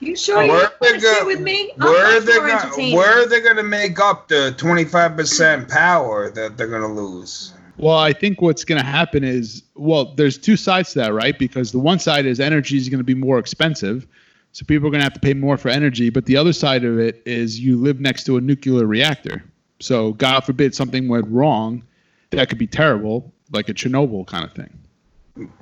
You 0.00 0.14
sure 0.16 0.42
you 0.42 0.50
Where 0.50 0.70
want 0.80 0.94
to 0.94 1.00
go- 1.00 1.14
sit 1.14 1.26
with 1.26 1.40
me? 1.40 1.72
I'm 1.80 1.88
Where 1.88 2.14
much 2.14 2.24
they 2.24 2.36
gonna, 2.36 2.96
where 2.96 3.22
are 3.22 3.26
they 3.26 3.40
going 3.40 3.56
to 3.56 3.62
make 3.64 3.98
up 3.98 4.28
the 4.28 4.54
25% 4.56 5.68
power 5.68 6.30
that 6.30 6.56
they're 6.56 6.68
going 6.68 6.82
to 6.82 6.88
lose? 6.88 7.52
Well, 7.78 7.96
I 7.96 8.12
think 8.12 8.40
what's 8.40 8.64
going 8.64 8.80
to 8.80 8.86
happen 8.86 9.22
is, 9.24 9.62
well, 9.74 10.14
there's 10.16 10.36
two 10.36 10.56
sides 10.56 10.92
to 10.92 11.00
that, 11.00 11.14
right? 11.14 11.38
Because 11.38 11.72
the 11.72 11.78
one 11.78 11.98
side 11.98 12.26
is 12.26 12.40
energy 12.40 12.76
is 12.76 12.88
going 12.88 12.98
to 12.98 13.04
be 13.04 13.14
more 13.14 13.38
expensive, 13.38 14.06
so 14.52 14.64
people 14.64 14.88
are 14.88 14.90
going 14.90 15.00
to 15.00 15.04
have 15.04 15.14
to 15.14 15.20
pay 15.20 15.34
more 15.34 15.56
for 15.56 15.68
energy. 15.68 16.10
But 16.10 16.26
the 16.26 16.36
other 16.36 16.52
side 16.52 16.84
of 16.84 16.98
it 16.98 17.22
is 17.24 17.60
you 17.60 17.76
live 17.76 18.00
next 18.00 18.24
to 18.24 18.36
a 18.36 18.40
nuclear 18.40 18.84
reactor, 18.84 19.44
so 19.78 20.12
God 20.14 20.40
forbid 20.40 20.74
something 20.74 21.08
went 21.08 21.26
wrong, 21.28 21.84
that 22.30 22.48
could 22.48 22.58
be 22.58 22.66
terrible, 22.66 23.32
like 23.52 23.68
a 23.68 23.74
Chernobyl 23.74 24.26
kind 24.26 24.44
of 24.44 24.52
thing. 24.52 24.76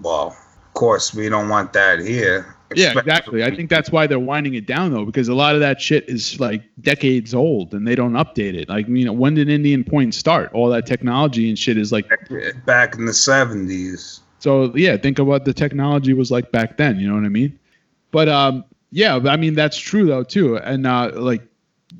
Well, 0.01 0.29
of 0.29 0.75
course, 0.75 1.15
we 1.15 1.29
don't 1.29 1.51
want 1.51 1.75
that 1.75 2.01
here. 2.01 2.56
Yeah, 2.75 2.99
exactly. 2.99 3.45
I 3.45 3.55
think 3.55 3.71
that's 3.71 3.91
why 3.91 4.07
they're 4.07 4.19
winding 4.19 4.55
it 4.55 4.67
down 4.67 4.93
though, 4.93 5.05
because 5.05 5.29
a 5.29 5.35
lot 5.35 5.55
of 5.55 5.61
that 5.61 5.81
shit 5.81 6.09
is 6.09 6.41
like 6.41 6.63
decades 6.81 7.35
old 7.35 7.73
and 7.75 7.87
they 7.87 7.95
don't 7.95 8.15
update 8.15 8.55
it. 8.55 8.69
Like, 8.69 8.89
you 8.89 9.05
know, 9.05 9.13
when 9.13 9.35
did 9.35 9.49
Indian 9.49 9.85
Point 9.85 10.15
start? 10.15 10.53
All 10.53 10.69
that 10.71 10.87
technology 10.87 11.49
and 11.49 11.59
shit 11.59 11.79
is 11.79 11.93
like 11.93 12.09
back 12.65 12.97
in 12.97 13.05
the 13.05 13.13
70s. 13.13 14.21
So 14.39 14.75
yeah, 14.75 14.97
think 14.97 15.19
of 15.19 15.27
what 15.27 15.45
the 15.45 15.55
technology 15.55 16.13
was 16.13 16.31
like 16.31 16.51
back 16.53 16.77
then. 16.77 16.99
You 16.99 17.09
know 17.09 17.15
what 17.15 17.25
I 17.25 17.29
mean? 17.29 17.59
But 18.11 18.29
um, 18.29 18.65
yeah, 18.91 19.19
but 19.19 19.31
I 19.31 19.37
mean 19.37 19.55
that's 19.55 19.79
true 19.79 20.07
though 20.07 20.25
too. 20.25 20.59
And 20.59 20.87
uh, 20.87 21.13
like, 21.15 21.43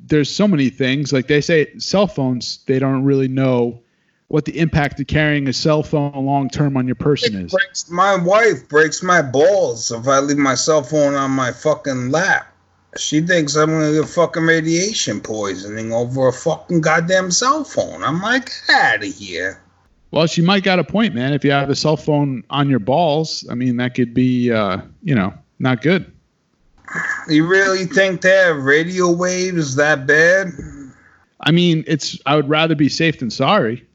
there's 0.05 0.33
so 0.33 0.47
many 0.47 0.69
things. 0.69 1.11
Like 1.11 1.27
they 1.27 1.41
say, 1.41 1.77
cell 1.77 2.07
phones. 2.07 2.63
They 2.65 2.79
don't 2.79 3.03
really 3.03 3.27
know 3.27 3.81
what 4.29 4.45
the 4.45 4.59
impact 4.59 4.99
of 4.99 5.07
carrying 5.07 5.47
a 5.47 5.53
cell 5.53 5.83
phone 5.83 6.25
long 6.25 6.49
term 6.49 6.75
on 6.75 6.85
your 6.85 6.95
person 6.95 7.35
is. 7.35 7.51
breaks, 7.51 7.89
my 7.89 8.15
wife 8.15 8.67
breaks 8.67 9.01
my 9.01 9.21
balls 9.21 9.91
if 9.91 10.07
I 10.07 10.19
leave 10.19 10.37
my 10.37 10.55
cell 10.55 10.83
phone 10.83 11.13
on 11.13 11.31
my 11.31 11.51
fucking 11.51 12.11
lap. 12.11 12.53
She 12.97 13.21
thinks 13.21 13.55
I'm 13.55 13.69
gonna 13.69 13.93
get 13.93 14.07
fucking 14.07 14.43
radiation 14.43 15.21
poisoning 15.21 15.93
over 15.93 16.27
a 16.27 16.33
fucking 16.33 16.81
goddamn 16.81 17.31
cell 17.31 17.63
phone. 17.63 18.03
I'm 18.03 18.21
like, 18.21 18.51
out 18.69 19.03
of 19.03 19.15
here. 19.15 19.61
Well, 20.11 20.25
she 20.25 20.41
might 20.41 20.63
got 20.63 20.79
a 20.79 20.83
point, 20.83 21.13
man. 21.13 21.33
If 21.33 21.43
you 21.43 21.51
have 21.51 21.69
a 21.69 21.75
cell 21.75 21.97
phone 21.97 22.43
on 22.49 22.69
your 22.69 22.79
balls, 22.79 23.45
I 23.49 23.55
mean 23.55 23.77
that 23.77 23.93
could 23.93 24.13
be, 24.13 24.51
uh, 24.51 24.79
you 25.03 25.13
know, 25.13 25.33
not 25.59 25.81
good. 25.81 26.11
You 27.27 27.45
really 27.45 27.85
think 27.85 28.23
have 28.23 28.63
radio 28.63 29.11
waves 29.11 29.75
that 29.75 30.07
bad? 30.07 30.53
I 31.41 31.51
mean, 31.51 31.83
it's. 31.85 32.17
I 32.25 32.35
would 32.35 32.49
rather 32.49 32.75
be 32.75 32.89
safe 32.89 33.19
than 33.19 33.29
sorry. 33.29 33.86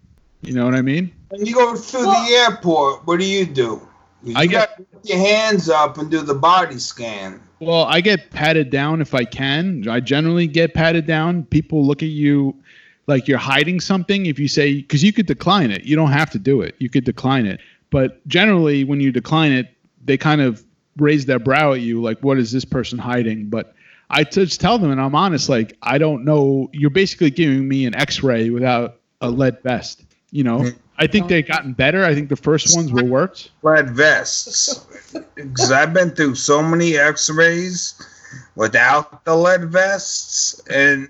You 0.43 0.55
know 0.55 0.65
what 0.65 0.75
I 0.75 0.83
mean? 0.83 1.13
When 1.29 1.47
you 1.47 1.55
go 1.55 1.75
through 1.77 2.07
Well- 2.07 2.27
the 2.27 2.35
airport, 2.35 3.07
what 3.07 3.19
do 3.21 3.25
you 3.27 3.47
do? 3.47 3.81
You 4.25 4.35
I 4.37 4.47
get- 4.47 4.53
got 4.53 4.77
to 4.77 4.83
put 4.83 5.09
your 5.09 5.19
hands 5.19 5.69
up 5.69 5.99
and 5.99 6.11
do 6.11 6.21
the 6.21 6.35
body 6.35 6.79
scan. 6.79 7.41
Well, 7.61 7.85
I 7.85 8.01
get 8.01 8.31
patted 8.31 8.71
down 8.71 9.01
if 9.01 9.15
I 9.15 9.25
can. 9.25 9.89
I 9.89 10.01
generally 10.01 10.47
get 10.47 10.75
patted 10.75 11.07
down. 11.07 11.45
People 11.45 11.85
look 11.87 12.03
at 12.03 12.09
you 12.09 12.55
like 13.07 13.27
you're 13.29 13.39
hiding 13.39 13.81
something 13.81 14.27
if 14.27 14.39
you 14.39 14.49
say 14.49 14.75
because 14.75 15.03
you 15.03 15.13
could 15.13 15.27
decline 15.27 15.71
it. 15.71 15.85
You 15.85 15.97
don't 15.97 16.11
have 16.11 16.31
to 16.31 16.39
do 16.39 16.61
it. 16.61 16.75
You 16.79 16.89
could 16.89 17.05
decline 17.05 17.47
it. 17.47 17.61
But 17.91 18.27
generally, 18.29 18.85
when 18.85 19.01
you 19.01 19.13
decline 19.13 19.53
it, 19.53 19.69
they 20.05 20.17
kind 20.17 20.41
of 20.41 20.65
raise 20.97 21.27
their 21.27 21.39
brow 21.39 21.73
at 21.73 21.81
you 21.81 22.01
like, 22.03 22.19
"What 22.21 22.39
is 22.39 22.51
this 22.53 22.65
person 22.65 22.99
hiding?" 22.99 23.47
But 23.47 23.75
I 24.11 24.25
just 24.25 24.61
tell 24.61 24.79
them, 24.79 24.91
and 24.91 25.01
I'm 25.01 25.15
honest, 25.15 25.49
like 25.49 25.77
I 25.83 25.99
don't 25.99 26.25
know. 26.25 26.69
You're 26.73 26.91
basically 26.91 27.31
giving 27.31 27.69
me 27.69 27.87
an 27.87 27.95
X-ray 27.95 28.51
without 28.51 28.97
a 29.21 29.31
lead 29.31 29.63
vest. 29.63 30.03
You 30.33 30.45
know, 30.45 30.59
Mm. 30.61 30.75
I 30.99 31.07
think 31.07 31.29
they've 31.29 31.47
gotten 31.47 31.73
better. 31.73 32.05
I 32.05 32.15
think 32.15 32.29
the 32.29 32.37
first 32.37 32.77
ones 32.77 32.93
were 32.93 33.05
worked. 33.05 33.51
Lead 33.63 33.91
vests. 33.91 34.87
Because 35.35 35.71
I've 35.73 35.93
been 35.93 36.11
through 36.11 36.37
so 36.37 36.63
many 36.63 36.97
X-rays 36.97 37.95
without 38.57 39.25
the 39.25 39.35
lead 39.37 39.71
vests, 39.71 40.61
and 40.71 41.09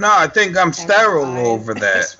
no, 0.00 0.08
I 0.10 0.26
think 0.26 0.56
I'm 0.56 0.72
sterile 0.72 1.46
over 1.46 1.74
that. 1.86 2.16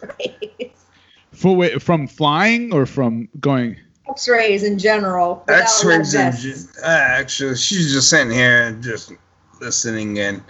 For 1.32 1.56
wait, 1.56 1.82
from 1.82 2.06
flying 2.06 2.72
or 2.72 2.86
from 2.86 3.28
going? 3.40 3.76
X-rays 4.08 4.62
in 4.62 4.78
general. 4.78 5.44
X-rays 5.48 6.14
lead 6.14 6.34
and 6.34 6.68
uh, 6.82 6.86
actually, 6.86 7.56
she's 7.56 7.92
just 7.92 8.08
sitting 8.10 8.30
here 8.32 8.62
and 8.64 8.82
just 8.82 9.12
listening 9.60 10.16
in. 10.18 10.42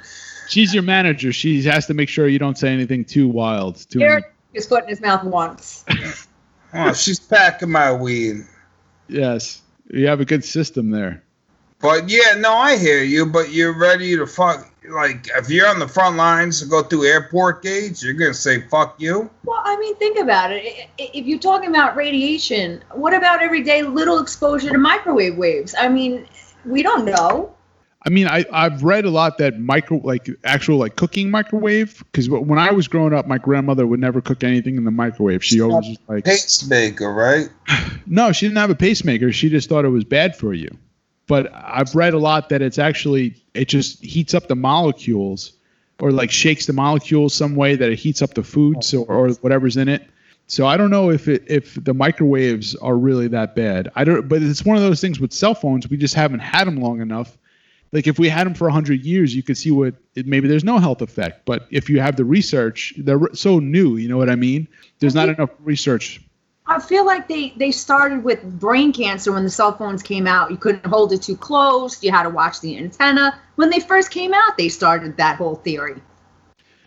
She's 0.49 0.75
your 0.75 0.83
manager. 0.83 1.33
She 1.33 1.63
has 1.63 1.87
to 1.87 1.95
make 1.95 2.09
sure 2.09 2.29
you 2.29 2.39
don't 2.39 2.59
say 2.59 2.69
anything 2.69 3.05
too 3.05 3.29
wild. 3.29 3.77
Too. 3.91 4.01
Jared 4.01 4.25
his 4.57 4.67
foot 4.67 4.83
in 4.85 4.89
his 4.89 5.01
mouth 5.01 5.23
once. 5.25 5.85
Oh, 6.75 6.93
she's 6.93 7.21
packing 7.21 7.71
my 7.71 7.93
weed. 7.93 8.45
Yes, 9.09 9.63
you 9.91 10.07
have 10.09 10.21
a 10.21 10.25
good 10.25 10.45
system 10.45 10.91
there. 10.91 11.23
But 11.81 12.09
yeah, 12.09 12.35
no, 12.39 12.53
I 12.53 12.77
hear 12.79 13.03
you. 13.03 13.27
But 13.27 13.53
you're 13.53 13.79
ready 13.79 14.17
to 14.17 14.27
fuck. 14.27 14.73
Like, 14.89 15.29
if 15.37 15.51
you're 15.51 15.69
on 15.69 15.79
the 15.79 15.89
front 15.89 16.17
lines 16.17 16.61
to 16.61 16.67
go 16.67 16.83
through 16.83 17.05
airport 17.05 17.63
gates, 17.63 18.03
you're 18.03 18.15
gonna 18.15 18.33
say 18.35 18.63
"fuck 18.69 18.95
you." 18.99 19.29
Well, 19.45 19.61
I 19.65 19.77
mean, 19.79 19.95
think 19.97 20.19
about 20.19 20.53
it. 20.53 20.65
I- 20.65 20.89
i- 21.03 21.11
If 21.13 21.27
you're 21.27 21.39
talking 21.39 21.69
about 21.71 21.97
radiation, 21.97 22.83
what 22.93 23.13
about 23.15 23.43
everyday 23.43 23.83
little 23.83 24.19
exposure 24.21 24.71
to 24.71 24.79
microwave 24.79 25.37
waves? 25.37 25.75
I 25.79 25.89
mean, 25.89 26.27
we 26.65 26.83
don't 26.83 27.05
know. 27.05 27.53
I 28.07 28.09
mean, 28.09 28.29
I 28.29 28.45
I've 28.53 28.85
read 28.85 29.05
a 29.05 29.11
lot 29.11 29.39
that 29.39 29.59
micro 29.59 29.99
like 29.99 30.31
actual 30.45 30.79
like 30.79 30.95
cooking 30.95 31.29
microwave 31.29 32.05
because 32.05 32.31
when 32.31 32.59
I 32.59 32.71
was 32.71 32.87
growing 32.87 33.13
up, 33.13 33.27
my 33.27 33.37
grandmother 33.37 33.85
would 33.85 33.99
never 33.99 34.21
cook 34.21 34.45
anything 34.45 34.77
in 34.77 34.85
the 34.85 34.93
microwave. 34.93 35.43
She 35.45 35.61
always 35.61 35.89
just 35.89 36.01
like 36.09 36.25
Pacemaker, 36.25 37.13
right? 37.13 37.49
no, 38.07 38.31
she 38.31 38.47
didn't 38.47 38.59
have 38.59 38.71
a 38.71 38.77
pacemaker. 38.77 39.33
She 39.33 39.51
just 39.51 39.69
thought 39.69 39.85
it 39.85 39.89
was 39.89 40.05
bad 40.05 40.37
for 40.37 40.55
you. 40.55 40.71
But 41.27 41.53
I've 41.53 41.97
read 41.97 42.15
a 42.15 42.19
lot 42.19 42.49
that 42.51 42.63
it's 42.63 42.79
actually 42.79 43.35
it 43.55 43.67
just 43.67 44.05
heats 44.05 44.35
up 44.35 44.47
the 44.47 44.55
molecules 44.55 45.55
or 45.99 46.13
like 46.13 46.31
shakes 46.31 46.67
the 46.67 46.73
molecules 46.73 47.35
some 47.35 47.57
way 47.57 47.75
that 47.75 47.91
it 47.91 47.97
heats 47.97 48.23
up 48.23 48.35
the 48.35 48.45
food 48.45 48.85
so 48.85 49.03
or 49.05 49.31
whatever's 49.41 49.77
in 49.77 49.89
it. 49.89 50.09
So 50.47 50.69
I 50.69 50.77
don't 50.77 50.91
know 50.91 51.11
if 51.11 51.27
it 51.27 51.43
if 51.49 51.83
the 51.83 51.93
microwaves 51.93 52.77
are 52.77 52.97
really 52.97 53.27
that 53.29 53.57
bad. 53.57 53.91
I 53.97 54.05
don't 54.05 54.29
but 54.29 54.43
it's 54.43 54.65
one 54.65 54.77
of 54.77 54.85
those 54.85 55.01
things 55.01 55.19
with 55.19 55.33
cell 55.33 55.57
phones 55.57 55.91
we 55.91 55.97
just 55.97 56.15
haven't 56.15 56.39
had 56.39 56.69
them 56.69 56.77
long 56.77 57.01
enough. 57.01 57.37
Like 57.93 58.07
if 58.07 58.19
we 58.19 58.29
had 58.29 58.47
them 58.47 58.55
for 58.55 58.65
100 58.65 59.05
years 59.05 59.35
you 59.35 59.43
could 59.43 59.57
see 59.57 59.71
what 59.71 59.95
it, 60.15 60.27
maybe 60.27 60.49
there's 60.49 60.65
no 60.65 60.79
health 60.79 61.03
effect, 61.03 61.45
but 61.45 61.67
if 61.71 61.89
you 61.89 62.01
have 62.01 62.17
the 62.17 62.25
research, 62.25 62.95
they're 62.99 63.21
so 63.35 63.59
new, 63.59 63.97
you 63.97 64.09
know 64.09 64.17
what 64.17 64.31
I 64.31 64.37
mean? 64.37 64.69
There's 64.99 65.15
not 65.15 65.29
enough 65.29 65.51
research 65.61 66.21
I 66.69 66.81
feel 66.81 67.07
like 67.07 67.29
they 67.29 67.51
they 67.57 67.71
started 67.71 68.25
with 68.25 68.43
brain 68.59 68.93
cancer 68.93 69.33
when 69.33 69.45
the 69.45 69.51
cell 69.51 69.77
phones 69.77 70.03
came 70.03 70.27
out. 70.27 70.51
You 70.51 70.57
couldn't 70.57 70.85
hold 70.85 71.13
it 71.13 71.23
too 71.23 71.37
close. 71.37 72.03
You 72.03 72.11
had 72.11 72.25
to 72.25 72.31
watch 72.31 72.61
the 72.61 72.77
antenna. 72.77 73.39
When 73.55 73.71
they 73.71 73.81
first 73.81 74.11
came 74.11 74.35
out, 74.35 74.59
they 74.59 74.69
started 74.69 75.17
that 75.17 75.37
whole 75.37 75.57
theory. 75.57 76.01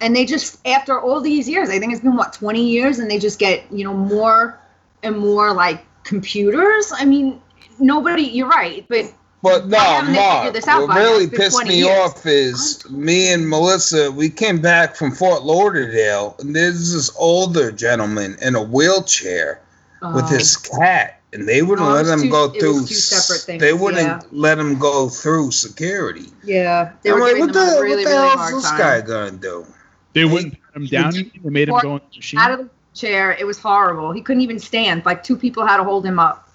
And 0.01 0.15
they 0.15 0.25
just 0.25 0.65
after 0.67 0.99
all 0.99 1.21
these 1.21 1.47
years, 1.47 1.69
I 1.69 1.79
think 1.79 1.93
it's 1.93 2.01
been 2.01 2.17
what 2.17 2.33
20 2.33 2.69
years 2.69 2.99
and 2.99 3.09
they 3.09 3.19
just 3.19 3.39
get, 3.39 3.71
you 3.71 3.85
know, 3.85 3.93
more 3.93 4.59
and 5.01 5.17
more 5.17 5.53
like 5.53 5.85
computers. 6.03 6.91
I 6.93 7.05
mean, 7.05 7.41
nobody, 7.79 8.23
you're 8.23 8.49
right, 8.49 8.85
but 8.89 9.13
But 9.41 9.67
no, 9.67 9.78
Why 9.78 10.02
Mark, 10.12 10.38
figured 10.45 10.56
this 10.56 10.67
out 10.67 10.88
what 10.88 10.97
really 10.97 11.28
pissed 11.28 11.63
me 11.65 11.78
years. 11.78 11.97
off 11.99 12.25
is 12.25 12.84
me 12.89 13.32
and 13.32 13.47
Melissa, 13.49 14.12
we 14.12 14.30
came 14.30 14.60
back 14.60 14.95
from 14.97 15.12
Fort 15.12 15.43
Lauderdale, 15.43 16.36
and 16.39 16.54
there's 16.56 16.91
this 16.93 17.10
older 17.17 17.71
gentleman 17.71 18.36
in 18.41 18.56
a 18.56 18.62
wheelchair 18.62 19.62
with 20.02 20.25
um, 20.25 20.28
his 20.30 20.58
cat, 20.58 21.21
and 21.32 21.47
they 21.47 21.62
wouldn't 21.62 21.88
Oh, 21.88 21.91
let 21.93 22.06
him 22.06 22.23
two- 22.23 22.30
go 22.30 22.49
through. 22.49 22.86
two 22.86 22.93
separate 22.95 23.41
things, 23.45 23.62
They 23.62 23.71
wouldn't 23.71 24.02
yeah. 24.08 24.19
let 24.34 24.60
him 24.60 24.78
go 24.78 25.08
through 25.08 25.52
security. 25.52 26.28
yeah, 26.43 26.91
they 27.02 27.10
I'm 27.12 27.19
were 27.19 27.25
like, 27.32 27.39
what 27.39 27.54
the, 27.54 27.60
a 27.60 27.82
really 27.82 28.04
what 28.04 28.10
the 28.10 28.10
really 28.10 28.28
hell's 28.28 28.39
hard 28.39 28.56
this 28.56 28.63
time. 28.69 28.78
guy 28.78 29.02
gonna 29.02 29.32
do? 29.32 29.65
They 30.13 30.21
Hey, 30.21 30.34
wouldn't 30.34 30.58
put 30.65 30.75
him 30.82 30.86
down. 30.88 31.13
They 31.13 31.49
made 31.49 31.69
him 31.69 31.80
go 31.82 31.95
in 31.95 32.02
the 32.12 32.17
machine. 32.17 32.39
Out 32.41 32.52
of 32.52 32.60
the 32.60 32.69
chair, 32.93 33.32
it 33.39 33.45
was 33.45 33.58
horrible. 33.58 34.12
He 34.12 34.21
couldn't 34.21 34.41
even 34.41 34.60
stand. 34.60 35.06
Like 35.06 35.23
two 35.23 35.38
people 35.38 35.65
had 35.65 35.78
to 35.78 35.84
hold 35.86 36.06
him 36.06 36.19
up. 36.19 36.48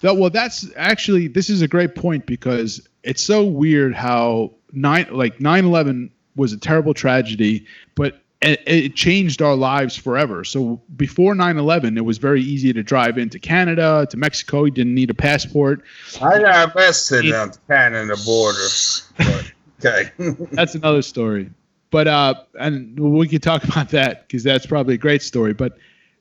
That- 0.00 0.16
well, 0.16 0.30
that's 0.30 0.66
actually 0.76 1.28
this 1.28 1.50
is 1.50 1.62
a 1.62 1.68
great 1.68 1.94
point 1.94 2.26
because 2.26 2.86
it's 3.02 3.22
so 3.22 3.44
weird 3.44 3.94
how 3.94 4.52
nine 4.72 5.06
like 5.10 5.38
9/11 5.38 6.10
was 6.36 6.52
a 6.52 6.56
terrible 6.58 6.94
tragedy, 6.94 7.66
but 7.94 8.20
it, 8.40 8.62
it 8.66 8.94
changed 8.94 9.42
our 9.42 9.56
lives 9.56 9.96
forever. 9.96 10.44
So 10.44 10.80
before 10.96 11.34
9/11, 11.34 11.96
it 11.96 12.02
was 12.02 12.18
very 12.18 12.42
easy 12.42 12.72
to 12.72 12.82
drive 12.82 13.18
into 13.18 13.38
Canada, 13.38 14.06
to 14.10 14.16
Mexico. 14.16 14.64
You 14.64 14.70
didn't 14.70 14.94
need 14.94 15.10
a 15.10 15.14
passport. 15.14 15.82
I 16.20 16.38
got 16.38 16.74
arrested 16.76 17.32
on 17.32 17.50
the 17.50 17.58
Canada 17.68 18.14
border. 18.24 18.58
But, 19.16 19.52
okay. 19.84 20.10
That's 20.52 20.74
another 20.74 21.02
story. 21.02 21.50
But 21.90 22.06
uh, 22.06 22.34
and 22.60 22.98
we 22.98 23.26
could 23.28 23.42
talk 23.42 23.64
about 23.68 23.88
that 23.90 24.26
because 24.26 24.44
that's 24.44 24.66
probably 24.66 24.94
a 24.94 24.98
great 24.98 25.22
story. 25.22 25.54
But 25.54 25.78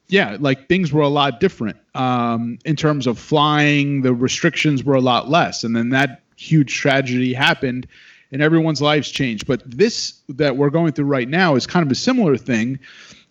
yeah, 0.10 0.38
like 0.39 0.67
things 0.70 0.93
were 0.93 1.02
a 1.02 1.10
lot 1.10 1.39
different 1.39 1.78
um, 1.96 2.60
in 2.65 2.76
terms 2.76 3.08
of 3.08 3.20
flying. 3.20 4.02
The 4.02 4.13
restrictions 4.13 4.84
were 4.84 4.96
a 4.96 5.02
lot 5.02 5.30
less, 5.30 5.63
and 5.63 5.76
then 5.76 5.89
that 5.89 6.22
huge 6.38 6.74
tragedy 6.74 7.34
happened, 7.34 7.88
and 8.32 8.41
everyone's 8.41 8.82
lives 8.82 9.10
changed. 9.10 9.48
But 9.48 9.70
this 9.70 10.20
that 10.30 10.56
we're 10.56 10.70
going 10.70 10.93
through 10.93 11.06
right 11.06 11.28
now 11.28 11.56
is 11.56 11.67
kind 11.67 11.86
of 11.86 11.91
a 11.91 11.96
similar 11.96 12.38
thing, 12.38 12.80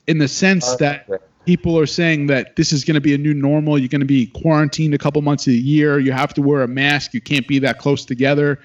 in 0.06 0.18
the 0.18 0.28
sense 0.28 0.76
that 0.76 1.08
people 1.46 1.78
are 1.78 1.86
saying 1.86 2.26
that 2.26 2.56
this 2.56 2.72
is 2.72 2.84
going 2.84 2.96
to 2.96 3.00
be 3.00 3.14
a 3.14 3.18
new 3.18 3.32
normal. 3.32 3.78
You're 3.78 3.88
going 3.88 4.00
to 4.00 4.06
be 4.06 4.26
quarantined 4.26 4.92
a 4.94 4.98
couple 4.98 5.22
months 5.22 5.46
a 5.46 5.52
year. 5.52 5.98
You 5.98 6.12
have 6.12 6.34
to 6.34 6.42
wear 6.42 6.62
a 6.62 6.68
mask. 6.68 7.14
You 7.14 7.20
can't 7.22 7.48
be 7.48 7.58
that 7.60 7.78
close 7.78 8.04
together. 8.04 8.60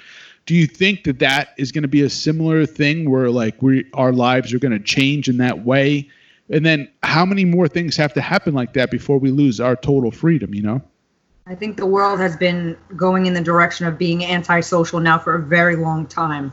Do 0.48 0.56
you 0.56 0.68
think 0.68 1.04
that 1.06 1.20
that 1.20 1.50
is 1.58 1.72
going 1.72 1.84
to 1.84 1.88
be 1.88 2.02
a 2.02 2.10
similar 2.10 2.66
thing 2.66 3.10
where 3.10 3.30
like 3.30 3.62
we 3.62 3.86
our 3.94 4.12
lives 4.12 4.54
are 4.54 4.60
going 4.60 4.74
to 4.74 4.80
change 4.80 5.30
in 5.30 5.38
that 5.38 5.64
way? 5.64 6.10
And 6.52 6.66
then 6.66 6.90
how 7.04 7.26
many 7.26 7.46
more 7.46 7.68
things 7.68 7.96
have 7.98 8.14
to 8.14 8.22
happen 8.22 8.54
like 8.54 8.74
that 8.74 8.92
before 8.92 9.18
we 9.18 9.32
lose 9.32 9.60
our 9.60 9.76
total 9.76 10.12
freedom, 10.12 10.54
you 10.54 10.62
know? 10.62 10.82
I 11.48 11.56
think 11.56 11.78
the 11.78 11.86
world 11.86 12.20
has 12.20 12.36
been 12.38 12.78
going 12.96 13.26
in 13.26 13.34
the 13.34 13.42
direction 13.42 13.86
of 13.88 13.98
being 13.98 14.24
antisocial 14.24 15.00
now 15.00 15.18
for 15.18 15.36
a 15.36 15.40
very 15.42 15.76
long 15.76 16.06
time. 16.06 16.52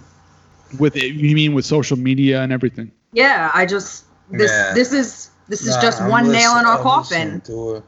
With 0.78 0.96
it, 0.96 1.14
you 1.14 1.34
mean 1.34 1.54
with 1.54 1.64
social 1.66 1.96
media 1.96 2.42
and 2.42 2.52
everything? 2.52 2.90
Yeah, 3.12 3.50
I 3.54 3.66
just 3.66 4.04
this 4.30 4.50
Yeah. 4.50 4.74
this 4.74 4.92
is 4.92 5.30
this 5.48 5.62
is 5.62 5.74
Nah, 5.76 5.82
just 5.82 6.02
I'm 6.02 6.10
one 6.10 6.30
nail 6.30 6.58
in 6.58 6.66
our 6.66 6.76
I'm 6.76 6.82
coffin. 6.82 7.18
listening 7.34 7.40
To 7.42 7.74
it. 7.76 7.84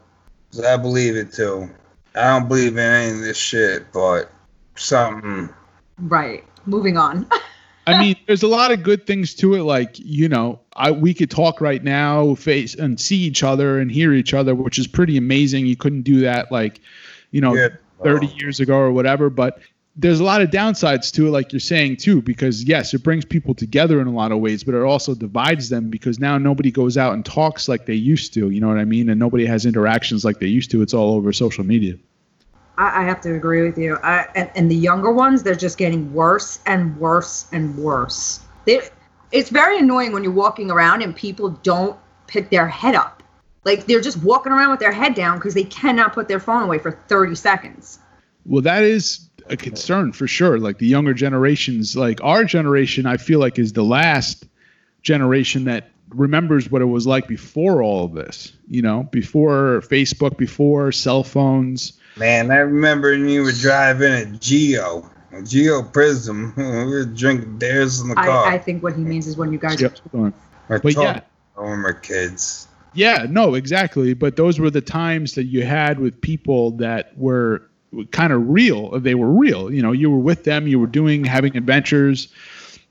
'Cause 0.51 0.65
I 0.65 0.77
believe 0.77 1.15
it 1.15 1.31
too. 1.31 1.69
I 2.15 2.27
don't 2.27 2.47
believe 2.47 2.73
in 2.73 2.79
any 2.79 3.11
of 3.11 3.21
this 3.21 3.37
shit, 3.37 3.91
but 3.93 4.31
something. 4.75 5.49
Right. 5.99 6.43
Moving 6.65 6.97
on. 6.97 7.25
I 7.87 7.99
mean, 7.99 8.15
there's 8.27 8.43
a 8.43 8.47
lot 8.47 8.71
of 8.71 8.83
good 8.83 9.05
things 9.07 9.33
to 9.35 9.55
it. 9.55 9.63
Like, 9.63 9.95
you 9.97 10.29
know, 10.29 10.59
I 10.75 10.91
we 10.91 11.13
could 11.13 11.29
talk 11.29 11.61
right 11.61 11.83
now, 11.83 12.35
face 12.35 12.75
and 12.75 12.99
see 12.99 13.17
each 13.17 13.43
other 13.43 13.79
and 13.79 13.91
hear 13.91 14.13
each 14.13 14.33
other, 14.33 14.55
which 14.55 14.79
is 14.79 14.87
pretty 14.87 15.17
amazing. 15.17 15.65
You 15.65 15.75
couldn't 15.75 16.03
do 16.03 16.21
that 16.21 16.51
like, 16.51 16.79
you 17.31 17.41
know, 17.41 17.55
Yeah. 17.55 17.69
30 18.03 18.27
years 18.37 18.59
ago 18.59 18.75
or 18.77 18.91
whatever. 18.91 19.29
But 19.29 19.59
there's 19.95 20.19
a 20.19 20.23
lot 20.23 20.41
of 20.41 20.49
downsides 20.49 21.11
to 21.13 21.27
it, 21.27 21.31
like 21.31 21.51
you're 21.51 21.59
saying 21.59 21.97
too, 21.97 22.21
because 22.21 22.63
yes, 22.63 22.93
it 22.93 23.03
brings 23.03 23.25
people 23.25 23.53
together 23.53 23.99
in 23.99 24.07
a 24.07 24.11
lot 24.11 24.31
of 24.31 24.39
ways, 24.39 24.63
but 24.63 24.73
it 24.73 24.81
also 24.81 25.13
divides 25.13 25.69
them 25.69 25.89
because 25.89 26.19
now 26.19 26.37
nobody 26.37 26.71
goes 26.71 26.97
out 26.97 27.13
and 27.13 27.25
talks 27.25 27.67
like 27.67 27.85
they 27.85 27.93
used 27.93 28.33
to. 28.35 28.49
You 28.49 28.61
know 28.61 28.69
what 28.69 28.77
I 28.77 28.85
mean? 28.85 29.09
And 29.09 29.19
nobody 29.19 29.45
has 29.45 29.65
interactions 29.65 30.23
like 30.23 30.39
they 30.39 30.47
used 30.47 30.71
to. 30.71 30.81
It's 30.81 30.93
all 30.93 31.15
over 31.15 31.33
social 31.33 31.65
media. 31.65 31.95
I, 32.77 33.01
I 33.01 33.03
have 33.03 33.19
to 33.21 33.35
agree 33.35 33.63
with 33.63 33.77
you. 33.77 33.97
I, 33.97 34.27
and, 34.33 34.49
and 34.55 34.71
the 34.71 34.75
younger 34.75 35.11
ones, 35.11 35.43
they're 35.43 35.55
just 35.55 35.77
getting 35.77 36.13
worse 36.13 36.59
and 36.65 36.97
worse 36.97 37.47
and 37.51 37.77
worse. 37.77 38.39
They, 38.65 38.79
it's 39.31 39.49
very 39.49 39.77
annoying 39.77 40.11
when 40.11 40.23
you're 40.23 40.31
walking 40.31 40.71
around 40.71 41.01
and 41.01 41.15
people 41.15 41.49
don't 41.63 41.97
pick 42.27 42.49
their 42.49 42.67
head 42.67 42.95
up. 42.95 43.23
Like 43.63 43.85
they're 43.85 44.01
just 44.01 44.17
walking 44.23 44.51
around 44.51 44.71
with 44.71 44.79
their 44.79 44.91
head 44.91 45.13
down 45.13 45.37
because 45.37 45.53
they 45.53 45.63
cannot 45.63 46.13
put 46.13 46.27
their 46.27 46.39
phone 46.39 46.63
away 46.63 46.79
for 46.79 46.91
30 46.91 47.35
seconds. 47.35 47.99
Well, 48.45 48.63
that 48.63 48.83
is 48.83 49.29
a 49.47 49.57
concern 49.57 50.13
for 50.13 50.27
sure. 50.27 50.57
Like 50.57 50.79
the 50.79 50.87
younger 50.87 51.13
generations, 51.13 51.95
like 51.95 52.23
our 52.23 52.43
generation, 52.43 53.05
I 53.05 53.17
feel 53.17 53.39
like 53.39 53.59
is 53.59 53.73
the 53.73 53.83
last 53.83 54.45
generation 55.03 55.65
that 55.65 55.91
remembers 56.09 56.69
what 56.69 56.81
it 56.81 56.85
was 56.85 57.05
like 57.07 57.27
before 57.27 57.83
all 57.83 58.05
of 58.05 58.13
this. 58.13 58.53
You 58.67 58.81
know, 58.81 59.03
before 59.03 59.81
Facebook, 59.81 60.37
before 60.37 60.91
cell 60.91 61.23
phones. 61.23 61.93
Man, 62.17 62.51
I 62.51 62.57
remember 62.57 63.11
when 63.11 63.29
you 63.29 63.43
were 63.43 63.51
driving 63.51 64.11
a 64.11 64.25
Geo, 64.25 64.99
a 64.99 65.10
Geo 65.43 65.81
Prizm. 65.81 66.55
we 66.57 66.63
were 66.63 67.05
drinking 67.05 67.57
beers 67.57 67.99
in 68.01 68.09
the 68.09 68.15
car. 68.15 68.47
I, 68.47 68.55
I 68.55 68.57
think 68.57 68.83
what 68.83 68.95
he 68.95 69.03
means 69.03 69.27
is 69.27 69.37
when 69.37 69.51
you 69.51 69.59
guys 69.59 69.81
Yep. 69.81 69.97
Or 70.13 70.33
But 70.67 70.81
talking 70.81 71.01
yeah, 71.01 71.21
when 71.55 71.81
we're 71.81 71.93
kids. 71.93 72.67
yeah, 72.93 73.25
no, 73.29 73.55
exactly. 73.55 74.13
But 74.13 74.35
those 74.35 74.59
were 74.59 74.69
the 74.69 74.81
times 74.81 75.35
that 75.35 75.45
you 75.45 75.63
had 75.63 75.99
with 75.99 76.19
people 76.21 76.71
that 76.71 77.17
were 77.17 77.63
kind 78.11 78.31
of 78.33 78.49
real. 78.49 78.99
They 78.99 79.15
were 79.15 79.31
real. 79.31 79.71
You 79.73 79.81
know, 79.81 79.91
you 79.91 80.09
were 80.09 80.19
with 80.19 80.43
them. 80.45 80.67
You 80.67 80.79
were 80.79 80.87
doing, 80.87 81.25
having 81.25 81.57
adventures. 81.57 82.29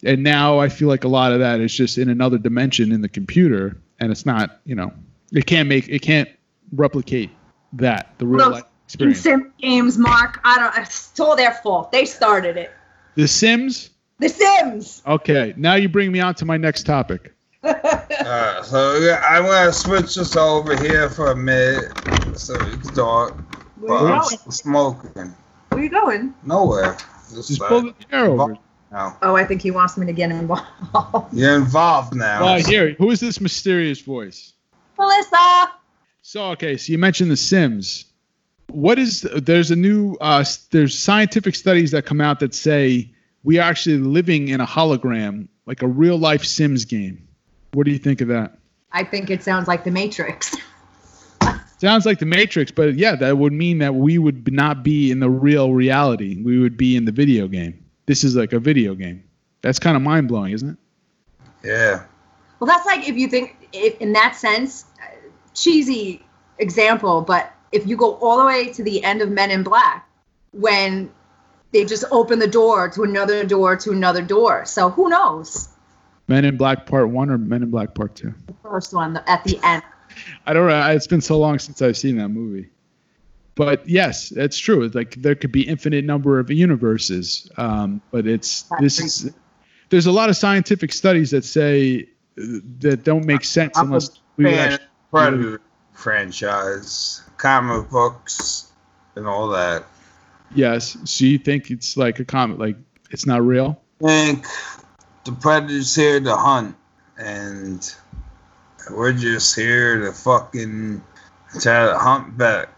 And 0.05 0.23
now 0.23 0.59
I 0.59 0.69
feel 0.69 0.89
like 0.89 1.05
a 1.05 1.09
lot 1.09 1.33
of 1.33 1.41
that 1.41 1.61
is 1.61 1.75
just 1.75 1.99
in 1.99 2.09
another 2.09 2.39
dimension 2.39 2.91
in 2.93 3.03
the 3.03 3.09
computer, 3.09 3.77
and 3.99 4.11
it's 4.11 4.25
not, 4.25 4.61
you 4.65 4.75
know, 4.75 4.93
it 5.33 5.45
can't 5.47 5.69
make 5.69 5.89
it 5.89 6.01
can't 6.01 6.29
replicate 6.73 7.31
that 7.75 8.15
the 8.19 8.27
real 8.27 8.39
Well, 8.39 8.51
life 8.53 8.65
In 8.65 8.70
experience. 8.95 9.21
sim 9.21 9.53
games, 9.61 9.99
Mark, 9.99 10.41
I 10.45 10.59
don't. 10.59 10.77
It's 10.85 11.19
all 11.21 11.37
their 11.37 11.53
fault. 11.53 11.93
They 11.93 12.05
started 12.05 12.57
it. 12.57 12.73
The 13.15 13.27
Sims. 13.29 13.91
The 14.19 14.29
Sims. 14.29 15.03
Okay, 15.07 15.55
now 15.57 15.75
you 15.75 15.89
bring 15.89 16.13
me 16.13 16.21
on 16.21 16.35
to 16.37 16.45
my 16.45 16.57
next 16.57 16.85
topic. 16.85 17.35
Uh, 18.21 18.63
so 18.63 18.97
yeah, 18.99 19.23
I'm 19.29 19.45
gonna 19.45 19.73
switch 19.73 20.15
this 20.15 20.37
over 20.37 20.77
here 20.77 21.09
for 21.11 21.33
a 21.33 21.37
minute 21.37 21.91
so 22.39 22.53
we 22.65 22.71
can 22.77 22.95
talk. 22.95 23.33
Where 23.79 23.99
you 23.99 24.05
But 24.05 24.13
I'm 24.13 24.21
going? 24.21 24.51
smoking. 24.51 25.35
Where 25.69 25.81
are 25.81 25.83
you 25.83 25.89
going? 25.91 26.35
Nowhere. 26.45 26.97
Just, 27.35 27.49
Just 27.49 27.63
uh, 27.63 27.69
pull 27.69 27.83
the 27.83 27.95
chair 28.11 28.27
over. 28.27 28.57
now. 28.93 29.17
Oh, 29.23 29.35
I 29.37 29.45
think 29.45 29.63
he 29.63 29.71
wants 29.71 29.97
me 29.97 30.07
to 30.07 30.13
get 30.13 30.31
involved. 30.31 30.65
You're 31.33 31.57
involved 31.57 32.15
now. 32.15 32.45
Well, 32.45 32.59
here, 32.63 32.93
who 32.99 33.11
is 33.11 33.21
this 33.21 33.41
mysterious 33.41 34.01
voice? 34.01 34.53
Melissa. 34.99 35.71
So 36.23 36.51
okay, 36.51 36.77
so 36.77 36.93
you 36.93 36.99
mentioned 36.99 37.31
the 37.31 37.37
Sims. 37.37 38.05
What 38.73 38.99
is 38.99 39.23
there's 39.23 39.71
a 39.71 39.77
new 39.77 40.17
uh, 40.21 40.45
there's 40.71 40.99
scientific 40.99 41.55
studies 41.55 41.91
that 41.91 42.07
come 42.07 42.21
out 42.21 42.41
that 42.41 42.55
say 42.55 43.11
we 43.43 43.59
are 43.59 43.69
actually 43.69 43.99
living 43.99 44.49
in 44.49 44.61
a 44.61 44.67
hologram, 44.67 45.49
like 45.67 45.83
a 45.83 45.87
real 45.87 46.19
life 46.19 46.45
Sims 46.45 46.85
game. 46.85 47.27
What 47.73 47.85
do 47.85 47.93
you 47.93 47.99
think 47.99 48.21
of 48.21 48.29
that? 48.29 48.59
I 48.93 49.05
think 49.05 49.31
it 49.31 49.43
sounds 49.43 49.69
like 49.69 49.85
the 49.85 49.91
Matrix. 49.91 50.57
Sounds 51.79 52.05
like 52.05 52.19
the 52.19 52.27
Matrix, 52.27 52.71
but 52.71 52.97
yeah, 52.97 53.17
that 53.17 53.39
would 53.39 53.55
mean 53.55 53.79
that 53.79 53.95
we 53.95 54.19
would 54.19 54.53
not 54.53 54.83
be 54.83 55.11
in 55.11 55.21
the 55.21 55.31
real 55.31 55.73
reality. 55.73 56.39
We 56.43 56.59
would 56.59 56.77
be 56.77 56.95
in 56.95 57.07
the 57.07 57.13
video 57.13 57.49
game. 57.49 57.83
This 58.05 58.23
is 58.23 58.37
like 58.37 58.53
a 58.53 58.59
video 58.59 58.95
game. 58.95 59.25
That's 59.63 59.79
kind 59.79 59.97
of 59.97 60.03
mind 60.03 60.29
blowing, 60.29 60.53
isn't 60.53 60.69
it? 60.69 60.77
Yeah. 61.67 62.03
Well, 62.59 62.69
that's 62.69 62.85
like 62.85 63.09
if 63.09 63.17
you 63.17 63.29
think, 63.29 63.69
if, 63.73 63.99
in 63.99 64.13
that 64.13 64.37
sense, 64.37 64.85
uh, 65.03 65.15
cheesy 65.55 66.23
example, 66.59 67.23
but 67.23 67.51
if 67.73 67.87
you 67.87 67.97
go 67.97 68.15
all 68.17 68.39
the 68.39 68.45
way 68.45 68.73
to 68.73 68.83
the 68.83 69.03
end 69.05 69.23
of 69.23 69.31
Men 69.31 69.51
in 69.51 69.63
Black, 69.63 70.09
when 70.53 71.11
they 71.73 71.85
just 71.85 72.05
open 72.11 72.39
the 72.39 72.47
door 72.47 72.89
to 72.91 73.03
another 73.03 73.45
door 73.45 73.77
to 73.77 73.93
another 73.93 74.23
door. 74.23 74.65
So 74.65 74.91
who 74.91 75.09
knows? 75.09 75.69
Men 76.29 76.45
in 76.45 76.57
Black 76.57 76.87
Part 76.87 77.09
One 77.09 77.31
or 77.31 77.39
Men 77.39 77.63
in 77.63 77.71
Black 77.71 77.95
Part 77.95 78.15
Two? 78.15 78.35
The 78.47 78.55
first 78.63 78.93
one 78.93 79.15
the- 79.15 79.31
at 79.31 79.45
the 79.45 79.59
end. 79.63 79.83
I 80.47 80.53
don't 80.53 80.67
know. 80.67 80.91
It's 80.91 81.07
been 81.07 81.21
so 81.21 81.39
long 81.39 81.59
since 81.59 81.81
I've 81.83 81.97
seen 81.97 82.17
that 82.17 82.29
movie. 82.29 82.69
But 83.55 83.89
yes, 83.89 84.33
it's 84.33 84.59
true. 84.59 84.89
Like 84.89 85.15
there 85.17 85.35
could 85.35 85.53
be 85.53 85.63
infinite 85.69 86.05
number 86.05 86.39
of 86.39 86.51
universes. 86.51 87.51
Um, 87.57 88.01
but 88.11 88.27
it's 88.27 88.65
this 88.81 89.01
is 89.01 89.33
there's 89.91 90.07
a 90.07 90.13
lot 90.13 90.31
of 90.31 90.37
scientific 90.37 90.93
studies 90.93 91.31
that 91.33 91.45
say 91.45 92.09
uh, 92.39 92.59
that 92.79 93.05
don't 93.05 93.27
make 93.27 93.45
sense 93.45 93.77
unless 93.77 94.21
we 94.37 94.45
would 94.45 94.55
fan 94.55 94.73
of 94.73 94.81
actually. 95.15 95.59
Franchise, 95.93 97.23
comic 97.41 97.89
books, 97.91 98.71
and 99.17 99.27
all 99.27 99.49
that. 99.49 99.85
Yes. 100.55 100.97
So 101.05 101.25
you 101.25 101.39
think 101.39 101.71
it's 101.71 101.97
like 101.97 102.19
a 102.21 102.25
comic, 102.25 102.59
Like 102.59 102.77
it's 103.11 103.27
not 103.27 103.43
real? 103.43 103.81
think 104.01 104.45
the 105.25 105.33
predator's 105.33 105.95
here 105.95 106.21
to 106.21 106.37
hunt, 106.37 106.75
and 107.19 107.95
we're 108.91 109.13
just 109.13 109.55
here 109.55 110.01
to 110.01 110.13
fucking 110.13 111.03
try 111.61 111.87
to 111.87 111.99
hunt 111.99 112.37
back. 112.39 112.69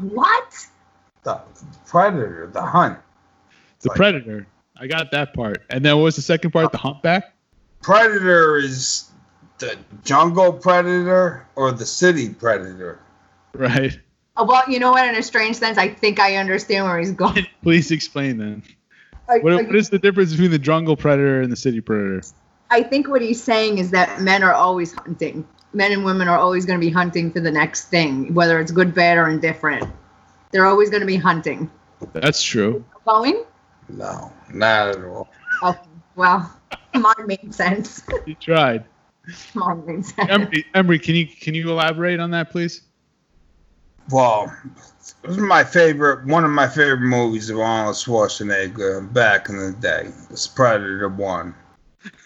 What? 0.00 0.54
The 1.24 1.40
predator, 1.86 2.48
the 2.52 2.62
hunt. 2.62 2.98
The 3.80 3.88
Like- 3.90 3.96
predator. 3.96 4.46
I 4.78 4.86
got 4.86 5.10
that 5.12 5.32
part. 5.32 5.64
And 5.70 5.82
then 5.82 5.96
what 5.96 6.02
was 6.02 6.16
the 6.16 6.22
second 6.22 6.50
part? 6.50 6.70
The 6.70 6.76
humpback. 6.78 7.32
Predator 7.82 8.58
is 8.58 9.06
the 9.58 9.74
jungle 10.04 10.52
predator 10.52 11.46
or 11.54 11.72
the 11.72 11.86
city 11.86 12.28
predator. 12.34 12.98
Right. 13.60 13.98
Oh, 14.38 14.44
well, 14.44 14.62
you 14.68 14.78
know 14.78 14.90
what? 14.90 15.08
In 15.08 15.14
a 15.14 15.22
strange 15.22 15.56
sense, 15.56 15.78
I 15.78 15.88
think 15.88 16.20
I 16.20 16.36
understand 16.36 16.84
where 16.84 16.98
he's 16.98 17.12
going. 17.12 17.46
Please 17.62 17.90
explain 17.90 18.36
then. 18.36 18.62
I, 19.28 19.38
What, 19.38 19.52
I- 19.54 19.62
what 19.62 19.74
is 19.76 19.88
the 19.88 19.98
difference 19.98 20.32
between 20.32 20.50
the 20.50 20.58
jungle 20.58 20.94
predator 20.96 21.40
and 21.40 21.50
the 21.50 21.56
city 21.56 21.80
predator? 21.80 22.22
I 22.70 22.82
think 22.82 23.08
what 23.08 23.22
he's 23.22 23.42
saying 23.42 23.78
is 23.78 23.92
that 23.92 24.20
men 24.20 24.42
are 24.42 24.52
always 24.52 24.92
hunting. 24.92 25.46
Men 25.72 25.92
and 25.92 26.04
women 26.04 26.28
are 26.28 26.36
always 26.38 26.66
going 26.66 26.78
to 26.78 26.84
be 26.84 26.90
hunting 26.92 27.32
for 27.32 27.40
the 27.40 27.50
next 27.50 27.88
thing, 27.88 28.34
whether 28.34 28.60
it's 28.60 28.72
good, 28.72 28.94
bad, 28.94 29.16
or 29.16 29.28
indifferent. 29.28 29.88
They're 30.50 30.66
always 30.66 30.90
going 30.90 31.00
to 31.00 31.06
be 31.06 31.16
hunting. 31.16 31.70
That's 32.12 32.42
true. 32.42 32.84
Going? 33.06 33.44
No, 33.88 34.32
not 34.52 34.88
at 34.96 35.04
all. 35.04 35.28
Oh, 35.62 35.76
well, 36.14 36.60
mine 36.94 37.26
made 37.26 37.54
sense. 37.54 38.02
You 38.26 38.34
tried. 38.34 38.84
mine 39.54 39.86
made 39.86 40.04
sense. 40.04 40.30
Embree, 40.30 40.64
Embree, 40.74 41.02
can 41.02 41.14
you 41.14 41.26
can 41.26 41.54
you 41.54 41.70
elaborate 41.70 42.20
on 42.20 42.32
that, 42.32 42.50
please? 42.50 42.82
Well, 44.10 44.54
it 45.24 45.28
was 45.28 45.38
my 45.38 45.64
favorite, 45.64 46.26
one 46.26 46.44
of 46.44 46.50
my 46.50 46.68
favorite 46.68 47.00
movies 47.00 47.50
of 47.50 47.58
Arnold 47.58 47.96
Schwarzenegger 47.96 49.12
back 49.12 49.48
in 49.48 49.56
the 49.56 49.72
day. 49.72 50.10
It's 50.30 50.46
Predator 50.46 51.08
One. 51.08 51.54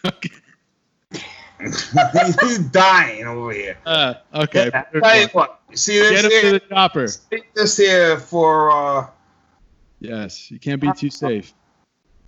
Okay. 0.04 0.30
He's 1.60 2.58
dying 2.70 3.26
over 3.26 3.52
here. 3.52 3.76
Uh, 3.84 4.14
okay. 4.34 4.70
Yeah, 4.72 5.00
tell 5.00 5.20
you 5.20 5.28
what, 5.32 5.60
see 5.74 5.98
this 5.98 6.10
Get 6.10 6.24
him 6.24 6.30
to 6.30 6.40
here? 6.40 6.52
the 6.52 6.60
chopper. 6.60 7.06
See 7.08 7.42
this 7.54 7.76
here 7.76 8.18
for 8.18 8.70
uh, 8.70 9.06
Yes, 10.00 10.50
you 10.50 10.58
can't 10.58 10.80
be 10.80 10.90
too 10.92 11.10
safe. 11.10 11.52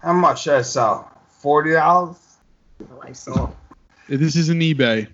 how 0.03 0.13
much 0.13 0.49
I 0.49 0.61
sell? 0.63 1.11
Forty 1.29 1.73
dollars. 1.73 2.19
I 3.03 3.13
saw. 3.13 3.51
This 4.09 4.37
is 4.37 4.51
an 4.51 4.61
eBay. 4.61 5.09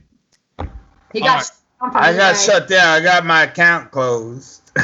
He 1.12 1.20
got. 1.20 1.48
I 1.80 2.12
got 2.12 2.36
shut 2.36 2.68
down. 2.68 2.88
I 2.88 3.00
got 3.00 3.24
my 3.26 3.44
account 3.44 3.90
closed. 3.90 4.70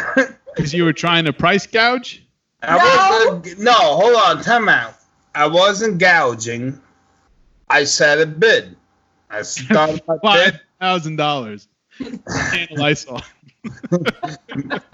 Because 0.54 0.72
you 0.72 0.84
were 0.84 0.92
trying 0.92 1.24
to 1.24 1.32
price 1.32 1.66
gouge. 1.66 2.24
I 2.62 2.76
No. 2.76 3.42
no, 3.58 3.72
hold 3.72 4.14
on, 4.24 4.40
time 4.44 4.68
out. 4.68 4.94
I 5.34 5.48
wasn't 5.48 5.98
gouging. 5.98 6.80
I 7.68 7.82
set 7.82 8.20
a 8.20 8.26
bid. 8.26 8.76
I 9.30 9.42
started 9.42 10.00
my 10.06 10.16
Five 10.22 10.52
bid. 10.52 10.60
thousand 10.80 11.16
dollars. 11.16 11.66
Can 11.98 12.68
of 12.70 12.78
Lysol. 12.78 13.20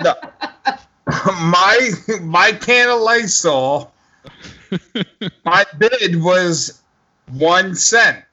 No. 0.03 0.15
my 1.43 1.91
my 2.23 2.53
can 2.53 2.89
of 2.89 3.01
Lysol. 3.03 3.93
My 5.45 5.67
bid 5.77 6.23
was 6.23 6.81
one 7.33 7.75
cent, 7.75 8.25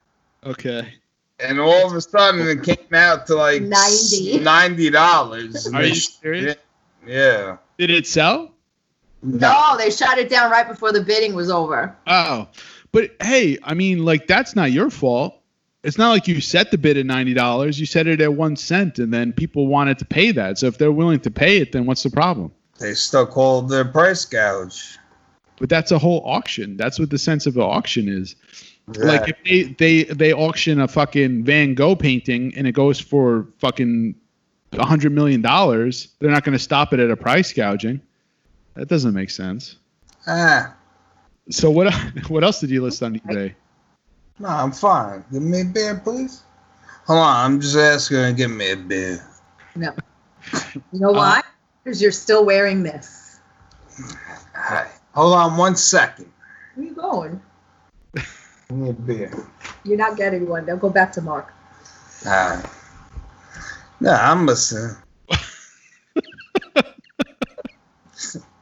Okay. 0.45 0.93
And 1.39 1.59
all 1.59 1.87
of 1.87 1.93
a 1.93 2.01
sudden 2.01 2.47
it 2.47 2.63
came 2.63 2.93
out 2.93 3.27
to 3.27 3.35
like 3.35 3.61
90. 3.61 4.39
ninety 4.39 4.89
dollars. 4.89 5.67
Are 5.73 5.83
you 5.83 5.95
serious? 5.95 6.55
Yeah. 7.05 7.57
Did 7.77 7.89
it 7.89 8.07
sell? 8.07 8.51
No, 9.23 9.75
they 9.77 9.89
shut 9.89 10.17
it 10.17 10.29
down 10.29 10.51
right 10.51 10.67
before 10.67 10.91
the 10.91 11.01
bidding 11.01 11.33
was 11.33 11.49
over. 11.49 11.95
Oh, 12.05 12.47
but 12.91 13.11
hey, 13.21 13.57
I 13.63 13.73
mean, 13.73 14.05
like 14.05 14.27
that's 14.27 14.55
not 14.55 14.71
your 14.71 14.89
fault. 14.89 15.33
It's 15.83 15.97
not 15.97 16.09
like 16.09 16.27
you 16.27 16.41
set 16.41 16.71
the 16.71 16.77
bid 16.77 16.97
at 16.97 17.05
ninety 17.05 17.33
dollars. 17.33 17.79
You 17.79 17.85
set 17.85 18.07
it 18.07 18.21
at 18.21 18.33
one 18.33 18.55
cent, 18.55 18.99
and 18.99 19.13
then 19.13 19.33
people 19.33 19.67
wanted 19.67 19.97
to 19.99 20.05
pay 20.05 20.31
that. 20.31 20.57
So 20.57 20.67
if 20.67 20.77
they're 20.77 20.91
willing 20.91 21.19
to 21.21 21.31
pay 21.31 21.57
it, 21.57 21.71
then 21.71 21.85
what's 21.85 22.03
the 22.03 22.09
problem? 22.09 22.51
They 22.79 22.93
still 22.93 23.25
called 23.25 23.69
their 23.69 23.85
price 23.85 24.25
gouge. 24.25 24.97
But 25.59 25.69
that's 25.69 25.91
a 25.91 25.97
whole 25.97 26.21
auction. 26.25 26.77
That's 26.77 26.99
what 26.99 27.09
the 27.09 27.17
sense 27.17 27.47
of 27.47 27.55
an 27.55 27.63
auction 27.63 28.07
is. 28.07 28.35
Like 28.95 29.27
if 29.29 29.37
they, 29.43 29.63
they 29.63 30.03
they 30.13 30.33
auction 30.33 30.79
a 30.79 30.87
fucking 30.87 31.43
Van 31.43 31.73
Gogh 31.73 31.95
painting 31.95 32.53
and 32.55 32.65
it 32.65 32.71
goes 32.71 32.99
for 32.99 33.47
fucking 33.59 34.15
a 34.73 34.85
hundred 34.85 35.11
million 35.11 35.41
dollars, 35.41 36.09
they're 36.19 36.31
not 36.31 36.43
going 36.45 36.57
to 36.57 36.63
stop 36.63 36.93
it 36.93 36.99
at 37.01 37.11
a 37.11 37.17
price 37.17 37.51
gouging. 37.51 37.99
That 38.75 38.87
doesn't 38.87 39.13
make 39.13 39.29
sense. 39.29 39.75
ah, 40.27 40.73
So 41.49 41.69
what 41.69 41.93
what 42.29 42.43
else 42.45 42.61
did 42.61 42.69
you 42.69 42.81
list 42.81 43.03
on 43.03 43.19
eBay? 43.19 43.53
no, 44.39 44.47
I'm 44.47 44.71
fine. 44.71 45.25
Give 45.33 45.41
me 45.41 45.61
a 45.61 45.65
beer, 45.65 45.99
please. 46.01 46.43
Hold 47.07 47.19
on, 47.19 47.45
I'm 47.53 47.59
just 47.61 47.75
asking 47.75 48.17
to 48.17 48.33
give 48.33 48.51
me 48.51 48.71
a 48.71 48.77
beer. 48.77 49.25
No. 49.75 49.93
You 50.93 50.99
know 50.99 51.11
why? 51.11 51.41
Because 51.83 52.01
you're 52.01 52.11
still 52.11 52.45
wearing 52.45 52.83
this. 52.83 53.39
Hi. 54.55 54.87
Hold 55.13 55.33
on 55.33 55.57
one 55.57 55.75
second. 55.75 56.31
Where 56.75 56.85
are 56.85 56.89
you 56.89 56.95
going? 56.95 57.41
Give 58.69 58.77
me 58.77 58.89
a 58.89 58.93
beer. 58.93 59.31
You're 59.85 59.97
not 59.97 60.17
getting 60.17 60.47
one. 60.47 60.65
They'll 60.65 60.77
go 60.77 60.89
back 60.89 61.13
to 61.13 61.21
Mark. 61.21 61.53
Hi. 62.23 62.61
No, 64.01 64.11
I'm 64.11 64.45
listening. 64.45 64.95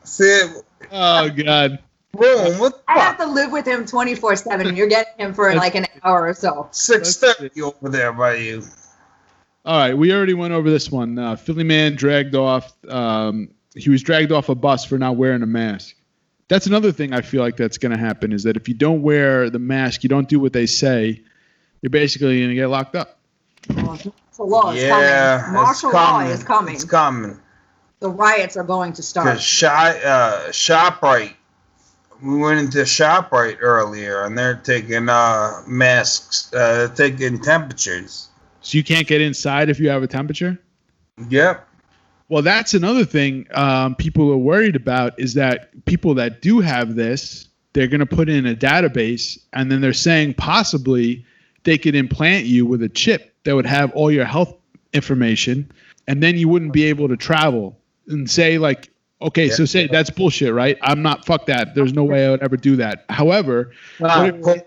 See, 0.03 0.41
Oh 0.91 1.29
God. 1.29 1.79
room. 2.13 2.59
What 2.59 2.73
the 2.73 2.81
I 2.87 2.99
have 2.99 3.17
to 3.17 3.25
live 3.25 3.51
with 3.51 3.65
him 3.65 3.85
24 3.85 4.35
7. 4.35 4.75
You're 4.75 4.87
getting 4.87 5.17
him 5.17 5.33
for 5.33 5.53
like 5.55 5.75
an 5.75 5.87
hour 6.03 6.27
or 6.27 6.33
so. 6.33 6.67
Six 6.71 7.17
thirty 7.17 7.61
over 7.61 7.89
there 7.89 8.13
by 8.13 8.35
you. 8.35 8.63
All 9.65 9.79
right, 9.79 9.97
we 9.97 10.13
already 10.13 10.35
went 10.35 10.53
over 10.53 10.69
this 10.69 10.91
one. 10.91 11.17
Uh, 11.17 11.35
Philly 11.35 11.63
man 11.63 11.95
dragged 11.95 12.35
off. 12.35 12.71
Um, 12.87 13.49
he 13.75 13.89
was 13.89 14.03
dragged 14.03 14.31
off 14.31 14.49
a 14.49 14.55
bus 14.55 14.85
for 14.85 14.99
not 14.99 15.15
wearing 15.15 15.41
a 15.41 15.47
mask. 15.47 15.95
That's 16.47 16.67
another 16.67 16.91
thing 16.91 17.13
I 17.13 17.21
feel 17.21 17.41
like 17.41 17.57
that's 17.57 17.77
going 17.77 17.91
to 17.91 17.97
happen 17.97 18.31
is 18.31 18.43
that 18.43 18.55
if 18.55 18.67
you 18.67 18.75
don't 18.75 19.01
wear 19.01 19.49
the 19.49 19.59
mask, 19.59 20.03
you 20.03 20.09
don't 20.09 20.29
do 20.29 20.39
what 20.39 20.53
they 20.53 20.67
say, 20.67 21.21
you're 21.81 21.89
basically 21.89 22.39
going 22.39 22.49
to 22.49 22.55
get 22.55 22.67
locked 22.67 22.95
up. 22.95 23.17
Martial 23.73 24.13
law 24.37 24.71
is 24.71 24.83
yeah, 24.83 25.39
coming. 25.41 25.53
Martial 25.53 25.89
it's 25.89 25.93
law 25.93 26.19
is 26.21 26.43
coming. 26.43 26.75
It's 26.75 26.83
coming. 26.83 27.39
The 27.99 28.09
riots 28.09 28.57
are 28.57 28.63
going 28.63 28.93
to 28.93 29.01
Cause 29.01 29.07
start. 29.07 29.41
shop, 29.41 29.95
uh, 30.05 30.47
ShopRite, 30.49 31.33
we 32.21 32.37
went 32.37 32.59
into 32.59 32.79
ShopRite 32.79 33.57
earlier, 33.59 34.23
and 34.23 34.37
they're 34.37 34.55
taking 34.55 35.09
uh 35.09 35.63
masks, 35.67 36.53
uh, 36.53 36.89
taking 36.95 37.39
temperatures. 37.39 38.29
So 38.61 38.77
you 38.77 38.83
can't 38.83 39.07
get 39.07 39.21
inside 39.21 39.69
if 39.69 39.79
you 39.79 39.89
have 39.89 40.03
a 40.03 40.07
temperature? 40.07 40.59
Yep. 41.29 41.67
Well, 42.27 42.41
that's 42.41 42.73
another 42.73 43.05
thing 43.05 43.47
um, 43.53 43.95
people 43.95 44.31
are 44.31 44.37
worried 44.37 44.75
about 44.75 45.19
is 45.19 45.35
that 45.35 45.69
people 45.85 46.15
that 46.15 46.41
do 46.41 46.59
have 46.59 46.95
this, 46.95 47.47
they're 47.73 47.87
going 47.87 47.99
to 47.99 48.05
put 48.05 48.29
in 48.29 48.45
a 48.47 48.55
database, 48.55 49.37
and 49.53 49.71
then 49.71 49.81
they're 49.81 49.93
saying 49.93 50.33
possibly 50.35 51.23
they 51.63 51.77
could 51.77 51.93
implant 51.95 52.45
you 52.45 52.65
with 52.65 52.81
a 52.81 52.89
chip 52.89 53.35
that 53.43 53.55
would 53.55 53.65
have 53.67 53.91
all 53.91 54.09
your 54.11 54.25
health 54.25 54.55
information, 54.93 55.71
and 56.07 56.23
then 56.23 56.37
you 56.37 56.47
wouldn't 56.47 56.73
be 56.73 56.85
able 56.85 57.07
to 57.07 57.17
travel 57.17 57.77
and 58.07 58.29
say 58.29 58.57
like, 58.57 58.89
okay, 59.21 59.49
so 59.49 59.65
say 59.65 59.87
that's 59.87 60.09
bullshit, 60.09 60.53
right? 60.53 60.77
I'm 60.81 61.01
not 61.03 61.25
fuck 61.25 61.45
that. 61.47 61.75
There's 61.75 61.93
no 61.93 62.03
way 62.03 62.25
I 62.25 62.31
would 62.31 62.41
ever 62.41 62.57
do 62.57 62.75
that. 62.77 63.05
However, 63.09 63.71
I, 64.09 64.27
if- 64.29 64.63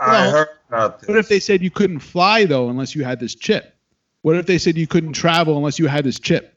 I 0.00 0.30
heard 0.30 0.48
about 0.68 1.00
this. 1.00 1.08
what 1.08 1.16
if 1.18 1.28
they 1.28 1.40
said 1.40 1.62
you 1.62 1.70
couldn't 1.70 2.00
fly 2.00 2.44
though 2.44 2.68
unless 2.68 2.94
you 2.94 3.02
had 3.04 3.18
this 3.20 3.34
chip? 3.34 3.74
What 4.22 4.36
if 4.36 4.46
they 4.46 4.58
said 4.58 4.76
you 4.76 4.86
couldn't 4.86 5.12
travel 5.14 5.56
unless 5.56 5.78
you 5.78 5.86
had 5.88 6.04
this 6.04 6.18
chip? 6.20 6.54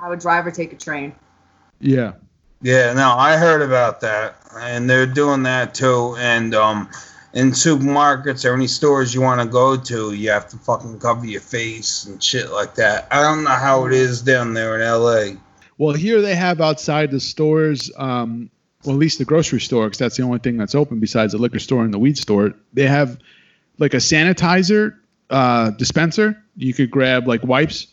I 0.00 0.08
would 0.08 0.20
drive 0.20 0.46
or 0.46 0.50
take 0.50 0.72
a 0.72 0.76
train. 0.76 1.14
Yeah. 1.80 2.12
Yeah, 2.60 2.92
no, 2.92 3.10
I 3.12 3.36
heard 3.36 3.62
about 3.62 4.00
that, 4.00 4.36
and 4.56 4.90
they're 4.90 5.06
doing 5.06 5.44
that 5.44 5.74
too. 5.74 6.16
And 6.18 6.56
um, 6.56 6.88
in 7.32 7.52
supermarkets 7.52 8.44
or 8.44 8.52
any 8.54 8.66
stores 8.66 9.14
you 9.14 9.20
want 9.20 9.40
to 9.40 9.46
go 9.46 9.76
to, 9.76 10.12
you 10.12 10.30
have 10.30 10.48
to 10.48 10.56
fucking 10.56 10.98
cover 10.98 11.24
your 11.24 11.40
face 11.40 12.04
and 12.06 12.20
shit 12.22 12.50
like 12.50 12.74
that. 12.74 13.06
I 13.12 13.22
don't 13.22 13.44
know 13.44 13.50
how 13.50 13.86
it 13.86 13.92
is 13.92 14.22
down 14.22 14.54
there 14.54 14.74
in 14.74 14.82
L.A. 14.82 15.36
Well, 15.78 15.94
here 15.94 16.20
they 16.20 16.34
have 16.34 16.60
outside 16.60 17.12
the 17.12 17.20
stores, 17.20 17.92
um, 17.96 18.50
well, 18.84 18.96
at 18.96 18.98
least 18.98 19.18
the 19.18 19.24
grocery 19.24 19.60
store, 19.60 19.84
because 19.86 19.98
that's 19.98 20.16
the 20.16 20.24
only 20.24 20.40
thing 20.40 20.56
that's 20.56 20.74
open 20.74 20.98
besides 20.98 21.32
the 21.34 21.38
liquor 21.38 21.60
store 21.60 21.84
and 21.84 21.94
the 21.94 21.98
weed 22.00 22.18
store. 22.18 22.54
They 22.72 22.88
have 22.88 23.18
like 23.78 23.94
a 23.94 23.98
sanitizer 23.98 24.96
uh, 25.30 25.70
dispenser. 25.70 26.42
You 26.56 26.74
could 26.74 26.90
grab 26.90 27.28
like 27.28 27.44
wipes, 27.44 27.86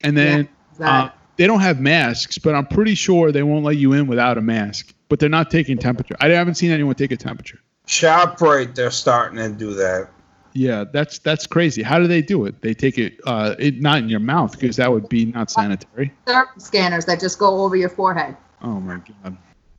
and 0.00 0.16
then 0.16 0.48
Is 0.72 0.78
that- 0.78 1.04
uh, 1.04 1.10
they 1.38 1.46
don't 1.46 1.60
have 1.60 1.80
masks, 1.80 2.36
but 2.36 2.54
I'm 2.54 2.66
pretty 2.66 2.94
sure 2.94 3.32
they 3.32 3.44
won't 3.44 3.64
let 3.64 3.76
you 3.76 3.94
in 3.94 4.06
without 4.06 4.36
a 4.36 4.42
mask. 4.42 4.92
But 5.08 5.20
they're 5.20 5.30
not 5.30 5.50
taking 5.50 5.78
temperature. 5.78 6.16
I 6.20 6.28
haven't 6.28 6.56
seen 6.56 6.70
anyone 6.70 6.94
take 6.94 7.12
a 7.12 7.16
temperature. 7.16 7.60
ShopRite, 7.86 8.74
they're 8.74 8.90
starting 8.90 9.38
to 9.38 9.48
do 9.48 9.72
that. 9.74 10.10
Yeah, 10.52 10.84
that's 10.92 11.18
that's 11.20 11.46
crazy. 11.46 11.82
How 11.82 11.98
do 11.98 12.06
they 12.06 12.20
do 12.20 12.44
it? 12.44 12.60
They 12.60 12.74
take 12.74 12.98
it, 12.98 13.18
uh, 13.24 13.54
it 13.58 13.80
not 13.80 13.98
in 13.98 14.08
your 14.08 14.20
mouth 14.20 14.58
because 14.58 14.76
that 14.76 14.90
would 14.90 15.08
be 15.08 15.26
not 15.26 15.50
sanitary. 15.50 16.12
thermal 16.26 16.48
scanners 16.58 17.04
that 17.06 17.20
just 17.20 17.38
go 17.38 17.62
over 17.62 17.76
your 17.76 17.88
forehead. 17.88 18.36
Oh 18.60 18.80
my 18.80 19.00
god. 19.22 19.36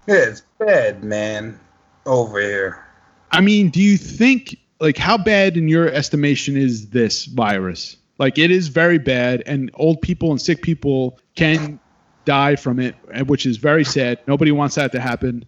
It's 0.08 0.42
bad, 0.58 1.04
man, 1.04 1.60
over 2.06 2.40
here. 2.40 2.86
I 3.32 3.42
mean, 3.42 3.70
do 3.70 3.82
you 3.82 3.98
think 3.98 4.58
like 4.80 4.98
how 4.98 5.18
bad 5.18 5.58
in 5.58 5.68
your 5.68 5.88
estimation 5.90 6.56
is 6.56 6.90
this 6.90 7.26
virus? 7.26 7.98
Like 8.20 8.38
it 8.38 8.52
is 8.52 8.68
very 8.68 9.00
bad, 9.00 9.42
and 9.46 9.72
old 9.76 10.02
people 10.02 10.30
and 10.32 10.40
sick 10.42 10.62
people 10.62 11.20
can 11.36 11.80
die 12.26 12.56
from 12.56 12.80
it, 12.80 12.96
which 13.28 13.46
is 13.46 13.58
very 13.58 13.86
sad. 13.86 14.20
Nobody 14.28 14.52
wants 14.52 14.76
that 14.76 14.92
to 14.92 15.00
happen. 15.00 15.46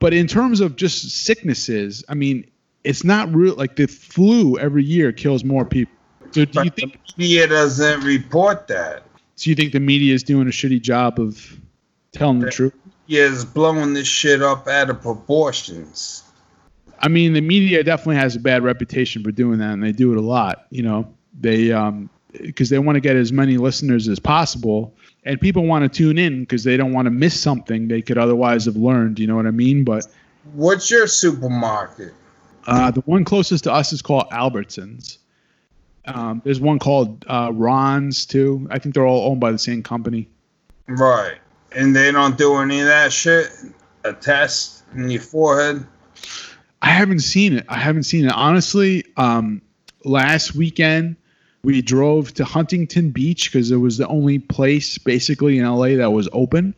But 0.00 0.12
in 0.12 0.26
terms 0.26 0.60
of 0.60 0.76
just 0.76 1.24
sicknesses, 1.24 2.04
I 2.08 2.14
mean, 2.14 2.48
it's 2.84 3.04
not 3.04 3.32
real. 3.32 3.54
Like 3.54 3.76
the 3.76 3.86
flu 3.86 4.58
every 4.58 4.84
year 4.84 5.12
kills 5.12 5.44
more 5.44 5.64
people. 5.64 5.94
So 6.32 6.44
do 6.44 6.64
you 6.64 6.70
think? 6.70 6.92
the 6.92 7.12
media 7.16 7.46
doesn't 7.46 8.02
report 8.02 8.68
that. 8.68 9.04
So 9.36 9.50
you 9.50 9.56
think 9.56 9.72
the 9.72 9.80
media 9.80 10.14
is 10.14 10.22
doing 10.22 10.48
a 10.48 10.50
shitty 10.50 10.82
job 10.82 11.20
of 11.20 11.58
telling 12.12 12.40
the 12.40 12.50
truth? 12.50 12.74
Yeah, 13.06 13.28
it's 13.30 13.44
blowing 13.44 13.94
this 13.94 14.08
shit 14.08 14.42
up 14.42 14.66
out 14.66 14.90
of 14.90 15.00
proportions. 15.00 16.24
I 17.00 17.08
mean, 17.08 17.32
the 17.32 17.40
media 17.40 17.84
definitely 17.84 18.16
has 18.16 18.34
a 18.34 18.40
bad 18.40 18.64
reputation 18.64 19.22
for 19.22 19.30
doing 19.30 19.60
that, 19.60 19.72
and 19.72 19.82
they 19.82 19.92
do 19.92 20.12
it 20.12 20.18
a 20.18 20.22
lot. 20.22 20.66
You 20.70 20.82
know, 20.82 21.14
they 21.40 21.72
um 21.72 22.10
because 22.32 22.68
they 22.68 22.78
want 22.78 22.96
to 22.96 23.00
get 23.00 23.16
as 23.16 23.32
many 23.32 23.56
listeners 23.56 24.06
as 24.08 24.18
possible, 24.18 24.94
and 25.24 25.40
people 25.40 25.64
want 25.64 25.82
to 25.82 25.88
tune 25.88 26.18
in 26.18 26.40
because 26.40 26.64
they 26.64 26.76
don't 26.76 26.92
want 26.92 27.06
to 27.06 27.10
miss 27.10 27.38
something 27.40 27.88
they 27.88 28.02
could 28.02 28.18
otherwise 28.18 28.66
have 28.66 28.76
learned. 28.76 29.18
You 29.18 29.26
know 29.26 29.36
what 29.36 29.46
I 29.46 29.50
mean? 29.50 29.84
But 29.84 30.06
What's 30.52 30.90
your 30.90 31.06
supermarket? 31.06 32.14
uh, 32.66 32.90
the 32.90 33.00
one 33.02 33.24
closest 33.24 33.64
to 33.64 33.72
us 33.72 33.92
is 33.92 34.02
called 34.02 34.28
Albertsons. 34.30 35.18
Um, 36.04 36.40
there's 36.44 36.60
one 36.60 36.78
called 36.78 37.24
uh, 37.26 37.52
Vons 37.52 38.24
too. 38.26 38.66
I 38.70 38.78
think 38.78 38.94
they're 38.94 39.06
all 39.06 39.30
owned 39.30 39.40
by 39.40 39.52
the 39.52 39.58
same 39.58 39.82
company. 39.82 40.28
Right. 40.86 41.36
And 41.72 41.94
they 41.94 42.10
don't 42.12 42.38
do 42.38 42.56
any 42.56 42.80
of 42.80 42.86
that 42.86 43.12
shit? 43.12 43.50
A 44.04 44.12
test 44.14 44.84
in 44.94 45.10
your 45.10 45.20
forehead? 45.20 45.86
I 46.80 46.88
haven't 46.90 47.20
seen 47.20 47.54
it. 47.54 47.66
I 47.68 47.76
haven't 47.76 48.04
seen 48.04 48.24
it. 48.24 48.32
Honestly, 48.32 49.04
um, 49.16 49.60
last 50.04 50.54
weekend 50.54 51.16
we 51.62 51.82
drove 51.82 52.32
to 52.34 52.44
Huntington 52.44 53.10
Beach 53.10 53.52
because 53.52 53.70
it 53.70 53.76
was 53.76 53.98
the 53.98 54.06
only 54.08 54.38
place 54.38 54.96
basically 54.98 55.58
in 55.58 55.66
LA 55.66 55.96
that 55.96 56.12
was 56.12 56.28
open. 56.32 56.74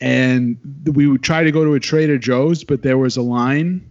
And 0.00 0.58
we 0.94 1.08
would 1.08 1.22
try 1.22 1.42
to 1.42 1.50
go 1.50 1.64
to 1.64 1.74
a 1.74 1.80
Trader 1.80 2.18
Joe's, 2.18 2.62
but 2.62 2.82
there 2.82 2.98
was 2.98 3.16
a 3.16 3.22
line. 3.22 3.90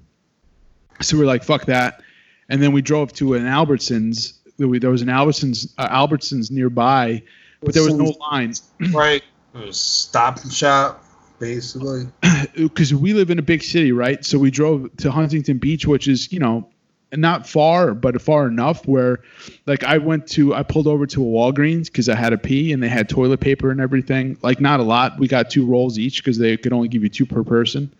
So 1.02 1.18
we 1.18 1.24
are 1.24 1.28
like, 1.28 1.44
fuck 1.44 1.66
that. 1.66 2.02
And 2.50 2.64
then 2.64 2.72
we 2.72 2.82
drove 2.82 3.12
to 3.14 3.34
an 3.34 3.44
Albertsons. 3.44 4.34
There 4.58 4.68
there 4.80 4.90
was 4.90 5.02
an 5.02 5.10
Albertsons, 5.10 5.74
uh, 5.78 5.90
Albertsons 5.90 6.50
nearby, 6.50 7.22
but 7.62 7.74
there 7.74 7.84
was 7.84 7.94
no 7.94 8.16
line 8.32 8.54
Right. 8.92 9.24
It 9.54 9.66
was 9.66 9.80
stop 9.80 10.42
and 10.44 10.54
shop, 10.54 11.04
basically. 11.40 12.08
because 12.56 12.94
we 12.94 13.14
live 13.14 13.30
in 13.30 13.40
a 13.40 13.44
big 13.44 13.64
city, 13.64 13.92
right? 13.92 14.24
So 14.24 14.40
we 14.40 14.50
drove 14.50 14.96
to 14.98 15.12
Huntington 15.12 15.58
Beach, 15.58 15.86
which 15.86 16.08
is 16.08 16.32
you 16.32 16.40
know 16.40 16.70
not 17.14 17.48
far, 17.48 17.94
but 17.94 18.22
far 18.22 18.48
enough 18.48 18.88
where, 18.88 19.20
like, 19.66 19.84
I 19.84 19.98
went 19.98 20.28
to 20.30 20.54
I 20.54 20.64
pulled 20.64 20.88
over 20.88 21.06
to 21.08 21.22
a 21.22 21.26
Walgreens 21.26 21.86
because 21.86 22.10
I 22.10 22.16
had 22.16 22.34
a 22.34 22.38
pee 22.38 22.74
and 22.74 22.82
they 22.82 22.90
had 22.90 23.08
toilet 23.10 23.40
paper 23.40 23.72
and 23.72 23.80
everything. 23.80 24.38
Like, 24.42 24.60
not 24.60 24.80
a 24.80 24.84
lot. 24.84 25.18
We 25.18 25.28
got 25.28 25.50
two 25.50 25.66
rolls 25.66 25.98
each 25.98 26.24
because 26.24 26.38
they 26.38 26.58
could 26.58 26.74
only 26.74 26.88
give 26.88 27.04
you 27.04 27.10
two 27.10 27.26
per 27.26 27.44
person. 27.44 27.94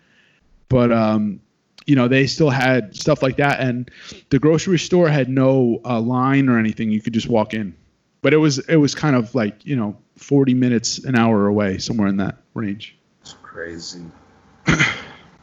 But 0.68 0.92
um, 0.92 1.40
you 1.86 1.96
know, 1.96 2.08
they 2.08 2.26
still 2.26 2.50
had 2.50 2.94
stuff 2.94 3.22
like 3.22 3.36
that, 3.38 3.60
and 3.60 3.90
the 4.28 4.38
grocery 4.38 4.78
store 4.78 5.08
had 5.08 5.28
no 5.28 5.80
uh, 5.84 6.00
line 6.00 6.48
or 6.48 6.58
anything. 6.58 6.90
You 6.90 7.00
could 7.00 7.14
just 7.14 7.28
walk 7.28 7.54
in. 7.54 7.74
But 8.20 8.34
it 8.34 8.38
was 8.38 8.58
it 8.58 8.76
was 8.76 8.94
kind 8.94 9.16
of 9.16 9.34
like 9.34 9.64
you 9.64 9.76
know 9.76 9.96
40 10.16 10.52
minutes 10.52 10.98
an 11.04 11.14
hour 11.14 11.46
away 11.46 11.78
somewhere 11.78 12.08
in 12.08 12.18
that 12.18 12.36
range. 12.54 12.96
It's 13.22 13.34
crazy. 13.42 14.02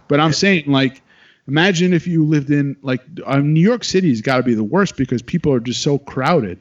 But 0.08 0.20
I'm 0.20 0.34
saying, 0.34 0.66
like, 0.68 1.02
imagine 1.48 1.94
if 1.94 2.08
you 2.08 2.26
lived 2.26 2.50
in 2.52 2.76
like 2.82 3.02
uh, 3.26 3.40
New 3.40 3.62
York 3.62 3.84
City's 3.84 4.22
got 4.22 4.38
to 4.38 4.44
be 4.44 4.54
the 4.54 4.64
worst 4.64 4.98
because 4.98 5.22
people 5.22 5.54
are 5.54 5.60
just 5.60 5.82
so 5.82 5.98
crowded. 5.98 6.60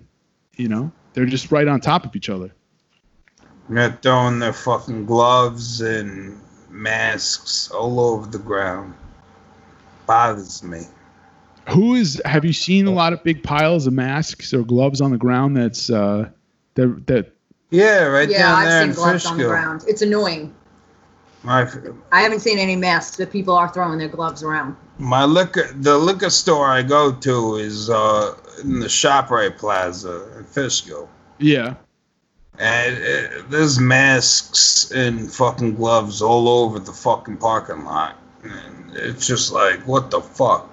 You 0.57 0.68
know, 0.68 0.93
they're 1.12 1.26
just 1.26 1.51
right 1.51 1.66
on 1.66 1.80
top 1.80 2.05
of 2.05 2.14
each 2.14 2.28
other. 2.28 2.53
They're 3.68 3.99
throwing 4.03 4.39
their 4.41 4.53
fucking 4.53 5.07
gloves 5.07 5.80
and 5.80 6.39
masks 6.70 7.70
all 7.70 7.99
over 7.99 8.26
the 8.26 8.39
ground. 8.39 8.95
Bothers 10.07 10.62
me. 10.62 10.82
Who 11.70 11.95
is? 11.95 12.20
Have 12.26 12.45
you 12.45 12.53
seen 12.53 12.87
a 12.87 12.91
lot 12.91 13.14
of 13.14 13.24
big 13.24 13.43
piles 13.43 13.87
of 13.87 13.95
masks 13.95 14.53
or 14.53 14.64
gloves 14.64 15.01
on 15.01 15.11
the 15.12 15.16
ground? 15.16 15.57
That's 15.57 15.89
uh, 15.89 16.28
that 16.74 17.07
that. 17.07 17.32
Yeah, 17.70 18.05
right 18.05 18.28
yeah, 18.28 18.39
down 18.39 18.64
there 18.64 18.80
I've 18.80 18.89
in 18.89 18.95
seen 18.95 19.03
gloves 19.03 19.26
on 19.26 19.39
the 19.39 19.45
ground. 19.45 19.85
It's 19.89 20.03
annoying. 20.03 20.55
My, 21.45 21.68
I 22.11 22.22
haven't 22.22 22.40
seen 22.40 22.59
any 22.59 22.74
masks 22.74 23.16
that 23.18 23.30
people 23.30 23.55
are 23.55 23.68
throwing 23.68 23.99
their 23.99 24.09
gloves 24.09 24.42
around. 24.42 24.76
my 24.99 25.24
liquor, 25.24 25.68
the 25.74 25.97
liquor 25.99 26.30
store 26.30 26.66
I 26.68 26.82
go 26.82 27.12
to 27.12 27.57
is 27.57 27.90
uh, 27.90 28.34
in 28.62 28.80
the 28.80 28.86
ShopRite 28.86 29.59
Plaza 29.59 30.26
in 30.38 30.45
Fishkill. 30.45 31.09
Yeah, 31.38 31.74
And 32.59 32.97
uh, 32.97 33.42
there's 33.51 33.78
masks 33.78 34.90
and 34.92 35.30
fucking 35.30 35.74
gloves 35.74 36.22
all 36.22 36.49
over 36.49 36.78
the 36.78 36.92
fucking 36.92 37.36
parking 37.36 37.84
lot. 37.84 38.16
And 38.42 38.92
it's 38.97 39.26
just 39.26 39.53
like, 39.53 39.86
what 39.86 40.11
the 40.11 40.20
fuck? 40.20 40.70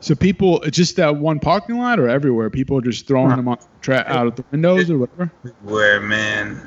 so 0.00 0.16
people 0.16 0.60
it's 0.62 0.76
just 0.76 0.96
that 0.96 1.14
one 1.16 1.38
parking 1.38 1.78
lot 1.78 2.00
or 2.00 2.08
everywhere. 2.08 2.50
People 2.50 2.76
are 2.76 2.80
just 2.82 3.06
throwing 3.06 3.30
Huh. 3.30 3.36
them 3.36 3.46
on 3.48 3.58
tra- 3.80 4.04
out 4.08 4.26
of 4.26 4.34
the 4.34 4.44
windows 4.50 4.90
or 4.90 4.98
whatever. 4.98 5.30
Where, 5.62 6.00
man? 6.00 6.60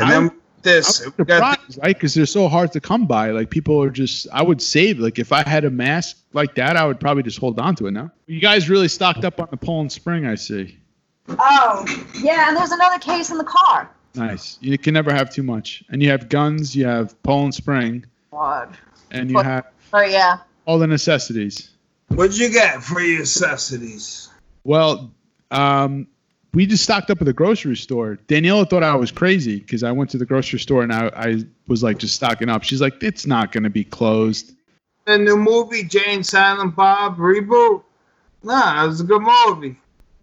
And 0.00 0.08
I'm- 0.10 0.28
then 0.28 0.37
this, 0.62 1.00
I'm 1.04 1.12
we 1.16 1.24
got 1.24 1.54
surprised, 1.60 1.78
right? 1.82 1.94
Because 1.96 2.14
they're 2.14 2.26
so 2.26 2.48
hard 2.48 2.72
to 2.72 2.80
come 2.80 3.06
by. 3.06 3.30
Like 3.30 3.50
people 3.50 3.82
are 3.82 3.90
just. 3.90 4.26
I 4.32 4.42
would 4.42 4.60
save. 4.62 4.98
Like 4.98 5.18
if 5.18 5.32
I 5.32 5.42
had 5.48 5.64
a 5.64 5.70
mask 5.70 6.18
like 6.32 6.54
that, 6.56 6.76
I 6.76 6.86
would 6.86 7.00
probably 7.00 7.22
just 7.22 7.38
hold 7.38 7.58
on 7.58 7.74
to 7.76 7.86
it. 7.86 7.92
Now 7.92 8.10
you 8.26 8.40
guys 8.40 8.68
really 8.68 8.88
stocked 8.88 9.24
up 9.24 9.40
on 9.40 9.48
the 9.50 9.56
Poland 9.56 9.92
Spring. 9.92 10.26
I 10.26 10.34
see. 10.34 10.76
Oh, 11.28 11.84
yeah, 12.20 12.48
and 12.48 12.56
there's 12.56 12.72
another 12.72 12.98
case 12.98 13.30
in 13.30 13.36
the 13.38 13.44
car. 13.44 13.90
Nice. 14.14 14.56
You 14.62 14.78
can 14.78 14.94
never 14.94 15.12
have 15.12 15.30
too 15.30 15.42
much. 15.42 15.84
And 15.90 16.02
you 16.02 16.08
have 16.08 16.28
guns, 16.30 16.74
you 16.74 16.86
have 16.86 17.22
Poland 17.22 17.54
Spring, 17.54 18.06
God. 18.30 18.74
and 19.10 19.28
you 19.28 19.34
What- 19.36 19.44
have 19.44 19.66
Oh 19.92 20.00
yeah. 20.00 20.38
all 20.64 20.78
the 20.78 20.86
necessities. 20.86 21.70
What'd 22.08 22.38
you 22.38 22.48
get 22.50 22.82
for 22.82 23.00
your 23.00 23.18
necessities? 23.20 24.30
Well, 24.64 25.10
um, 25.50 26.06
we 26.54 26.66
just 26.66 26.82
stocked 26.84 27.10
up 27.10 27.20
at 27.20 27.24
the 27.26 27.32
grocery 27.32 27.76
store. 27.76 28.18
Daniela 28.28 28.68
thought 28.68 28.82
I 28.82 28.94
was 28.94 29.10
crazy 29.10 29.58
because 29.60 29.82
I 29.82 29.92
went 29.92 30.10
to 30.10 30.18
the 30.18 30.24
grocery 30.26 30.58
store 30.58 30.82
and 30.82 30.92
I, 30.92 31.10
I 31.14 31.44
was 31.66 31.82
like 31.82 31.98
just 31.98 32.14
stocking 32.14 32.48
up. 32.48 32.62
She's 32.62 32.80
like, 32.80 33.02
it's 33.02 33.26
not 33.26 33.52
going 33.52 33.64
to 33.64 33.70
be 33.70 33.84
closed. 33.84 34.54
The 35.06 35.18
new 35.18 35.36
movie, 35.36 35.84
Jay 35.84 36.04
and 36.14 36.24
Silent 36.24 36.74
Bob 36.76 37.16
reboot. 37.18 37.82
Nah, 38.42 38.84
it 38.84 38.86
was 38.88 39.00
a 39.00 39.04
good 39.04 39.22
movie. 39.22 39.76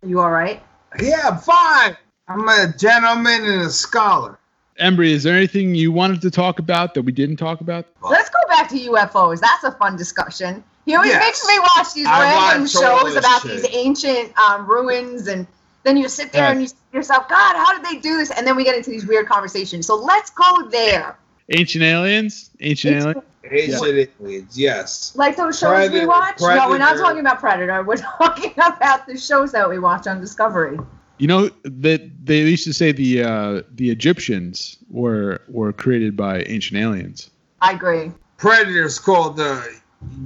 You 0.05 0.19
all 0.21 0.31
right? 0.31 0.61
Yeah, 1.01 1.35
fine. 1.37 1.97
I'm 2.27 2.47
a 2.47 2.73
gentleman 2.77 3.43
and 3.45 3.61
a 3.61 3.69
scholar. 3.69 4.39
Embree, 4.79 5.11
is 5.11 5.23
there 5.23 5.35
anything 5.35 5.73
you 5.75 5.91
wanted 5.91 6.21
to 6.21 6.31
talk 6.31 6.59
about 6.59 6.93
that 6.95 7.03
we 7.03 7.11
didn't 7.11 7.37
talk 7.37 7.61
about? 7.61 7.85
Let's 8.01 8.29
go 8.29 8.39
back 8.49 8.67
to 8.69 8.75
UFOs. 8.75 9.39
That's 9.39 9.63
a 9.63 9.71
fun 9.71 9.95
discussion. 9.95 10.63
He 10.85 10.95
always 10.95 11.11
Yes. 11.11 11.23
makes 11.23 11.47
me 11.47 11.59
watch 11.59 11.93
these 11.93 12.05
I 12.05 12.21
random 12.21 12.61
watch 12.63 12.71
shows 12.71 13.15
about 13.15 13.41
shit. 13.41 13.51
these 13.63 13.67
ancient 13.73 14.37
um, 14.37 14.67
ruins, 14.67 15.27
and 15.27 15.47
then 15.85 15.95
you 15.97 16.09
sit 16.09 16.31
there 16.33 16.43
Yes. 16.43 16.51
and 16.51 16.61
you 16.61 16.67
say 16.67 16.75
to 16.91 16.97
yourself, 16.97 17.29
God, 17.29 17.55
how 17.55 17.73
did 17.77 17.85
they 17.85 17.99
do 17.99 18.17
this? 18.17 18.31
And 18.31 18.45
then 18.45 18.55
we 18.55 18.63
get 18.65 18.75
into 18.75 18.89
these 18.89 19.05
weird 19.05 19.27
conversations. 19.27 19.85
So 19.87 19.95
let's 19.95 20.29
go 20.31 20.67
there. 20.69 21.15
Ancient 21.49 21.83
aliens? 21.83 22.49
Ancient 22.59 22.95
aliens? 22.97 23.23
Ancient 23.49 24.09
aliens, 24.19 24.57
yes. 24.57 25.13
Like 25.15 25.37
those 25.37 25.59
shows 25.59 25.69
we 25.91 25.99
Predator- 25.99 26.07
watch? 26.07 26.41
No, 26.41 26.67
we're 26.69 26.79
not 26.79 26.97
talking 26.97 27.19
about 27.19 27.39
Predator. 27.39 27.83
We're 27.83 27.95
talking 28.19 28.51
about 28.57 29.05
the 29.05 29.15
shows 29.17 29.51
that 29.51 29.69
we 29.69 29.77
watch 29.79 30.07
on 30.07 30.19
Discovery. 30.19 30.79
You 31.19 31.27
know 31.27 31.49
that 31.63 32.25
they 32.25 32.39
used 32.41 32.65
to 32.65 32.73
say 32.73 32.91
the 32.91 33.23
uh, 33.23 33.61
the 33.75 33.89
Egyptians 33.91 34.77
were 34.89 35.39
were 35.47 35.71
created 35.71 36.17
by 36.17 36.41
ancient 36.43 36.77
aliens. 36.81 37.29
I 37.61 37.71
agree. 37.73 38.11
Predator's 38.37 38.99
called 38.99 39.39
uh, 39.39 39.61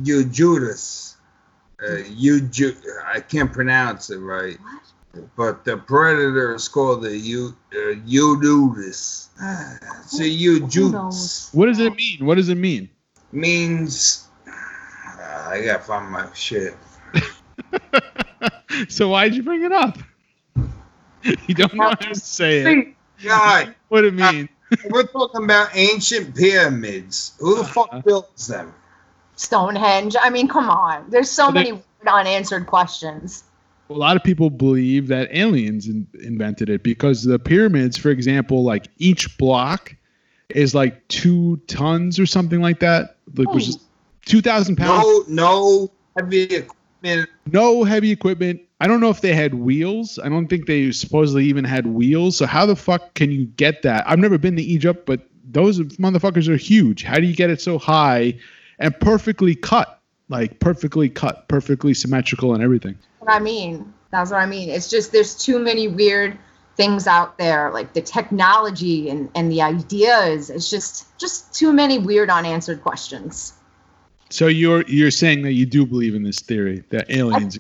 Eujudas. 0.04 1.16
Uh, 1.82 1.98
Euju- 2.20 2.76
I 3.06 3.20
can't 3.20 3.52
pronounce 3.54 4.10
it 4.10 4.18
right. 4.18 4.58
But 5.36 5.66
the 5.66 5.78
predator 5.78 6.54
is 6.54 6.68
called 6.68 7.02
the 7.04 7.18
Eu- 7.18 7.56
uh, 7.74 7.96
Eujudas. 8.06 9.28
So 10.08 10.24
Who 10.24 10.30
Eujudas 10.30 10.92
knows? 10.92 11.50
What 11.52 11.66
does 11.66 11.80
it 11.80 11.96
mean? 11.96 12.26
What 12.26 12.36
does 12.36 12.50
it 12.50 12.56
mean? 12.56 12.90
means. 13.32 14.28
Uh, 14.48 15.48
I 15.50 15.62
gotta 15.66 15.84
find 15.84 16.10
my 16.12 16.28
shit. 16.34 16.76
so 18.90 19.10
why'd 19.10 19.34
you 19.34 19.44
bring 19.44 19.64
it 19.64 19.72
up? 19.72 19.98
you 21.48 21.56
don't 21.56 21.74
know 21.74 21.90
how 21.90 21.96
to 21.96 22.16
say 22.16 22.60
it. 22.60 22.66
See, 22.66 23.28
God, 23.28 23.76
What 23.90 24.06
it 24.06 24.14
mean? 24.14 24.48
we're 24.90 25.04
talking 25.04 25.44
about 25.44 25.70
ancient 25.76 26.36
pyramids. 26.36 27.34
Who 27.40 27.56
the 27.56 27.62
Uh-huh. 27.62 27.86
fuck 27.88 28.06
built 28.06 28.38
them? 28.38 28.74
Stonehenge. 29.36 30.16
I 30.22 30.30
mean, 30.30 30.48
come 30.48 30.70
on. 30.70 31.10
There's 31.10 31.30
so 31.30 31.46
Well, 31.46 31.54
many 31.54 31.72
weird 31.74 31.84
unanswered 32.08 32.68
questions. 32.68 33.44
A 33.90 33.94
lot 33.94 34.16
of 34.16 34.24
people 34.24 34.50
believe 34.50 35.08
that 35.08 35.30
aliens 35.32 35.88
in, 35.88 36.08
invented 36.22 36.70
it 36.70 36.84
because 36.84 37.24
the 37.24 37.40
pyramids, 37.40 37.98
for 37.98 38.10
example, 38.10 38.64
like 38.64 38.88
each 38.98 39.38
block 39.38 39.96
is 40.50 40.76
like 40.76 41.08
two 41.08 41.58
tons 41.68 42.20
or 42.20 42.26
something 42.26 42.62
like 42.62 42.80
that, 42.80 43.18
like 43.36 43.52
which 43.54 43.68
is 43.68 43.78
oh. 43.78 43.86
two 44.26 44.42
thousand 44.42 44.76
pounds. 44.76 45.06
No, 45.28 45.88
no 45.88 45.92
heavy 46.18 46.44
equipment. 46.44 47.30
No 47.52 47.84
heavy 47.84 48.12
equipment. 48.12 48.62
I 48.82 48.88
don't 48.88 49.02
know 49.02 49.10
if 49.10 49.22
they 49.22 49.34
had 49.34 49.56
wheels. 49.56 50.20
I 50.20 50.30
don't 50.30 50.48
think 50.48 50.66
they 50.66 50.92
supposedly 50.92 51.46
even 51.46 51.66
had 51.66 51.88
wheels. 51.88 52.38
So 52.38 52.46
how 52.46 52.66
the 52.66 52.76
fuck 52.76 53.14
can 53.16 53.32
you 53.32 53.46
get 53.46 53.82
that? 53.82 54.08
I've 54.08 54.20
never 54.20 54.38
been 54.38 54.56
to 54.56 54.62
Egypt, 54.62 55.06
but 55.06 55.28
those 55.52 55.80
motherfuckers 55.98 56.48
are 56.48 56.56
huge. 56.56 57.04
How 57.04 57.16
do 57.16 57.26
you 57.26 57.36
get 57.36 57.50
it 57.50 57.60
so 57.60 57.78
high 57.78 58.36
and 58.78 58.98
perfectly 59.00 59.56
cut? 59.56 60.00
Like 60.30 60.60
perfectly 60.60 61.10
cut, 61.10 61.48
perfectly 61.48 61.94
symmetrical 61.94 62.54
and 62.54 62.64
everything. 62.64 62.98
What 63.20 63.32
I 63.32 63.40
mean. 63.40 63.94
That's 64.12 64.32
what 64.32 64.40
I 64.40 64.46
mean. 64.46 64.70
It's 64.70 64.90
just 64.90 65.12
there's 65.12 65.36
too 65.36 65.60
many 65.60 65.88
weird 65.88 66.38
things 66.76 67.08
out 67.08 67.38
there, 67.38 67.72
like 67.72 67.94
the 67.94 68.02
technology 68.02 69.10
and, 69.10 69.30
and 69.36 69.52
the 69.52 69.62
ideas. 69.62 70.50
It's 70.50 70.70
just 70.70 71.18
just 71.20 71.54
too 71.54 71.74
many 71.74 72.00
weird 72.00 72.30
unanswered 72.30 72.82
questions. 72.82 73.54
So 74.30 74.48
you're 74.48 74.84
you're 74.88 75.12
saying 75.12 75.42
that 75.44 75.54
you 75.54 75.66
do 75.66 75.86
believe 75.86 76.16
in 76.16 76.24
this 76.24 76.40
theory 76.40 76.84
that 76.90 77.10
aliens 77.10 77.60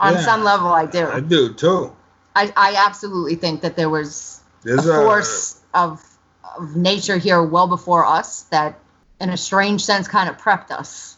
On 0.00 0.12
Yeah. 0.14 0.20
some 0.20 0.44
level, 0.44 0.68
I 0.68 0.84
do. 0.86 1.06
I 1.06 1.20
do 1.20 1.54
too. 1.54 1.94
I, 2.34 2.52
I 2.56 2.84
absolutely 2.86 3.36
think 3.36 3.62
that 3.62 3.76
there 3.76 3.88
was 3.88 4.40
There's 4.62 4.86
a, 4.86 4.94
force 4.94 5.60
of 5.72 6.02
of 6.58 6.76
nature 6.76 7.16
here 7.18 7.42
well 7.42 7.66
before 7.66 8.04
us 8.04 8.42
that, 8.44 8.78
in 9.20 9.30
a 9.30 9.36
strange 9.36 9.84
sense, 9.84 10.08
kind 10.08 10.28
of 10.28 10.36
prepped 10.38 10.70
us. 10.70 11.16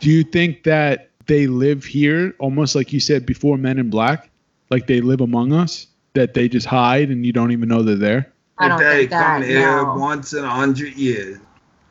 Do 0.00 0.10
you 0.10 0.22
think 0.24 0.62
that 0.64 1.07
they 1.28 1.46
live 1.46 1.84
here 1.84 2.34
almost 2.40 2.74
like 2.74 2.92
you 2.92 2.98
said 2.98 3.24
before 3.24 3.56
Men 3.56 3.78
in 3.78 3.90
Black? 3.90 4.30
Like 4.70 4.86
they 4.86 5.00
live 5.00 5.20
among 5.20 5.52
us? 5.52 5.86
That 6.14 6.34
they 6.34 6.48
just 6.48 6.66
hide 6.66 7.10
and 7.10 7.24
you 7.24 7.32
don't 7.32 7.52
even 7.52 7.68
know 7.68 7.82
they're 7.82 7.94
there? 7.94 8.32
I 8.58 8.68
don't 8.68 8.78
they 8.78 8.98
think 8.98 9.10
that. 9.10 9.40
come 9.40 9.42
here 9.42 9.82
no. 9.82 9.94
once 9.94 10.32
in 10.32 10.44
a 10.44 10.50
hundred 10.50 10.94
years. 10.94 11.38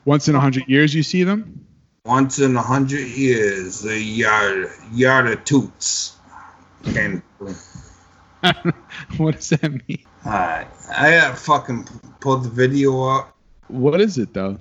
Once 0.04 0.28
in 0.28 0.36
a 0.36 0.40
hundred 0.40 0.68
years 0.68 0.94
you 0.94 1.04
see 1.04 1.24
them? 1.24 1.66
Once 2.04 2.40
in 2.40 2.56
a 2.56 2.62
hundred 2.62 3.08
years, 3.08 3.82
the 3.82 3.98
yard 3.98 4.68
yarda 4.92 5.44
toots. 5.46 6.18
came 6.84 7.22
through. 7.38 7.56
what 9.18 9.36
does 9.36 9.50
that 9.50 9.88
mean? 9.88 10.04
Alright, 10.26 10.68
I 10.96 11.12
gotta 11.12 11.36
fucking 11.36 11.88
pull 12.20 12.38
the 12.38 12.50
video 12.50 13.04
up. 13.04 13.36
What 13.68 14.02
is 14.02 14.18
it 14.18 14.34
though? 14.34 14.60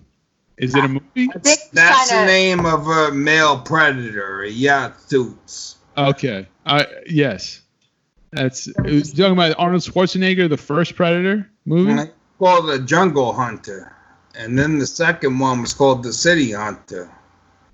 Is 0.59 0.75
it 0.75 0.85
a 0.85 0.89
movie? 0.89 1.29
I 1.35 1.39
think 1.39 1.61
That's 1.73 2.09
the 2.09 2.15
kinda- 2.17 2.27
name 2.33 2.65
of 2.67 2.87
a 2.87 3.13
male 3.13 3.59
predator, 3.59 4.43
a 4.43 4.49
yacht 4.51 4.95
toots. 5.09 5.77
Okay. 5.99 6.47
Uh, 6.65 6.85
yes. 7.07 7.61
That's 8.33 8.67
it 8.67 8.81
was 8.85 9.13
talking 9.13 9.33
about 9.33 9.55
Arnold 9.59 9.83
Schwarzenegger, 9.83 10.49
the 10.49 10.57
first 10.57 10.95
Predator 10.97 11.49
movie. 11.65 11.91
And 11.91 12.01
it's 12.01 12.13
called 12.39 12.69
the 12.69 12.79
Jungle 12.81 13.33
Hunter. 13.33 13.93
And 14.35 14.59
then 14.59 14.79
the 14.79 14.87
second 14.87 15.39
one 15.39 15.63
was 15.63 15.73
called 15.73 16.03
the 16.03 16.13
City 16.13 16.53
Hunter. 16.53 17.11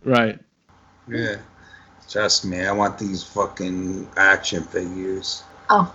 Right. 0.05 0.39
Yeah. 1.09 1.37
Trust 2.09 2.45
me, 2.45 2.64
I 2.64 2.72
want 2.72 2.99
these 2.99 3.22
fucking 3.22 4.09
action 4.16 4.62
figures. 4.64 5.43
Oh, 5.70 5.93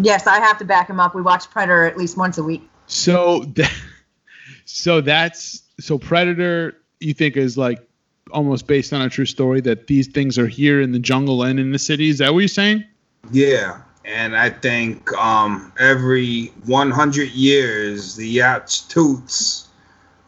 yes, 0.00 0.26
I 0.26 0.38
have 0.40 0.58
to 0.58 0.64
back 0.64 0.88
him 0.88 0.98
up. 0.98 1.14
We 1.14 1.22
watch 1.22 1.50
Predator 1.50 1.84
at 1.84 1.96
least 1.98 2.16
once 2.16 2.38
a 2.38 2.42
week. 2.42 2.68
So 2.86 3.40
that, 3.54 3.72
so 4.64 5.00
that's 5.00 5.62
so 5.80 5.98
Predator. 5.98 6.74
You 7.00 7.14
think 7.14 7.36
is 7.36 7.56
like 7.56 7.88
almost 8.32 8.66
based 8.66 8.92
on 8.92 9.02
a 9.02 9.08
true 9.08 9.24
story 9.24 9.60
that 9.62 9.86
these 9.86 10.08
things 10.08 10.38
are 10.38 10.48
here 10.48 10.80
in 10.80 10.92
the 10.92 10.98
jungle 10.98 11.42
and 11.42 11.58
in 11.60 11.70
the 11.72 11.78
city. 11.78 12.08
Is 12.08 12.18
that 12.18 12.32
what 12.32 12.40
you're 12.40 12.48
saying? 12.48 12.84
Yeah. 13.30 13.82
And 14.04 14.36
I 14.36 14.50
think 14.50 15.12
um, 15.12 15.72
every 15.78 16.46
100 16.64 17.30
years, 17.30 18.16
the 18.16 18.26
yacht's 18.26 18.80
toots 18.80 19.68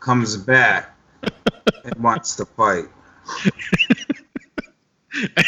comes 0.01 0.37
back 0.37 0.95
and 1.85 1.95
wants 1.99 2.37
to 2.37 2.45
fight. 2.45 2.87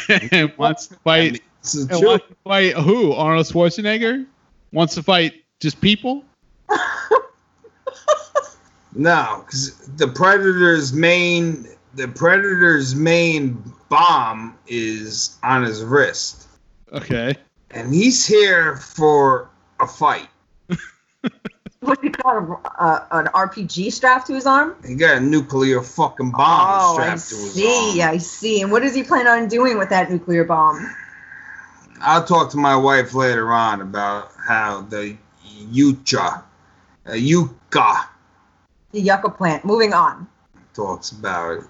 and 0.33 0.53
wants 0.57 0.87
to 0.89 0.95
fight. 0.97 1.43
This 1.63 1.75
is 1.75 1.89
And 1.89 2.05
wants 2.05 2.27
to 2.27 2.37
fight 2.43 2.75
who? 2.75 3.13
Arnold 3.13 3.47
Schwarzenegger 3.47 4.27
wants 4.73 4.95
to 4.95 5.03
fight 5.03 5.35
just 5.61 5.81
people. 5.81 6.25
No, 8.95 9.43
because 9.47 9.77
the 9.97 10.07
predator's 10.07 10.93
main 10.93 11.67
the 11.95 12.09
predator's 12.09 12.95
main 12.95 13.63
bomb 13.89 14.57
is 14.67 15.37
on 15.43 15.63
his 15.63 15.83
wrist, 15.83 16.49
Okay. 16.93 17.35
and 17.71 17.93
he's 17.95 18.27
here 18.27 18.77
for 18.77 19.49
a 19.81 19.87
fight. 19.87 20.29
What 21.81 22.01
do 22.01 22.07
you 22.07 22.13
call 22.13 22.39
it? 22.55 22.59
Uh, 22.79 23.01
an 23.11 23.27
RPG 23.35 23.93
strapped 23.93 24.29
to 24.29 24.35
his 24.35 24.47
arm? 24.47 24.77
He 24.87 24.95
got 24.95 25.17
a 25.17 25.21
nuclear 25.21 25.83
fucking 25.83 26.31
bomb 26.31 26.69
oh, 26.71 26.97
I 26.99 27.17
strapped 27.17 27.29
to 27.31 27.35
his 27.35 27.55
see. 27.55 28.01
arm. 28.01 28.15
I 28.15 28.19
see. 28.19 28.63
And 28.63 28.71
what 28.71 28.83
does 28.83 28.95
he 28.95 29.03
plan 29.03 29.27
on 29.27 29.49
doing 29.49 29.77
with 29.79 29.89
that 29.89 30.09
nuclear 30.11 30.45
bomb? 30.45 30.89
I'll 32.01 32.25
talk 32.25 32.51
to 32.53 32.57
my 32.57 32.77
wife 32.77 33.15
later 33.15 33.53
on 33.53 33.81
about 33.81 34.31
how 34.47 34.83
the 34.83 35.17
Yucha, 35.73 36.43
uh, 37.09 37.13
Yucca 37.15 38.09
The 38.93 39.01
yucca 39.01 39.31
plant. 39.31 39.65
Moving 39.65 39.95
on. 39.95 40.29
talks 40.75 41.11
about 41.11 41.59
it. 41.59 41.65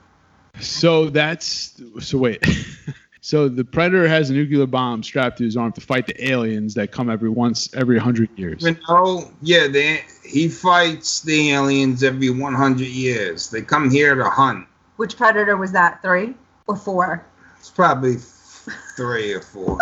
So 0.60 1.08
that's 1.08 1.80
so 2.00 2.18
wait. 2.18 2.44
so 3.20 3.48
the 3.48 3.64
predator 3.64 4.06
has 4.06 4.30
a 4.30 4.34
nuclear 4.34 4.66
bomb 4.66 5.02
strapped 5.02 5.38
to 5.38 5.44
his 5.44 5.56
arm 5.56 5.72
to 5.72 5.80
fight 5.80 6.06
the 6.06 6.30
aliens 6.30 6.74
that 6.74 6.92
come 6.92 7.08
every 7.08 7.30
once 7.30 7.72
every 7.74 7.98
hundred 7.98 8.30
years. 8.36 8.64
You 8.64 8.76
know, 8.88 9.30
yeah, 9.40 9.68
they, 9.68 10.04
he 10.24 10.48
fights 10.48 11.20
the 11.22 11.52
aliens 11.52 12.02
every 12.02 12.30
100 12.30 12.86
years. 12.86 13.50
They 13.50 13.62
come 13.62 13.90
here 13.90 14.14
to 14.14 14.28
hunt. 14.28 14.66
Which 14.96 15.16
Predator 15.16 15.56
was 15.56 15.72
that? 15.72 16.02
Three 16.02 16.34
or 16.66 16.76
four? 16.76 17.24
It's 17.58 17.70
probably 17.70 18.16
f- 18.16 18.68
three 18.96 19.32
or 19.32 19.40
four. 19.40 19.78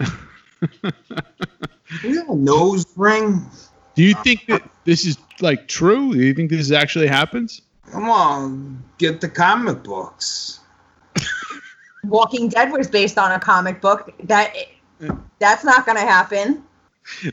you 0.00 0.10
got 2.14 2.28
a 2.28 2.34
nose 2.34 2.86
ring? 2.96 3.46
Do 3.94 4.02
Do 4.02 4.02
you 4.02 4.14
think 4.14 4.46
that 4.46 4.62
this 4.84 5.06
is 5.06 5.16
like 5.42 5.68
true? 5.68 6.12
Do 6.12 6.20
you 6.20 6.34
think 6.34 6.50
this 6.50 6.70
actually 6.70 7.06
happens? 7.08 7.62
Come 7.90 8.08
on, 8.08 8.82
get 8.98 9.20
the 9.20 9.28
comic 9.28 9.82
books. 9.82 10.60
Walking 12.04 12.48
Dead 12.48 12.72
was 12.72 12.88
based 12.88 13.18
on 13.18 13.32
a 13.32 13.38
comic 13.38 13.80
book. 13.80 14.12
That 14.24 14.54
that's 15.38 15.64
not 15.64 15.84
going 15.84 15.98
to 15.98 16.04
happen. 16.04 16.64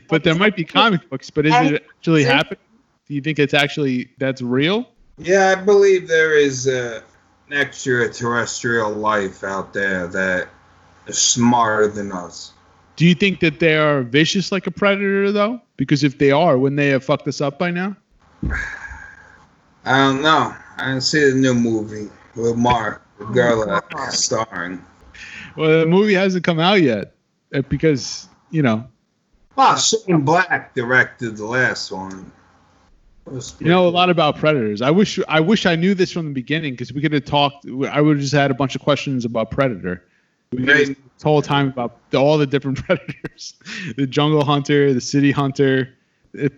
But 0.08 0.24
there 0.24 0.34
might 0.34 0.56
be 0.56 0.64
comic 0.64 1.08
books, 1.08 1.30
but 1.30 1.46
is 1.46 1.54
And- 1.54 1.76
it 1.76 1.86
actually 1.96 2.24
happening? 2.24 2.58
Do 3.06 3.14
you 3.14 3.20
think 3.20 3.38
it's 3.38 3.54
actually 3.54 4.10
that's 4.18 4.42
real? 4.42 4.88
Yeah, 5.18 5.54
I 5.56 5.60
believe 5.60 6.08
there 6.08 6.36
is 6.36 6.68
uh, 6.68 7.02
an 7.48 7.56
extraterrestrial 7.56 8.92
life 8.92 9.42
out 9.44 9.72
there 9.72 10.06
that 10.06 10.48
is 11.06 11.18
smarter 11.18 11.88
than 11.88 12.12
us. 12.12 12.52
Do 13.00 13.06
you 13.06 13.14
think 13.14 13.40
that 13.40 13.60
they 13.60 13.78
are 13.78 14.02
vicious 14.02 14.52
like 14.52 14.66
a 14.66 14.70
predator 14.70 15.32
though? 15.32 15.62
Because 15.78 16.04
if 16.04 16.18
they 16.18 16.32
are, 16.32 16.58
wouldn't 16.58 16.76
they 16.76 16.88
have 16.88 17.02
fucked 17.02 17.26
us 17.28 17.40
up 17.40 17.58
by 17.58 17.70
now? 17.70 17.96
I 19.86 19.96
don't 19.96 20.20
know. 20.20 20.54
I 20.76 20.88
didn't 20.88 21.00
see 21.00 21.30
the 21.30 21.34
new 21.34 21.54
movie 21.54 22.10
with 22.36 22.56
Mark, 22.56 23.00
the 23.18 23.24
girl 23.24 23.80
starring. 24.10 24.84
Well, 25.56 25.80
the 25.80 25.86
movie 25.86 26.12
hasn't 26.12 26.44
come 26.44 26.60
out 26.60 26.82
yet 26.82 27.14
uh, 27.54 27.62
because 27.70 28.28
you 28.50 28.60
know 28.60 28.86
Well, 29.56 29.78
Shane 29.78 30.20
Black 30.20 30.74
directed 30.74 31.38
the 31.38 31.46
last 31.46 31.90
one. 31.90 32.30
You 33.32 33.40
know 33.60 33.88
a 33.88 33.88
lot 33.88 34.10
about 34.10 34.36
predators. 34.36 34.82
I 34.82 34.90
wish 34.90 35.18
I 35.26 35.40
wish 35.40 35.64
I 35.64 35.74
knew 35.74 35.94
this 35.94 36.12
from 36.12 36.26
the 36.26 36.34
beginning 36.34 36.74
because 36.74 36.92
we 36.92 37.00
could 37.00 37.14
have 37.14 37.24
talked. 37.24 37.64
I 37.64 38.02
would 38.02 38.16
have 38.16 38.20
just 38.20 38.34
had 38.34 38.50
a 38.50 38.54
bunch 38.54 38.74
of 38.74 38.82
questions 38.82 39.24
about 39.24 39.50
predator. 39.50 40.04
We 40.52 40.58
could 40.58 40.68
have 40.68 40.78
Right. 40.78 40.88
this 41.14 41.22
whole 41.22 41.42
time 41.42 41.68
about 41.68 41.96
the, 42.10 42.18
all 42.18 42.36
the 42.36 42.46
different 42.46 42.78
predators: 42.84 43.54
the 43.96 44.06
jungle 44.06 44.44
hunter, 44.44 44.92
the 44.92 45.00
city 45.00 45.30
hunter, 45.30 45.88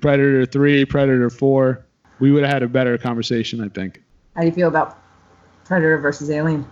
predator 0.01 0.47
three, 0.47 0.85
predator 0.87 1.29
four. 1.29 1.85
We 2.19 2.33
would 2.33 2.43
have 2.43 2.53
had 2.53 2.63
a 2.63 2.69
better 2.69 2.97
conversation, 2.97 3.63
I 3.63 3.69
think. 3.69 4.03
How 4.35 4.41
do 4.43 4.47
you 4.47 4.53
feel 4.53 4.69
about 4.69 4.97
Predator 5.65 5.99
versus 5.99 6.31
Alien? 6.31 6.65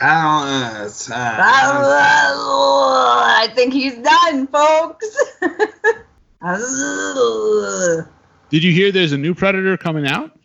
I 0.00 0.22
don't 0.22 0.46
know. 0.78 0.84
It's, 0.84 1.10
uh, 1.10 1.14
I 1.16 3.48
think 3.54 3.72
he's 3.72 3.96
done, 3.98 4.46
folks. 4.46 5.16
Did 8.50 8.62
you 8.62 8.72
hear 8.72 8.92
there's 8.92 9.12
a 9.12 9.18
new 9.18 9.34
predator 9.34 9.76
coming 9.76 10.06
out? 10.06 10.38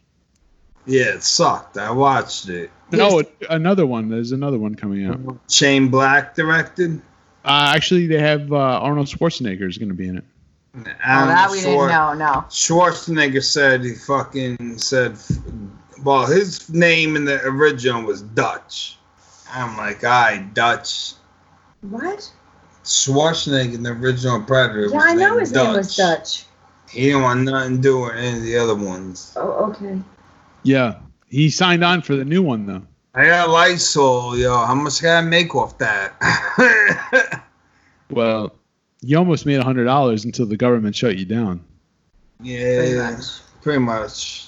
Yeah, 0.85 1.15
it 1.15 1.23
sucked. 1.23 1.77
I 1.77 1.91
watched 1.91 2.49
it. 2.49 2.71
No, 2.91 3.23
another 3.49 3.85
one. 3.85 4.09
There's 4.09 4.31
another 4.31 4.59
one 4.59 4.75
coming 4.75 5.05
out. 5.05 5.19
Shane 5.49 5.89
Black 5.89 6.35
directed. 6.35 7.01
Uh, 7.43 7.73
actually, 7.75 8.07
they 8.07 8.19
have 8.19 8.51
uh, 8.51 8.57
Arnold 8.57 9.07
Schwarzenegger 9.07 9.67
is 9.67 9.77
going 9.77 9.89
to 9.89 9.95
be 9.95 10.07
in 10.07 10.17
it. 10.17 10.23
oh, 10.75 10.83
that 10.83 11.49
we 11.51 11.61
didn't 11.61 11.87
know. 11.87 12.13
No. 12.13 12.45
Schwarzenegger 12.49 13.43
said 13.43 13.83
he 13.83 13.95
fucking 13.95 14.77
said, 14.77 15.17
well, 16.03 16.25
his 16.25 16.69
name 16.69 17.15
in 17.15 17.25
the 17.25 17.41
original 17.45 18.03
was 18.03 18.21
Dutch. 18.21 18.97
I'm 19.51 19.77
like, 19.77 20.03
aye, 20.03 20.47
Dutch. 20.53 21.13
What? 21.81 22.31
Schwarzenegger 22.83 23.75
in 23.75 23.83
the 23.83 23.91
original 23.91 24.41
Predator. 24.41 24.87
Yeah, 24.87 24.95
was 24.95 25.03
I 25.03 25.13
know 25.13 25.29
named 25.29 25.39
his 25.41 25.51
name 25.53 25.73
was 25.73 25.95
Dutch. 25.95 26.45
He 26.89 27.07
didn't 27.07 27.23
want 27.23 27.41
nothing 27.41 27.77
to 27.77 27.81
do 27.81 28.01
with 28.01 28.15
any 28.15 28.37
of 28.37 28.43
the 28.43 28.57
other 28.57 28.75
ones. 28.75 29.33
Oh, 29.35 29.71
okay. 29.71 29.99
Yeah, 30.65 30.95
he 31.29 31.49
signed 31.49 31.83
on 31.83 32.01
for 32.01 32.15
the 32.15 32.25
new 32.25 32.41
one 32.43 32.65
though. 32.65 32.81
I 33.13 33.27
got 33.27 33.47
a 33.47 33.51
Lysol, 33.51 34.37
yo. 34.37 34.65
How 34.65 34.75
much 34.75 34.99
can 34.99 35.23
I 35.25 35.27
make 35.27 35.55
off 35.55 35.77
that? 35.77 37.41
Well, 38.09 38.53
you 39.01 39.17
almost 39.17 39.45
made 39.45 39.59
a 39.59 39.63
hundred 39.63 39.85
dollars 39.85 40.25
until 40.25 40.45
the 40.45 40.57
government 40.57 40.95
shut 40.95 41.17
you 41.17 41.25
down. 41.25 41.63
yeah, 42.41 43.19
pretty 43.61 43.79
much. 43.79 44.47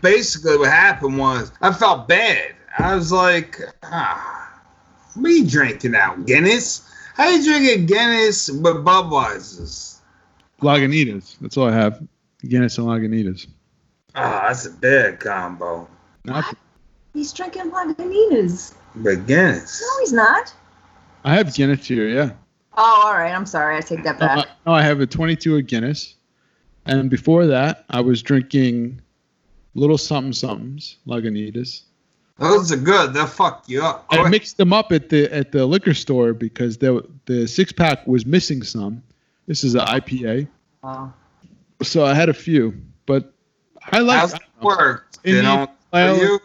Basically, 0.00 0.56
what 0.56 0.70
happened 0.70 1.18
was 1.18 1.52
I 1.60 1.72
felt 1.72 2.08
bad. 2.08 2.54
I 2.78 2.94
was 2.94 3.12
like, 3.12 3.60
ah, 3.82 4.60
what 5.14 5.26
are 5.26 5.30
you 5.30 5.46
drinking 5.46 5.90
now? 5.92 6.16
Guinness? 6.16 6.90
How 7.14 7.28
you 7.28 7.44
drinking 7.44 7.86
Guinness 7.86 8.48
with 8.50 8.76
Budweiser's? 8.84 10.00
Lagunitas. 10.62 11.36
That's 11.40 11.56
all 11.56 11.68
I 11.68 11.72
have. 11.72 12.02
Guinness 12.48 12.78
and 12.78 12.86
Lagunitas. 12.86 13.46
Ah, 14.14 14.44
that's 14.48 14.66
a 14.66 14.70
bad 14.70 15.20
combo. 15.20 15.88
Not- 16.24 16.56
He's 17.12 17.32
drinking 17.32 17.70
Lagunitas. 17.70 18.74
But 18.96 19.26
Guinness. 19.26 19.80
No, 19.82 20.00
he's 20.00 20.12
not. 20.12 20.52
I 21.24 21.34
have 21.36 21.54
Guinness 21.54 21.86
here. 21.86 22.08
Yeah. 22.08 22.30
Oh, 22.76 23.02
all 23.06 23.14
right. 23.14 23.32
I'm 23.32 23.46
sorry. 23.46 23.76
I 23.76 23.80
take 23.80 24.02
that 24.04 24.18
No, 24.20 24.26
I, 24.26 24.34
back. 24.36 24.46
no, 24.66 24.72
I 24.72 24.82
have 24.82 25.00
a 25.00 25.06
22 25.06 25.56
of 25.56 25.66
Guinness, 25.66 26.14
and 26.86 27.08
before 27.10 27.46
that, 27.46 27.84
I 27.90 28.00
was 28.00 28.20
drinking 28.22 29.00
little 29.74 29.98
something 29.98 30.32
somethings 30.32 30.96
Lagunitas. 31.06 31.82
Those 32.38 32.72
are 32.72 32.76
good. 32.76 33.14
They'll 33.14 33.26
fuck 33.28 33.64
you 33.68 33.82
up. 33.84 34.06
I 34.10 34.28
mixed 34.28 34.56
them 34.56 34.72
up 34.72 34.90
at 34.90 35.08
the 35.08 35.32
at 35.32 35.52
the 35.52 35.64
liquor 35.66 35.94
store 35.94 36.32
because 36.32 36.78
the 36.78 37.06
the 37.26 37.46
six 37.46 37.70
pack 37.72 38.04
was 38.08 38.26
missing 38.26 38.64
some. 38.64 39.02
This 39.46 39.62
is 39.62 39.74
an 39.76 39.82
IPA, 39.82 40.48
Oh. 40.82 41.12
so 41.82 42.04
I 42.04 42.12
had 42.14 42.28
a 42.28 42.34
few, 42.34 42.74
but 43.06 43.32
I 43.92 44.00
like. 44.00 44.18
How's 44.18 44.34
I 44.34 44.36
it 44.36 44.42
don't 44.60 44.62
know. 44.62 44.66
work? 44.76 45.12
They 45.22 45.40
don't 45.42 45.70
for 45.90 46.14
you? 46.14 46.40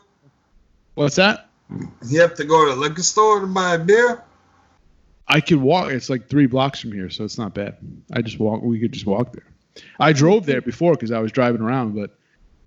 What's 0.95 1.15
that? 1.15 1.49
You 2.07 2.19
have 2.21 2.33
to 2.35 2.43
go 2.45 2.67
to 2.67 2.75
the 2.75 2.79
liquor 2.81 3.03
store 3.03 3.39
to 3.41 3.47
buy 3.47 3.75
a 3.75 3.79
beer? 3.79 4.23
I 5.27 5.41
could 5.41 5.61
walk. 5.61 5.91
It's 5.91 6.09
like 6.09 6.27
three 6.27 6.47
blocks 6.47 6.79
from 6.79 6.91
here, 6.91 7.09
so 7.09 7.23
it's 7.23 7.37
not 7.37 7.53
bad. 7.53 7.77
I 8.11 8.21
just 8.21 8.39
walk. 8.39 8.61
We 8.63 8.79
could 8.79 8.91
just 8.91 9.05
walk 9.05 9.31
there. 9.33 9.45
I 9.99 10.11
drove 10.13 10.45
there 10.45 10.61
before 10.61 10.93
because 10.93 11.11
I 11.11 11.19
was 11.19 11.31
driving 11.31 11.61
around, 11.61 11.93
but 11.95 12.17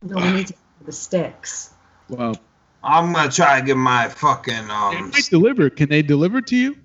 No, 0.02 0.16
we 0.16 0.32
need 0.32 0.46
to 0.48 0.52
get 0.52 0.86
the 0.86 0.92
sticks. 0.92 1.70
well, 2.08 2.36
I'm 2.84 3.12
gonna 3.12 3.30
try 3.30 3.60
to 3.60 3.66
get 3.66 3.76
my 3.76 4.08
fucking 4.08 4.54
they 4.68 4.72
um. 4.72 5.10
might 5.10 5.28
deliver. 5.30 5.68
Can 5.70 5.88
they 5.88 6.02
deliver 6.02 6.40
to 6.40 6.56
you? 6.56 6.76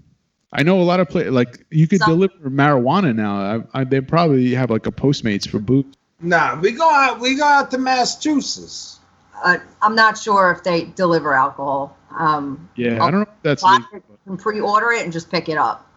I 0.52 0.64
know 0.64 0.80
a 0.80 0.84
lot 0.84 1.00
of 1.00 1.10
places 1.10 1.34
like 1.34 1.66
you 1.70 1.88
could 1.88 2.00
Some- 2.00 2.10
deliver 2.12 2.50
marijuana 2.50 3.16
now. 3.16 3.64
I, 3.74 3.82
I, 3.82 3.84
they 3.84 4.02
probably 4.02 4.54
have 4.56 4.70
like 4.72 4.88
a 4.88 4.92
Postmates 4.92 5.48
for 5.48 5.60
boots. 5.60 5.97
Nah, 6.20 6.60
we 6.60 6.72
go 6.72 6.90
out. 6.90 7.20
We 7.20 7.36
go 7.36 7.44
out 7.46 7.70
to 7.72 7.78
Massachusetts. 7.78 9.00
Uh, 9.44 9.58
I'm 9.82 9.96
not 9.96 10.18
sure 10.18 10.52
if 10.52 10.64
they 10.64 10.86
deliver 10.86 11.34
alcohol. 11.34 11.96
Um, 12.18 12.70
Yeah, 12.76 13.04
I 13.04 13.12
don't 13.12 13.20
know 13.20 13.22
if 13.22 13.44
that's 13.44 13.62
buy 13.62 13.74
legal, 13.74 13.88
it, 13.98 14.04
you 14.10 14.18
can 14.26 14.38
pre-order 14.38 14.92
it 14.92 15.04
and 15.04 15.14
just 15.14 15.30
pick 15.30 15.48
it 15.50 15.58
up. 15.58 15.88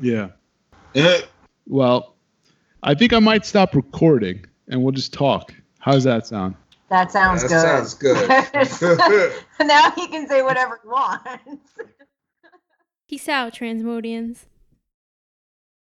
yeah. 0.00 0.30
Eh, 0.94 1.20
Well, 1.66 2.14
I 2.82 2.94
think 2.94 3.12
I 3.12 3.18
might 3.20 3.46
stop 3.46 3.74
recording 3.76 4.44
and 4.68 4.82
we'll 4.82 4.92
just 4.92 5.12
talk. 5.12 5.54
How's 5.78 6.02
that 6.04 6.26
sound? 6.26 6.56
That 6.88 7.12
sounds 7.12 7.42
good. 7.42 7.50
that 7.52 8.52
good. 8.52 8.66
sounds 8.66 8.78
good. 8.78 9.32
now 9.60 9.90
he 9.92 10.08
can 10.08 10.26
say 10.26 10.42
whatever 10.42 10.80
he 10.82 10.88
wants. 10.88 11.72
Peace 13.08 13.28
out, 13.28 13.52
Transmodians. 13.54 14.46